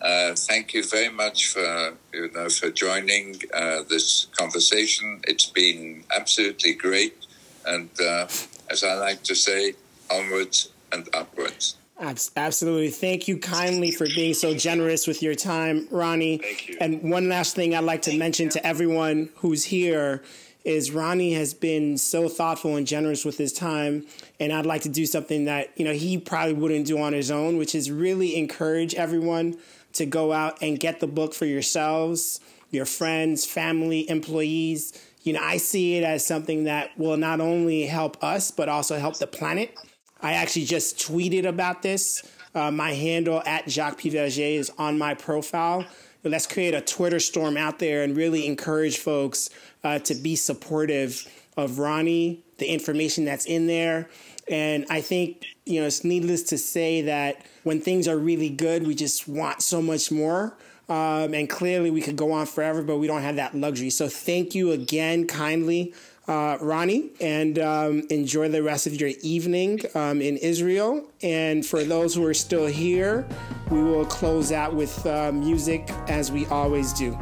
Uh, 0.00 0.34
thank 0.34 0.74
you 0.74 0.84
very 0.84 1.08
much 1.08 1.48
for 1.48 1.94
you 2.12 2.30
know 2.32 2.48
for 2.50 2.70
joining 2.70 3.40
uh, 3.54 3.82
this 3.88 4.26
conversation. 4.36 5.20
It's 5.26 5.46
been 5.46 6.04
absolutely 6.14 6.74
great, 6.74 7.26
and 7.64 7.88
uh, 7.98 8.26
as 8.70 8.84
I 8.84 8.94
like 8.94 9.22
to 9.24 9.34
say, 9.34 9.74
onwards 10.10 10.68
and 10.92 11.08
upwards. 11.14 11.76
Absolutely. 11.98 12.90
Thank 12.90 13.26
you 13.26 13.38
kindly 13.38 13.90
for 13.90 14.06
being 14.14 14.34
so 14.34 14.54
generous 14.54 15.06
with 15.06 15.22
your 15.22 15.34
time, 15.34 15.88
Ronnie. 15.90 16.38
Thank 16.38 16.68
you. 16.68 16.76
And 16.78 17.10
one 17.10 17.30
last 17.30 17.56
thing 17.56 17.74
I'd 17.74 17.84
like 17.84 18.02
to 18.02 18.18
mention 18.18 18.50
to 18.50 18.66
everyone 18.66 19.30
who's 19.36 19.64
here 19.64 20.22
is 20.66 20.90
Ronnie 20.90 21.34
has 21.34 21.54
been 21.54 21.96
so 21.96 22.28
thoughtful 22.28 22.74
and 22.74 22.86
generous 22.86 23.24
with 23.24 23.38
his 23.38 23.52
time. 23.52 24.04
And 24.40 24.52
I'd 24.52 24.66
like 24.66 24.82
to 24.82 24.88
do 24.88 25.06
something 25.06 25.44
that, 25.44 25.70
you 25.76 25.84
know, 25.84 25.92
he 25.92 26.18
probably 26.18 26.54
wouldn't 26.54 26.86
do 26.86 26.98
on 26.98 27.12
his 27.12 27.30
own, 27.30 27.56
which 27.56 27.72
is 27.72 27.88
really 27.88 28.36
encourage 28.36 28.94
everyone 28.96 29.56
to 29.92 30.04
go 30.04 30.32
out 30.32 30.60
and 30.60 30.80
get 30.80 30.98
the 30.98 31.06
book 31.06 31.34
for 31.34 31.46
yourselves, 31.46 32.40
your 32.70 32.84
friends, 32.84 33.46
family, 33.46 34.10
employees. 34.10 34.92
You 35.22 35.34
know, 35.34 35.40
I 35.40 35.58
see 35.58 35.98
it 35.98 36.02
as 36.02 36.26
something 36.26 36.64
that 36.64 36.98
will 36.98 37.16
not 37.16 37.40
only 37.40 37.86
help 37.86 38.22
us, 38.22 38.50
but 38.50 38.68
also 38.68 38.98
help 38.98 39.18
the 39.18 39.28
planet. 39.28 39.72
I 40.20 40.32
actually 40.32 40.64
just 40.64 40.98
tweeted 40.98 41.46
about 41.46 41.82
this. 41.82 42.22
Uh, 42.56 42.72
my 42.72 42.92
handle 42.92 43.40
at 43.46 43.70
Jacques 43.70 44.00
Piverger 44.00 44.56
is 44.56 44.72
on 44.78 44.98
my 44.98 45.14
profile. 45.14 45.86
Let's 46.24 46.46
create 46.46 46.74
a 46.74 46.80
Twitter 46.80 47.20
storm 47.20 47.56
out 47.56 47.78
there 47.78 48.02
and 48.02 48.16
really 48.16 48.46
encourage 48.46 48.98
folks 48.98 49.48
uh, 49.86 49.98
to 50.00 50.14
be 50.14 50.34
supportive 50.34 51.26
of 51.56 51.78
Ronnie, 51.78 52.42
the 52.58 52.66
information 52.66 53.24
that's 53.24 53.46
in 53.46 53.68
there. 53.68 54.08
And 54.48 54.84
I 54.90 55.00
think, 55.00 55.44
you 55.64 55.80
know, 55.80 55.86
it's 55.86 56.04
needless 56.04 56.42
to 56.44 56.58
say 56.58 57.02
that 57.02 57.46
when 57.62 57.80
things 57.80 58.08
are 58.08 58.18
really 58.18 58.50
good, 58.50 58.86
we 58.86 58.94
just 58.94 59.28
want 59.28 59.62
so 59.62 59.80
much 59.80 60.10
more. 60.10 60.56
Um, 60.88 61.34
and 61.34 61.48
clearly 61.48 61.90
we 61.90 62.00
could 62.00 62.16
go 62.16 62.32
on 62.32 62.46
forever, 62.46 62.82
but 62.82 62.98
we 62.98 63.06
don't 63.06 63.22
have 63.22 63.36
that 63.36 63.54
luxury. 63.54 63.90
So 63.90 64.08
thank 64.08 64.54
you 64.54 64.72
again 64.72 65.26
kindly 65.26 65.94
uh, 66.28 66.58
Ronnie, 66.60 67.10
and 67.20 67.58
um, 67.58 68.02
enjoy 68.10 68.48
the 68.48 68.62
rest 68.62 68.86
of 68.86 69.00
your 69.00 69.10
evening 69.22 69.80
um, 69.94 70.20
in 70.20 70.36
Israel. 70.38 71.04
And 71.22 71.64
for 71.64 71.84
those 71.84 72.14
who 72.14 72.24
are 72.26 72.34
still 72.34 72.66
here, 72.66 73.26
we 73.70 73.82
will 73.82 74.06
close 74.06 74.52
out 74.52 74.74
with 74.74 75.06
uh, 75.06 75.30
music 75.32 75.88
as 76.08 76.32
we 76.32 76.46
always 76.46 76.92
do. 76.92 77.16